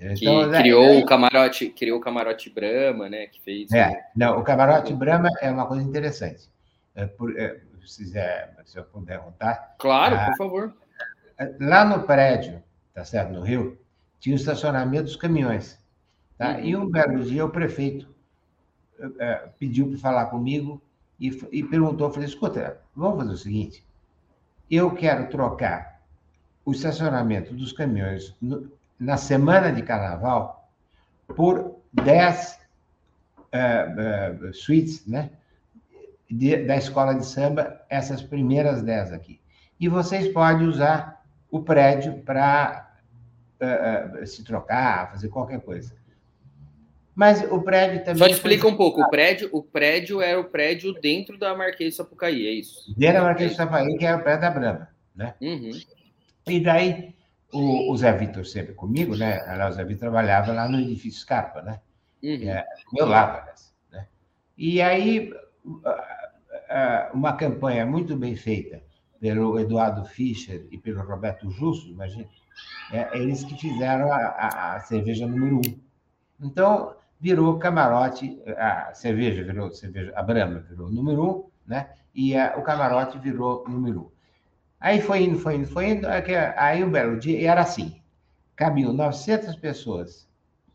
Então, 0.00 0.54
é, 0.54 0.58
criou 0.60 0.84
é, 0.84 0.98
o 0.98 1.04
camarote, 1.04 1.70
criou 1.70 1.98
o 1.98 2.00
camarote 2.00 2.48
Brahma, 2.48 3.08
né? 3.08 3.26
Que 3.26 3.42
fez. 3.42 3.72
É, 3.72 4.04
não, 4.14 4.38
o 4.38 4.44
camarote 4.44 4.94
Brahma 4.94 5.28
é 5.40 5.50
uma 5.50 5.66
coisa 5.66 5.82
interessante. 5.82 6.48
É, 6.94 7.04
por, 7.06 7.36
é, 7.36 7.60
se, 7.84 8.04
quiser, 8.04 8.54
se 8.64 8.78
eu 8.78 8.84
puder 8.84 9.18
contar. 9.18 9.74
Claro, 9.78 10.16
por 10.26 10.36
favor. 10.36 10.76
Lá 11.58 11.84
no 11.84 12.04
prédio, 12.04 12.62
tá 12.94 13.04
certo, 13.04 13.32
no 13.32 13.42
Rio, 13.42 13.76
tinha 14.20 14.36
o 14.36 14.38
estacionamento 14.38 15.04
dos 15.04 15.16
caminhões. 15.16 15.76
Tá? 16.36 16.52
Uhum. 16.52 16.60
E 16.60 16.76
um 16.76 16.88
belo 16.88 17.24
dia 17.24 17.44
o 17.44 17.50
prefeito 17.50 18.17
é, 19.18 19.48
pediu 19.58 19.88
para 19.88 19.98
falar 19.98 20.26
comigo 20.26 20.80
e, 21.18 21.28
e 21.50 21.62
perguntou, 21.62 22.10
falei, 22.10 22.28
escuta, 22.28 22.80
vamos 22.94 23.18
fazer 23.18 23.32
o 23.32 23.36
seguinte, 23.36 23.84
eu 24.70 24.90
quero 24.92 25.28
trocar 25.28 26.00
o 26.64 26.72
estacionamento 26.72 27.54
dos 27.54 27.72
caminhões 27.72 28.34
no, 28.40 28.70
na 28.98 29.16
semana 29.16 29.72
de 29.72 29.82
carnaval 29.82 30.68
por 31.34 31.76
10 31.92 32.58
uh, 33.38 34.48
uh, 34.48 34.54
suítes, 34.54 35.06
né? 35.06 35.30
De, 36.30 36.64
da 36.66 36.76
escola 36.76 37.14
de 37.14 37.24
samba, 37.24 37.80
essas 37.88 38.20
primeiras 38.20 38.82
10 38.82 39.12
aqui. 39.12 39.40
E 39.80 39.88
vocês 39.88 40.28
podem 40.28 40.66
usar 40.66 41.24
o 41.50 41.62
prédio 41.62 42.18
para 42.22 42.92
uh, 44.22 44.26
se 44.26 44.44
trocar, 44.44 45.10
fazer 45.10 45.28
qualquer 45.28 45.62
coisa. 45.62 45.97
Mas 47.18 47.42
o 47.50 47.60
prédio 47.60 48.04
também. 48.04 48.16
Só 48.16 48.26
explica 48.28 48.68
um 48.68 48.76
pouco. 48.76 49.02
O 49.02 49.10
prédio, 49.10 49.48
o 49.50 49.60
prédio 49.60 50.22
era 50.22 50.38
o 50.38 50.44
prédio 50.44 50.92
dentro 50.92 51.36
da 51.36 51.52
Marquês 51.52 51.90
de 51.90 51.96
Sapucaí, 51.96 52.46
é 52.46 52.52
isso? 52.52 52.94
Dentro 52.96 53.16
da 53.16 53.22
Marquês 53.24 53.50
de 53.50 53.56
Sapucaí, 53.56 53.98
que 53.98 54.06
é 54.06 54.14
o 54.14 54.22
prédio 54.22 54.40
da 54.40 54.50
Brama, 54.52 54.88
né? 55.16 55.34
Uhum. 55.40 55.70
E 56.46 56.60
daí 56.60 57.16
o, 57.52 57.90
o 57.92 57.96
Zé 57.96 58.12
Vitor 58.12 58.46
sempre 58.46 58.72
comigo, 58.72 59.16
né? 59.16 59.40
O 59.66 59.72
Zé 59.72 59.82
Vitor 59.82 59.98
trabalhava 59.98 60.52
lá 60.52 60.68
no 60.68 60.78
edifício 60.78 61.20
Scarpa, 61.22 61.60
né? 61.60 61.80
Uhum. 62.22 62.48
É, 62.48 62.64
meu 62.92 63.06
lado, 63.06 63.50
né? 63.90 64.06
E 64.56 64.80
aí, 64.80 65.32
uma 67.12 67.32
campanha 67.32 67.84
muito 67.84 68.16
bem 68.16 68.36
feita 68.36 68.80
pelo 69.20 69.58
Eduardo 69.58 70.04
Fischer 70.04 70.68
e 70.70 70.78
pelo 70.78 71.02
Roberto 71.02 71.50
Justo, 71.50 71.88
imagina, 71.88 72.28
é, 72.92 73.18
eles 73.18 73.42
que 73.42 73.58
fizeram 73.58 74.12
a, 74.12 74.18
a, 74.18 74.76
a, 74.76 74.80
cerveja 74.82 75.26
número 75.26 75.56
um. 75.56 75.80
Então, 76.40 76.94
virou 77.20 77.58
camarote, 77.58 78.40
a 78.56 78.92
cerveja 78.94 79.42
virou 79.44 79.70
cerveja, 79.72 80.12
a 80.14 80.22
Brahma 80.22 80.60
virou 80.60 80.90
número 80.90 81.24
um, 81.24 81.44
né? 81.66 81.90
E 82.14 82.36
a, 82.36 82.56
o 82.56 82.62
camarote 82.62 83.18
virou 83.18 83.64
número 83.68 84.00
um. 84.00 84.10
Aí 84.80 85.00
foi 85.00 85.24
indo, 85.24 85.38
foi 85.38 85.56
indo, 85.56 85.66
foi 85.66 85.90
indo. 85.90 86.06
Aí 86.56 86.84
um 86.84 86.90
belo 86.90 87.18
dia, 87.18 87.50
era 87.50 87.62
assim: 87.62 88.00
cabiam 88.54 88.92
900 88.92 89.56
pessoas 89.56 90.28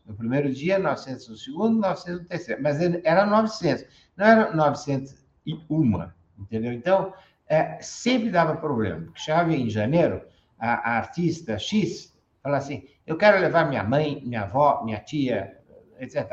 no 0.04 0.14
primeiro 0.14 0.52
dia, 0.52 0.78
900 0.78 1.28
no 1.28 1.36
segundo, 1.36 1.80
900 1.80 2.20
no 2.20 2.28
terceiro. 2.28 2.62
Mas 2.62 2.78
era 2.80 3.24
900, 3.24 3.86
não 4.16 4.26
era 4.26 4.54
901, 4.54 6.10
entendeu? 6.38 6.72
Então, 6.72 7.14
é, 7.48 7.80
sempre 7.80 8.30
dava 8.30 8.56
problema. 8.56 9.08
Chegava 9.14 9.52
em 9.54 9.70
janeiro, 9.70 10.22
a, 10.58 10.92
a 10.92 10.98
artista 10.98 11.58
X 11.58 12.12
falava 12.42 12.62
assim: 12.62 12.86
eu 13.06 13.16
quero 13.16 13.40
levar 13.40 13.68
minha 13.68 13.82
mãe, 13.82 14.22
minha 14.24 14.42
avó, 14.42 14.82
minha 14.84 15.00
tia, 15.00 15.58
etc. 16.04 16.30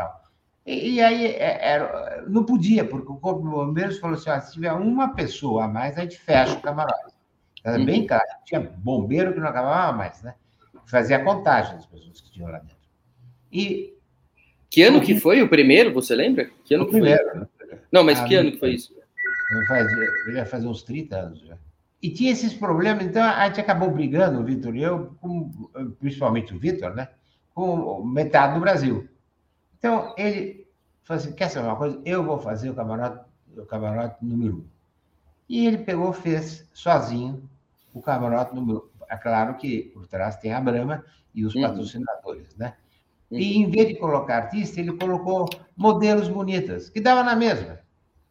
E, 0.65 0.95
e 0.95 1.01
aí 1.01 1.25
é, 1.25 1.59
era, 1.61 2.23
não 2.27 2.43
podia, 2.43 2.85
porque 2.85 3.11
o 3.11 3.15
Corpo 3.15 3.41
de 3.41 3.49
Bombeiros 3.49 3.99
falou 3.99 4.15
assim: 4.17 4.29
ah, 4.29 4.39
se 4.39 4.53
tiver 4.53 4.71
uma 4.73 5.13
pessoa 5.13 5.65
a 5.65 5.67
mais, 5.67 5.97
a 5.97 6.01
gente 6.01 6.19
fecha 6.19 6.53
o 6.53 6.61
camarote. 6.61 7.15
Era 7.63 7.77
uhum. 7.77 7.85
bem 7.85 8.05
claro. 8.05 8.25
Tinha 8.45 8.59
bombeiro 8.59 9.33
que 9.33 9.39
não 9.39 9.47
acabava 9.47 9.95
mais, 9.95 10.21
né? 10.23 10.35
Fazia 10.85 11.17
a 11.17 11.23
contagem 11.23 11.75
das 11.75 11.85
pessoas 11.85 12.21
que 12.21 12.31
tinham 12.31 12.49
lá 12.49 12.59
dentro. 12.59 12.77
E. 13.51 13.93
Que 14.69 14.83
ano 14.83 15.01
que 15.01 15.19
foi 15.19 15.41
o 15.41 15.49
primeiro, 15.49 15.93
você 15.93 16.15
lembra? 16.15 16.49
Que 16.63 16.75
ano 16.75 16.85
o 16.85 16.89
primeiro. 16.89 17.29
Foi? 17.29 17.39
Né? 17.39 17.47
Não, 17.91 18.03
mas 18.03 18.19
ah, 18.19 18.25
que 18.25 18.35
ano 18.35 18.51
que 18.51 18.57
foi 18.57 18.71
isso? 18.71 18.93
Faz, 19.67 19.87
já 20.33 20.45
faz 20.45 20.65
uns 20.65 20.81
30 20.83 21.15
anos 21.17 21.39
já. 21.41 21.57
E 22.01 22.09
tinha 22.09 22.31
esses 22.31 22.53
problemas, 22.53 23.05
então 23.05 23.21
a 23.21 23.45
gente 23.47 23.59
acabou 23.59 23.91
brigando, 23.91 24.39
o 24.39 24.43
Vitor 24.43 24.75
e 24.75 24.81
eu, 24.81 25.15
com, 25.21 25.51
principalmente 25.99 26.53
o 26.55 26.59
Vitor, 26.59 26.95
né? 26.95 27.09
Com 27.53 28.03
metade 28.03 28.55
do 28.55 28.61
Brasil. 28.61 29.07
Então 29.81 30.13
ele 30.15 30.67
falou 31.03 31.23
assim: 31.23 31.33
quer 31.33 31.49
saber 31.49 31.67
uma 31.67 31.75
coisa? 31.75 31.99
Eu 32.05 32.23
vou 32.23 32.37
fazer 32.37 32.69
o 32.69 32.75
camarote, 32.75 33.25
o 33.57 33.65
camarote 33.65 34.23
número 34.23 34.57
um. 34.57 34.65
E 35.49 35.65
ele 35.65 35.79
pegou, 35.79 36.13
fez 36.13 36.69
sozinho 36.71 37.49
o 37.91 37.99
camarote 37.99 38.53
número 38.53 38.91
um. 38.99 39.05
É 39.09 39.17
claro 39.17 39.55
que 39.55 39.91
por 39.93 40.05
trás 40.07 40.37
tem 40.37 40.53
a 40.53 40.61
Brahma 40.61 41.03
e 41.33 41.43
os 41.43 41.55
uhum. 41.55 41.63
patrocinadores, 41.63 42.55
né? 42.55 42.75
Uhum. 43.31 43.39
E 43.39 43.57
em 43.57 43.71
vez 43.71 43.87
de 43.87 43.95
colocar 43.95 44.43
artista, 44.43 44.79
ele 44.79 44.95
colocou 44.95 45.49
modelos 45.75 46.29
bonitas, 46.29 46.87
que 46.87 47.01
dava 47.01 47.23
na 47.23 47.35
mesma. 47.35 47.79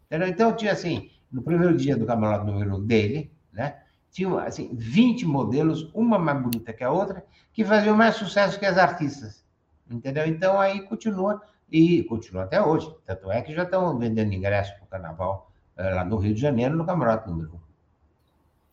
Entendeu? 0.06 0.28
Então 0.28 0.54
tinha 0.54 0.72
assim, 0.72 1.10
no 1.32 1.42
primeiro 1.42 1.76
dia 1.76 1.96
do 1.96 2.06
camarote 2.06 2.46
número 2.46 2.76
um 2.76 2.86
dele, 2.86 3.32
né? 3.52 3.80
Tinha 4.12 4.40
assim, 4.42 4.70
20 4.72 5.26
modelos, 5.26 5.90
uma 5.94 6.16
mais 6.16 6.40
bonita 6.40 6.72
que 6.72 6.84
a 6.84 6.92
outra, 6.92 7.24
que 7.52 7.64
faziam 7.64 7.96
mais 7.96 8.14
sucesso 8.14 8.58
que 8.58 8.66
as 8.66 8.78
artistas. 8.78 9.44
Entendeu? 9.90 10.24
Então 10.26 10.60
aí 10.60 10.82
continua, 10.82 11.42
e 11.70 12.02
continua 12.04 12.44
até 12.44 12.62
hoje. 12.62 12.92
Tanto 13.04 13.30
é 13.30 13.42
que 13.42 13.52
já 13.52 13.64
estão 13.64 13.98
vendendo 13.98 14.32
ingressos 14.32 14.72
para 14.74 14.84
o 14.84 14.88
carnaval 14.88 15.50
eh, 15.76 15.94
lá 15.94 16.04
no 16.04 16.16
Rio 16.16 16.34
de 16.34 16.40
Janeiro, 16.40 16.76
no 16.76 16.86
camarote 16.86 17.28
número 17.28 17.54
1. 17.54 17.60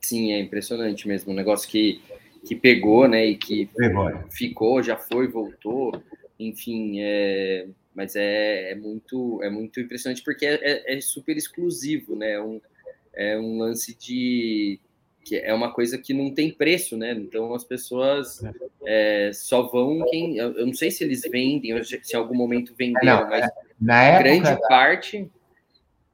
Sim, 0.01 0.33
é 0.33 0.39
impressionante 0.39 1.07
mesmo. 1.07 1.31
Um 1.31 1.35
negócio 1.35 1.67
que, 1.67 2.01
que 2.45 2.55
pegou, 2.55 3.07
né? 3.07 3.25
E 3.25 3.35
que 3.35 3.65
pegou, 3.65 4.09
né? 4.09 4.23
ficou, 4.29 4.81
já 4.83 4.95
foi, 4.95 5.27
voltou. 5.27 5.91
Enfim, 6.39 6.99
é, 6.99 7.67
mas 7.95 8.15
é, 8.15 8.71
é, 8.71 8.75
muito, 8.75 9.41
é 9.41 9.49
muito 9.49 9.79
impressionante 9.79 10.23
porque 10.23 10.45
é, 10.45 10.59
é, 10.61 10.97
é 10.97 11.01
super 11.01 11.35
exclusivo, 11.35 12.15
né? 12.15 12.39
Um, 12.39 12.61
é 13.13 13.37
um 13.39 13.57
lance 13.57 13.97
de 13.97 14.79
que 15.27 15.37
é 15.37 15.53
uma 15.53 15.73
coisa 15.73 15.97
que 15.97 16.13
não 16.13 16.33
tem 16.33 16.49
preço, 16.51 16.95
né? 16.95 17.11
Então 17.11 17.53
as 17.53 17.65
pessoas 17.65 18.41
é, 18.85 19.31
só 19.33 19.63
vão 19.63 20.05
quem. 20.09 20.37
Eu 20.37 20.65
não 20.65 20.73
sei 20.73 20.89
se 20.89 21.03
eles 21.03 21.23
vendem, 21.29 21.83
se 21.83 21.99
em 22.13 22.15
algum 22.15 22.35
momento 22.35 22.73
venderam, 22.77 23.23
não, 23.23 23.29
mas 23.29 23.43
é, 23.43 23.51
na 23.79 24.03
época 24.03 24.23
grande 24.23 24.43
da, 24.43 24.57
parte. 24.67 25.31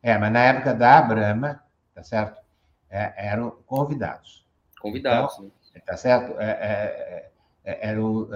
É, 0.02 0.18
mas 0.18 0.32
na 0.34 0.44
época 0.46 0.74
da 0.74 1.02
Brahma, 1.02 1.64
tá 1.94 2.02
certo? 2.02 2.42
É, 2.90 3.14
eram 3.18 3.52
convidados. 3.68 4.44
Convidados, 4.80 5.36
então, 5.36 5.52
né? 5.76 5.82
Tá 5.86 5.96
certo? 5.96 6.40
É, 6.40 7.30
é, 7.64 7.90
eram 7.90 8.28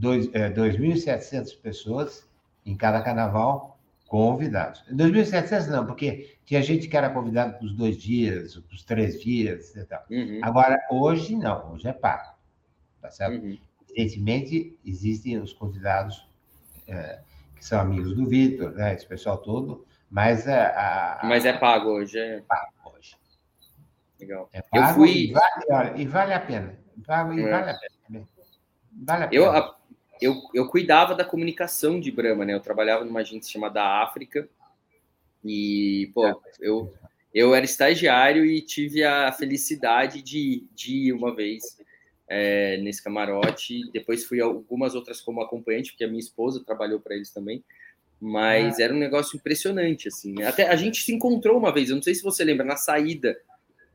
2.700 0.00 1.60
pessoas 1.60 2.28
em 2.66 2.76
cada 2.76 3.00
carnaval 3.02 3.78
convidados. 4.08 4.82
2.700 4.92 5.68
não, 5.68 5.86
porque 5.86 6.37
tinha 6.48 6.62
gente 6.62 6.88
que 6.88 6.96
era 6.96 7.10
convidado 7.10 7.58
para 7.58 7.66
os 7.66 7.74
dois 7.74 7.98
dias, 7.98 8.56
para 8.56 8.74
os 8.74 8.82
três 8.82 9.20
dias 9.20 9.76
e 9.76 9.84
tal. 9.84 10.02
Uhum. 10.10 10.40
Agora, 10.42 10.80
hoje 10.90 11.36
não, 11.36 11.74
hoje 11.74 11.86
é 11.86 11.92
pago. 11.92 12.32
Tá 13.02 13.10
certo? 13.10 13.44
Uhum. 13.44 13.58
Evidentemente, 13.90 14.78
existem 14.82 15.38
os 15.38 15.52
convidados 15.52 16.26
é, 16.86 17.20
que 17.54 17.62
são 17.62 17.78
amigos 17.78 18.14
do 18.14 18.26
Vitor, 18.26 18.72
né, 18.72 18.94
esse 18.94 19.06
pessoal 19.06 19.36
todo, 19.36 19.86
mas 20.10 20.48
a, 20.48 21.18
a, 21.20 21.26
Mas 21.26 21.44
é 21.44 21.52
pago 21.52 21.90
hoje, 21.90 22.18
é 22.18 22.40
pago 22.40 22.72
hoje. 22.96 23.14
Legal. 24.18 24.48
É 24.50 24.62
pago 24.62 24.86
eu 24.86 24.94
fui... 24.94 25.10
e, 25.10 25.32
vale, 25.32 25.64
olha, 25.70 26.00
e 26.00 26.06
vale 26.06 26.32
a 26.32 26.40
pena. 26.40 26.78
Pago 27.06 27.34
e 27.34 27.42
é. 27.42 27.50
vale 27.50 27.70
a 27.72 27.78
pena. 27.78 28.26
Vale 28.90 29.24
a 29.24 29.28
pena. 29.28 29.42
Eu, 29.42 29.50
a, 29.50 29.76
eu, 30.18 30.34
eu 30.54 30.66
cuidava 30.70 31.14
da 31.14 31.26
comunicação 31.26 32.00
de 32.00 32.10
Brahma, 32.10 32.46
né? 32.46 32.54
Eu 32.54 32.60
trabalhava 32.60 33.04
numa 33.04 33.20
agência 33.20 33.52
chamada 33.52 34.02
África, 34.02 34.48
e, 35.44 36.10
pô, 36.14 36.40
eu, 36.60 36.92
eu 37.32 37.54
era 37.54 37.64
estagiário 37.64 38.44
e 38.44 38.60
tive 38.60 39.04
a 39.04 39.30
felicidade 39.32 40.22
de, 40.22 40.64
de 40.74 41.08
ir 41.08 41.12
uma 41.12 41.34
vez 41.34 41.78
é, 42.28 42.76
nesse 42.78 43.02
camarote. 43.02 43.90
Depois 43.92 44.24
fui 44.24 44.40
algumas 44.40 44.94
outras 44.94 45.20
como 45.20 45.40
acompanhante, 45.40 45.92
porque 45.92 46.04
a 46.04 46.08
minha 46.08 46.20
esposa 46.20 46.62
trabalhou 46.64 47.00
para 47.00 47.14
eles 47.14 47.30
também. 47.30 47.62
Mas 48.20 48.78
ah. 48.78 48.82
era 48.82 48.94
um 48.94 48.98
negócio 48.98 49.36
impressionante, 49.36 50.08
assim. 50.08 50.42
Até 50.42 50.68
a 50.68 50.76
gente 50.76 51.02
se 51.02 51.14
encontrou 51.14 51.56
uma 51.56 51.72
vez, 51.72 51.88
eu 51.88 51.96
não 51.96 52.02
sei 52.02 52.14
se 52.14 52.22
você 52.22 52.42
lembra, 52.44 52.64
na 52.64 52.76
saída 52.76 53.38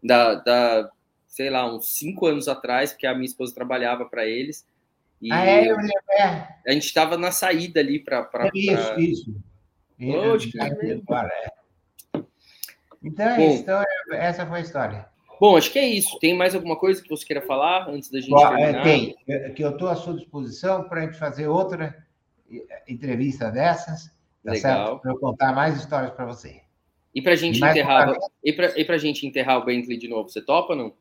da, 0.02 0.36
da 0.36 0.92
sei 1.28 1.50
lá, 1.50 1.74
uns 1.74 1.90
cinco 1.90 2.28
anos 2.28 2.48
atrás, 2.48 2.92
porque 2.92 3.08
a 3.08 3.14
minha 3.14 3.26
esposa 3.26 3.54
trabalhava 3.54 4.06
para 4.06 4.26
eles. 4.26 4.66
E 5.22 5.32
ah, 5.32 5.46
é, 5.46 5.72
eu 5.72 5.76
lembro. 5.78 5.92
É. 6.12 6.48
A 6.68 6.72
gente 6.72 6.86
estava 6.86 7.18
na 7.18 7.32
saída 7.32 7.80
ali 7.80 8.00
para. 8.00 8.30
É 8.34 8.50
isso, 8.54 8.94
pra... 8.94 9.00
isso. 9.00 9.36
Agora, 11.08 11.32
é. 11.34 11.64
Então 13.04 13.26
é 13.26 13.38
Bom, 13.38 13.50
isso. 13.50 13.62
Então, 13.62 13.82
é, 13.82 13.86
essa 14.26 14.46
foi 14.46 14.60
a 14.60 14.62
história. 14.62 15.06
Bom, 15.40 15.58
acho 15.58 15.72
que 15.72 15.80
é 15.80 15.86
isso. 15.86 16.18
Tem 16.20 16.38
mais 16.38 16.56
alguma 16.56 16.78
coisa 16.78 17.02
que 17.02 17.10
você 17.10 17.26
queira 17.26 17.42
falar 17.42 17.90
antes 17.90 18.10
da 18.10 18.22
gente 18.22 18.30
Bom, 18.30 18.58
é, 18.58 18.58
terminar? 18.58 18.84
Tem, 18.84 19.54
que 19.54 19.64
eu 19.64 19.72
estou 19.72 19.90
à 19.90 19.96
sua 19.96 20.14
disposição 20.14 20.84
para 20.86 21.02
a 21.02 21.06
gente 21.06 21.18
fazer 21.18 21.48
outra 21.48 22.06
entrevista 22.88 23.50
dessas, 23.52 24.06
tá 24.44 24.52
Legal. 24.52 25.00
Para 25.00 25.12
eu 25.12 25.18
contar 25.18 25.54
mais 25.54 25.78
histórias 25.78 26.14
para 26.14 26.26
você. 26.26 26.62
E 27.14 27.22
para 27.22 27.34
a 27.34 27.36
gente 27.36 27.58
enterrar, 27.64 28.16
e 28.44 28.54
para 28.54 28.74
e 28.78 28.86
a 28.90 28.98
gente 28.98 29.28
enterrar 29.28 29.58
o 29.60 29.66
Bentley 29.66 29.98
de 29.98 30.08
novo, 30.08 30.30
você 30.30 30.42
topa 30.42 30.74
ou 30.74 30.80
não? 30.80 30.94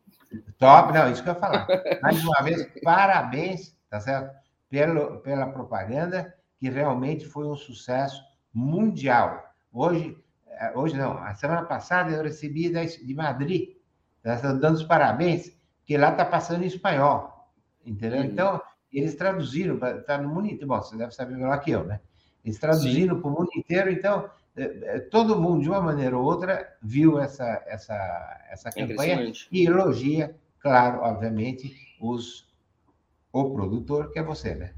Top, 0.59 0.93
não, 0.93 1.11
isso 1.11 1.23
que 1.23 1.29
eu 1.29 1.35
ia 1.35 1.41
falar. 1.41 1.67
Mais 2.03 2.23
uma 2.25 2.43
vez, 2.43 2.67
parabéns, 2.83 3.77
tá 3.89 4.01
certo? 4.01 4.35
Pelo, 4.69 5.21
pela 5.21 5.47
propaganda, 5.47 6.35
que 6.59 6.69
realmente 6.69 7.25
foi 7.27 7.47
um 7.47 7.57
sucesso 7.57 8.23
mundial. 8.53 9.43
Hoje, 9.73 10.17
eh, 10.49 10.73
hoje 10.75 10.97
não, 10.97 11.13
a 11.19 11.35
semana 11.35 11.63
passada 11.63 12.11
eu 12.11 12.23
recebi 12.23 12.71
de 12.71 13.15
Madrid, 13.15 13.77
dando 14.23 14.75
os 14.75 14.85
parabéns, 14.85 15.57
que 15.85 15.97
lá 15.97 16.11
está 16.11 16.25
passando 16.25 16.63
em 16.63 16.67
espanhol, 16.67 17.51
entendeu? 17.85 18.21
Uhum. 18.21 18.27
Então, 18.27 18.63
eles 18.93 19.15
traduziram, 19.15 19.79
está 19.99 20.19
no 20.19 20.29
mundo 20.29 20.47
inteiro, 20.47 20.67
bom, 20.67 20.81
você 20.81 20.97
deve 20.97 21.13
saber 21.13 21.35
melhor 21.35 21.59
que 21.61 21.71
eu, 21.71 21.85
né? 21.85 22.01
Eles 22.45 22.59
traduziram 22.59 23.21
para 23.21 23.31
o 23.31 23.33
mundo 23.33 23.49
inteiro, 23.57 23.91
então, 23.91 24.29
eh, 24.57 24.81
eh, 24.83 25.01
todo 25.01 25.41
mundo, 25.41 25.63
de 25.63 25.69
uma 25.69 25.81
maneira 25.81 26.17
ou 26.17 26.25
outra, 26.25 26.77
viu 26.83 27.19
essa, 27.19 27.63
essa, 27.67 28.45
essa 28.51 28.69
é 28.69 28.87
campanha 28.87 29.33
e 29.51 29.67
elogia, 29.67 30.37
claro, 30.59 31.01
obviamente, 31.01 31.75
os, 32.01 32.49
o 33.33 33.51
produtor, 33.51 34.11
que 34.13 34.19
é 34.19 34.23
você, 34.23 34.55
né? 34.55 34.75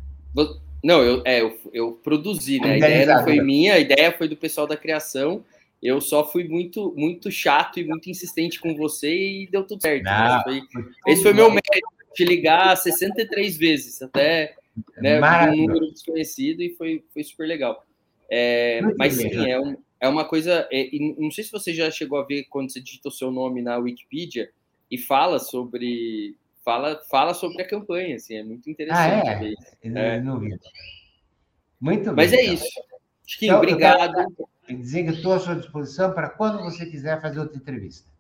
Não, 0.85 1.03
eu, 1.03 1.23
é, 1.25 1.41
eu, 1.41 1.59
eu 1.73 1.93
produzi, 1.93 2.61
né? 2.61 2.75
A 2.75 2.77
ideia 2.77 3.07
não 3.07 3.25
foi 3.25 3.41
minha, 3.41 3.73
a 3.73 3.79
ideia 3.79 4.13
foi 4.13 4.29
do 4.29 4.37
pessoal 4.37 4.67
da 4.67 4.77
criação. 4.77 5.43
Eu 5.83 5.99
só 5.99 6.31
fui 6.31 6.45
muito, 6.45 6.93
muito 6.95 7.31
chato 7.31 7.81
e 7.81 7.85
muito 7.85 8.11
insistente 8.11 8.61
com 8.61 8.77
você 8.77 9.09
e 9.09 9.47
deu 9.47 9.65
tudo 9.67 9.81
certo. 9.81 10.05
Né? 10.05 10.43
Foi, 10.45 10.63
esse 11.07 11.23
foi 11.23 11.33
meu 11.33 11.49
mérito, 11.49 11.89
te 12.15 12.23
ligar 12.23 12.77
63 12.77 13.57
vezes, 13.57 14.03
até 14.03 14.55
né, 14.99 15.19
um 15.51 15.57
número 15.57 15.91
desconhecido, 15.91 16.63
e 16.63 16.75
foi, 16.75 17.03
foi 17.15 17.25
super 17.25 17.49
legal. 17.49 17.83
É, 18.31 18.83
mas 18.99 19.15
sim, 19.15 19.51
é, 19.51 19.59
um, 19.59 19.77
é 19.99 20.07
uma 20.07 20.27
coisa. 20.27 20.69
É, 20.71 20.91
não 21.19 21.31
sei 21.31 21.45
se 21.45 21.53
você 21.53 21.73
já 21.73 21.91
chegou 21.91 22.19
a 22.19 22.27
ver 22.27 22.45
quando 22.51 22.71
você 22.71 22.81
digita 22.81 23.09
o 23.09 23.13
seu 23.13 23.31
nome 23.31 23.63
na 23.63 23.79
Wikipedia 23.79 24.51
e 24.91 24.99
fala 24.99 25.39
sobre 25.39 26.37
fala, 26.65 27.01
fala 27.11 27.35
sobre 27.35 27.63
a 27.63 27.69
campanha, 27.69 28.17
assim, 28.17 28.37
é 28.37 28.43
muito 28.43 28.69
interessante. 28.71 29.29
Ah, 29.29 29.45
é? 29.45 30.17
é. 30.17 30.21
Não 30.21 30.41
vi. 30.41 30.57
Muito 31.81 32.05
bem. 32.07 32.15
Mas 32.17 32.33
é 32.33 32.43
então. 32.43 32.55
isso. 32.55 32.83
Chiquinho, 33.27 33.51
então, 33.51 33.59
obrigado. 33.59 34.49
Dizer 34.69 35.05
que 35.05 35.11
estou 35.11 35.35
à 35.35 35.39
sua 35.39 35.57
disposição 35.57 36.13
para 36.13 36.31
quando 36.31 36.63
você 36.63 36.87
quiser 36.87 37.21
fazer 37.21 37.39
outra 37.39 37.57
entrevista. 37.57 38.11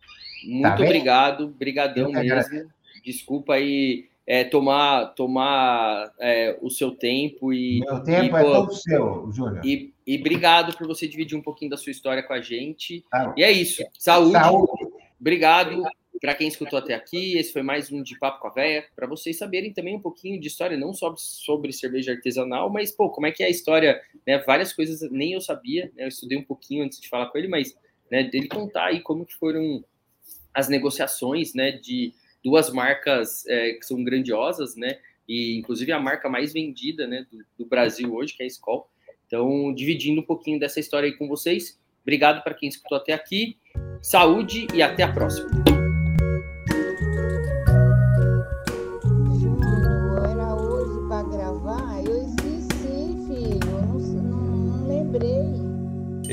Muito 0.46 0.76
tá 0.76 0.82
obrigado, 0.82 1.48
brigadão 1.48 2.12
mesmo. 2.12 2.18
Agradeço. 2.18 2.68
Desculpa 3.02 3.54
aí 3.54 4.08
é, 4.26 4.44
tomar, 4.44 5.06
tomar 5.14 6.12
é, 6.18 6.58
o 6.60 6.70
seu 6.70 6.90
tempo 6.90 7.52
e. 7.52 7.80
Meu 7.80 8.02
tempo 8.02 8.36
e, 8.36 8.40
é 8.40 8.42
pô, 8.42 8.52
todo 8.52 8.74
seu, 8.74 9.30
Júnior. 9.32 9.64
E, 9.64 9.92
e 10.06 10.18
obrigado 10.18 10.76
por 10.76 10.86
você 10.86 11.08
dividir 11.08 11.36
um 11.36 11.42
pouquinho 11.42 11.70
da 11.70 11.76
sua 11.76 11.92
história 11.92 12.22
com 12.22 12.32
a 12.32 12.40
gente. 12.40 13.04
Tá. 13.10 13.34
E 13.36 13.42
é 13.42 13.50
isso. 13.50 13.82
Saúde. 13.98 14.32
Saúde. 14.32 14.92
Obrigado. 15.18 15.82
Para 16.20 16.34
quem 16.34 16.48
escutou 16.48 16.78
até 16.78 16.94
aqui, 16.94 17.36
esse 17.36 17.52
foi 17.52 17.62
mais 17.62 17.90
um 17.92 18.02
de 18.02 18.18
Papo 18.18 18.40
com 18.40 18.48
a 18.48 18.52
Véia, 18.52 18.86
para 18.94 19.06
vocês 19.06 19.36
saberem 19.36 19.72
também 19.72 19.96
um 19.96 20.00
pouquinho 20.00 20.40
de 20.40 20.46
história, 20.46 20.76
não 20.76 20.94
só 20.94 21.14
sobre 21.16 21.72
cerveja 21.72 22.12
artesanal, 22.12 22.70
mas, 22.70 22.92
pô, 22.92 23.10
como 23.10 23.26
é 23.26 23.32
que 23.32 23.42
é 23.42 23.46
a 23.46 23.50
história, 23.50 24.00
né? 24.26 24.38
Várias 24.38 24.72
coisas 24.72 25.10
nem 25.10 25.32
eu 25.32 25.40
sabia, 25.40 25.90
né? 25.94 26.04
Eu 26.04 26.08
estudei 26.08 26.38
um 26.38 26.44
pouquinho 26.44 26.84
antes 26.84 27.00
de 27.00 27.08
falar 27.08 27.26
com 27.26 27.36
ele, 27.36 27.48
mas, 27.48 27.76
né, 28.10 28.22
dele 28.24 28.48
contar 28.48 28.86
aí 28.86 29.00
como 29.00 29.26
que 29.26 29.34
foram 29.34 29.84
as 30.52 30.68
negociações, 30.68 31.52
né, 31.52 31.72
de 31.72 32.14
duas 32.42 32.70
marcas 32.70 33.44
é, 33.46 33.72
que 33.72 33.84
são 33.84 34.02
grandiosas, 34.04 34.76
né? 34.76 34.98
E, 35.28 35.58
inclusive, 35.58 35.90
a 35.90 35.98
marca 35.98 36.28
mais 36.28 36.52
vendida, 36.52 37.06
né, 37.06 37.26
do, 37.30 37.38
do 37.58 37.66
Brasil 37.66 38.14
hoje, 38.14 38.34
que 38.34 38.42
é 38.42 38.46
a 38.46 38.48
Skol. 38.48 38.88
Então, 39.26 39.74
dividindo 39.74 40.20
um 40.20 40.24
pouquinho 40.24 40.60
dessa 40.60 40.78
história 40.78 41.08
aí 41.08 41.16
com 41.16 41.26
vocês. 41.26 41.78
Obrigado 42.02 42.42
para 42.44 42.54
quem 42.54 42.68
escutou 42.68 42.98
até 42.98 43.12
aqui. 43.12 43.56
Saúde 44.02 44.66
e 44.74 44.82
até 44.82 45.02
a 45.02 45.12
próxima. 45.12 45.73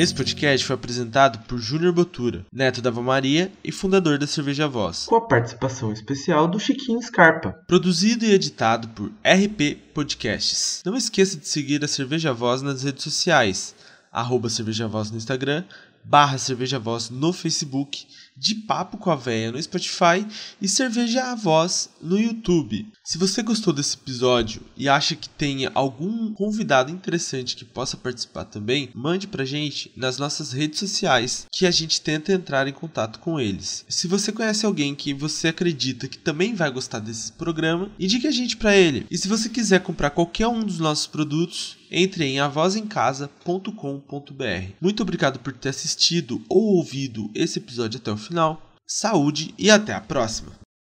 Esse 0.02 0.16
podcast 0.16 0.66
foi 0.66 0.74
apresentado 0.74 1.46
por 1.46 1.60
Júnior 1.60 1.94
Botura, 1.94 2.44
neto 2.52 2.82
da 2.82 2.90
Ava 2.90 3.04
Maria 3.04 3.52
e 3.64 3.72
fundador 3.72 4.18
da 4.18 4.26
Cerveja 4.26 4.68
Voz. 4.68 5.06
Com 5.06 5.16
a 5.16 5.28
participação 5.28 5.94
especial 5.94 6.48
do 6.48 6.60
Chiquinho 6.60 7.00
Scarpa. 7.04 7.52
Produzido 7.68 8.26
e 8.26 8.34
editado 8.34 8.88
por 8.88 9.12
RP 9.24 9.78
Podcasts. 9.94 10.82
Não 10.84 10.98
esqueça 10.98 11.38
de 11.38 11.48
seguir 11.48 11.86
a 11.86 11.88
Cerveja 11.88 12.34
Voz 12.34 12.64
nas 12.64 12.82
redes 12.82 13.04
sociais, 13.04 13.76
arroba 14.12 14.50
Cerveja 14.50 14.88
Voz 14.88 15.12
no 15.12 15.18
Instagram, 15.18 15.64
barra 16.04 16.40
Cerveja 16.40 16.80
Voz 16.80 17.12
no 17.12 17.32
Facebook, 17.32 18.08
de 18.36 18.56
Papo 18.56 18.98
com 18.98 19.12
a 19.12 19.16
Véia 19.16 19.52
no 19.52 19.62
Spotify 19.62 20.26
e 20.62 20.68
Cerveja 20.68 21.32
a 21.32 21.36
Voz 21.36 21.90
no 22.02 22.20
YouTube. 22.20 22.88
Se 23.04 23.18
você 23.18 23.44
gostou 23.44 23.74
desse 23.74 23.96
episódio 23.96 24.62
e 24.76 24.90
acha 24.90 25.16
que 25.16 25.30
tenha 25.30 25.72
algum 25.74 26.34
convidado 26.34 26.92
interessante 26.92 27.56
que 27.56 27.66
possa 27.66 27.98
participar 27.98 28.46
também, 28.46 28.90
mande 28.94 29.28
pra 29.28 29.46
gente 29.46 29.92
nas 29.96 30.18
nossas 30.18 30.52
redes 30.52 30.80
sociais 30.80 31.46
que 31.52 31.66
a 31.66 31.72
gente 31.72 32.02
tenta 32.02 32.34
entrar 32.34 32.68
em 32.68 32.74
contato 32.74 33.20
com 33.20 33.40
eles. 33.40 33.86
Se 33.88 34.08
você 34.08 34.32
conhece 34.32 34.66
alguém 34.66 34.96
que 34.96 35.14
você 35.14 35.50
acredita 35.50 36.08
que 36.08 36.18
também 36.18 36.56
vai 36.56 36.72
gostar 36.72 37.00
desse 37.00 37.32
programa, 37.34 37.92
indique 38.00 38.28
a 38.28 38.32
gente 38.32 38.58
para 38.58 38.76
ele. 38.76 39.06
E 39.10 39.18
se 39.18 39.28
você 39.28 39.50
quiser 39.50 39.82
comprar 39.82 40.12
qualquer 40.12 40.48
um 40.48 40.64
dos 40.64 40.80
nossos 40.80 41.08
produtos, 41.08 41.78
entre 41.92 42.24
em 42.24 42.40
avozencasa.com.br. 42.40 44.74
Muito 44.80 45.04
obrigado 45.04 45.40
por 45.40 45.52
ter 45.52 45.70
assistido 45.70 46.42
ou 46.48 46.78
ouvido 46.78 47.30
esse 47.36 47.60
episódio 47.60 48.00
até 48.00 48.12
o 48.12 48.18
final. 48.22 48.62
Saúde 48.88 49.54
e 49.58 49.70
até 49.72 49.94
a 49.94 50.02
próxima! 50.02 50.61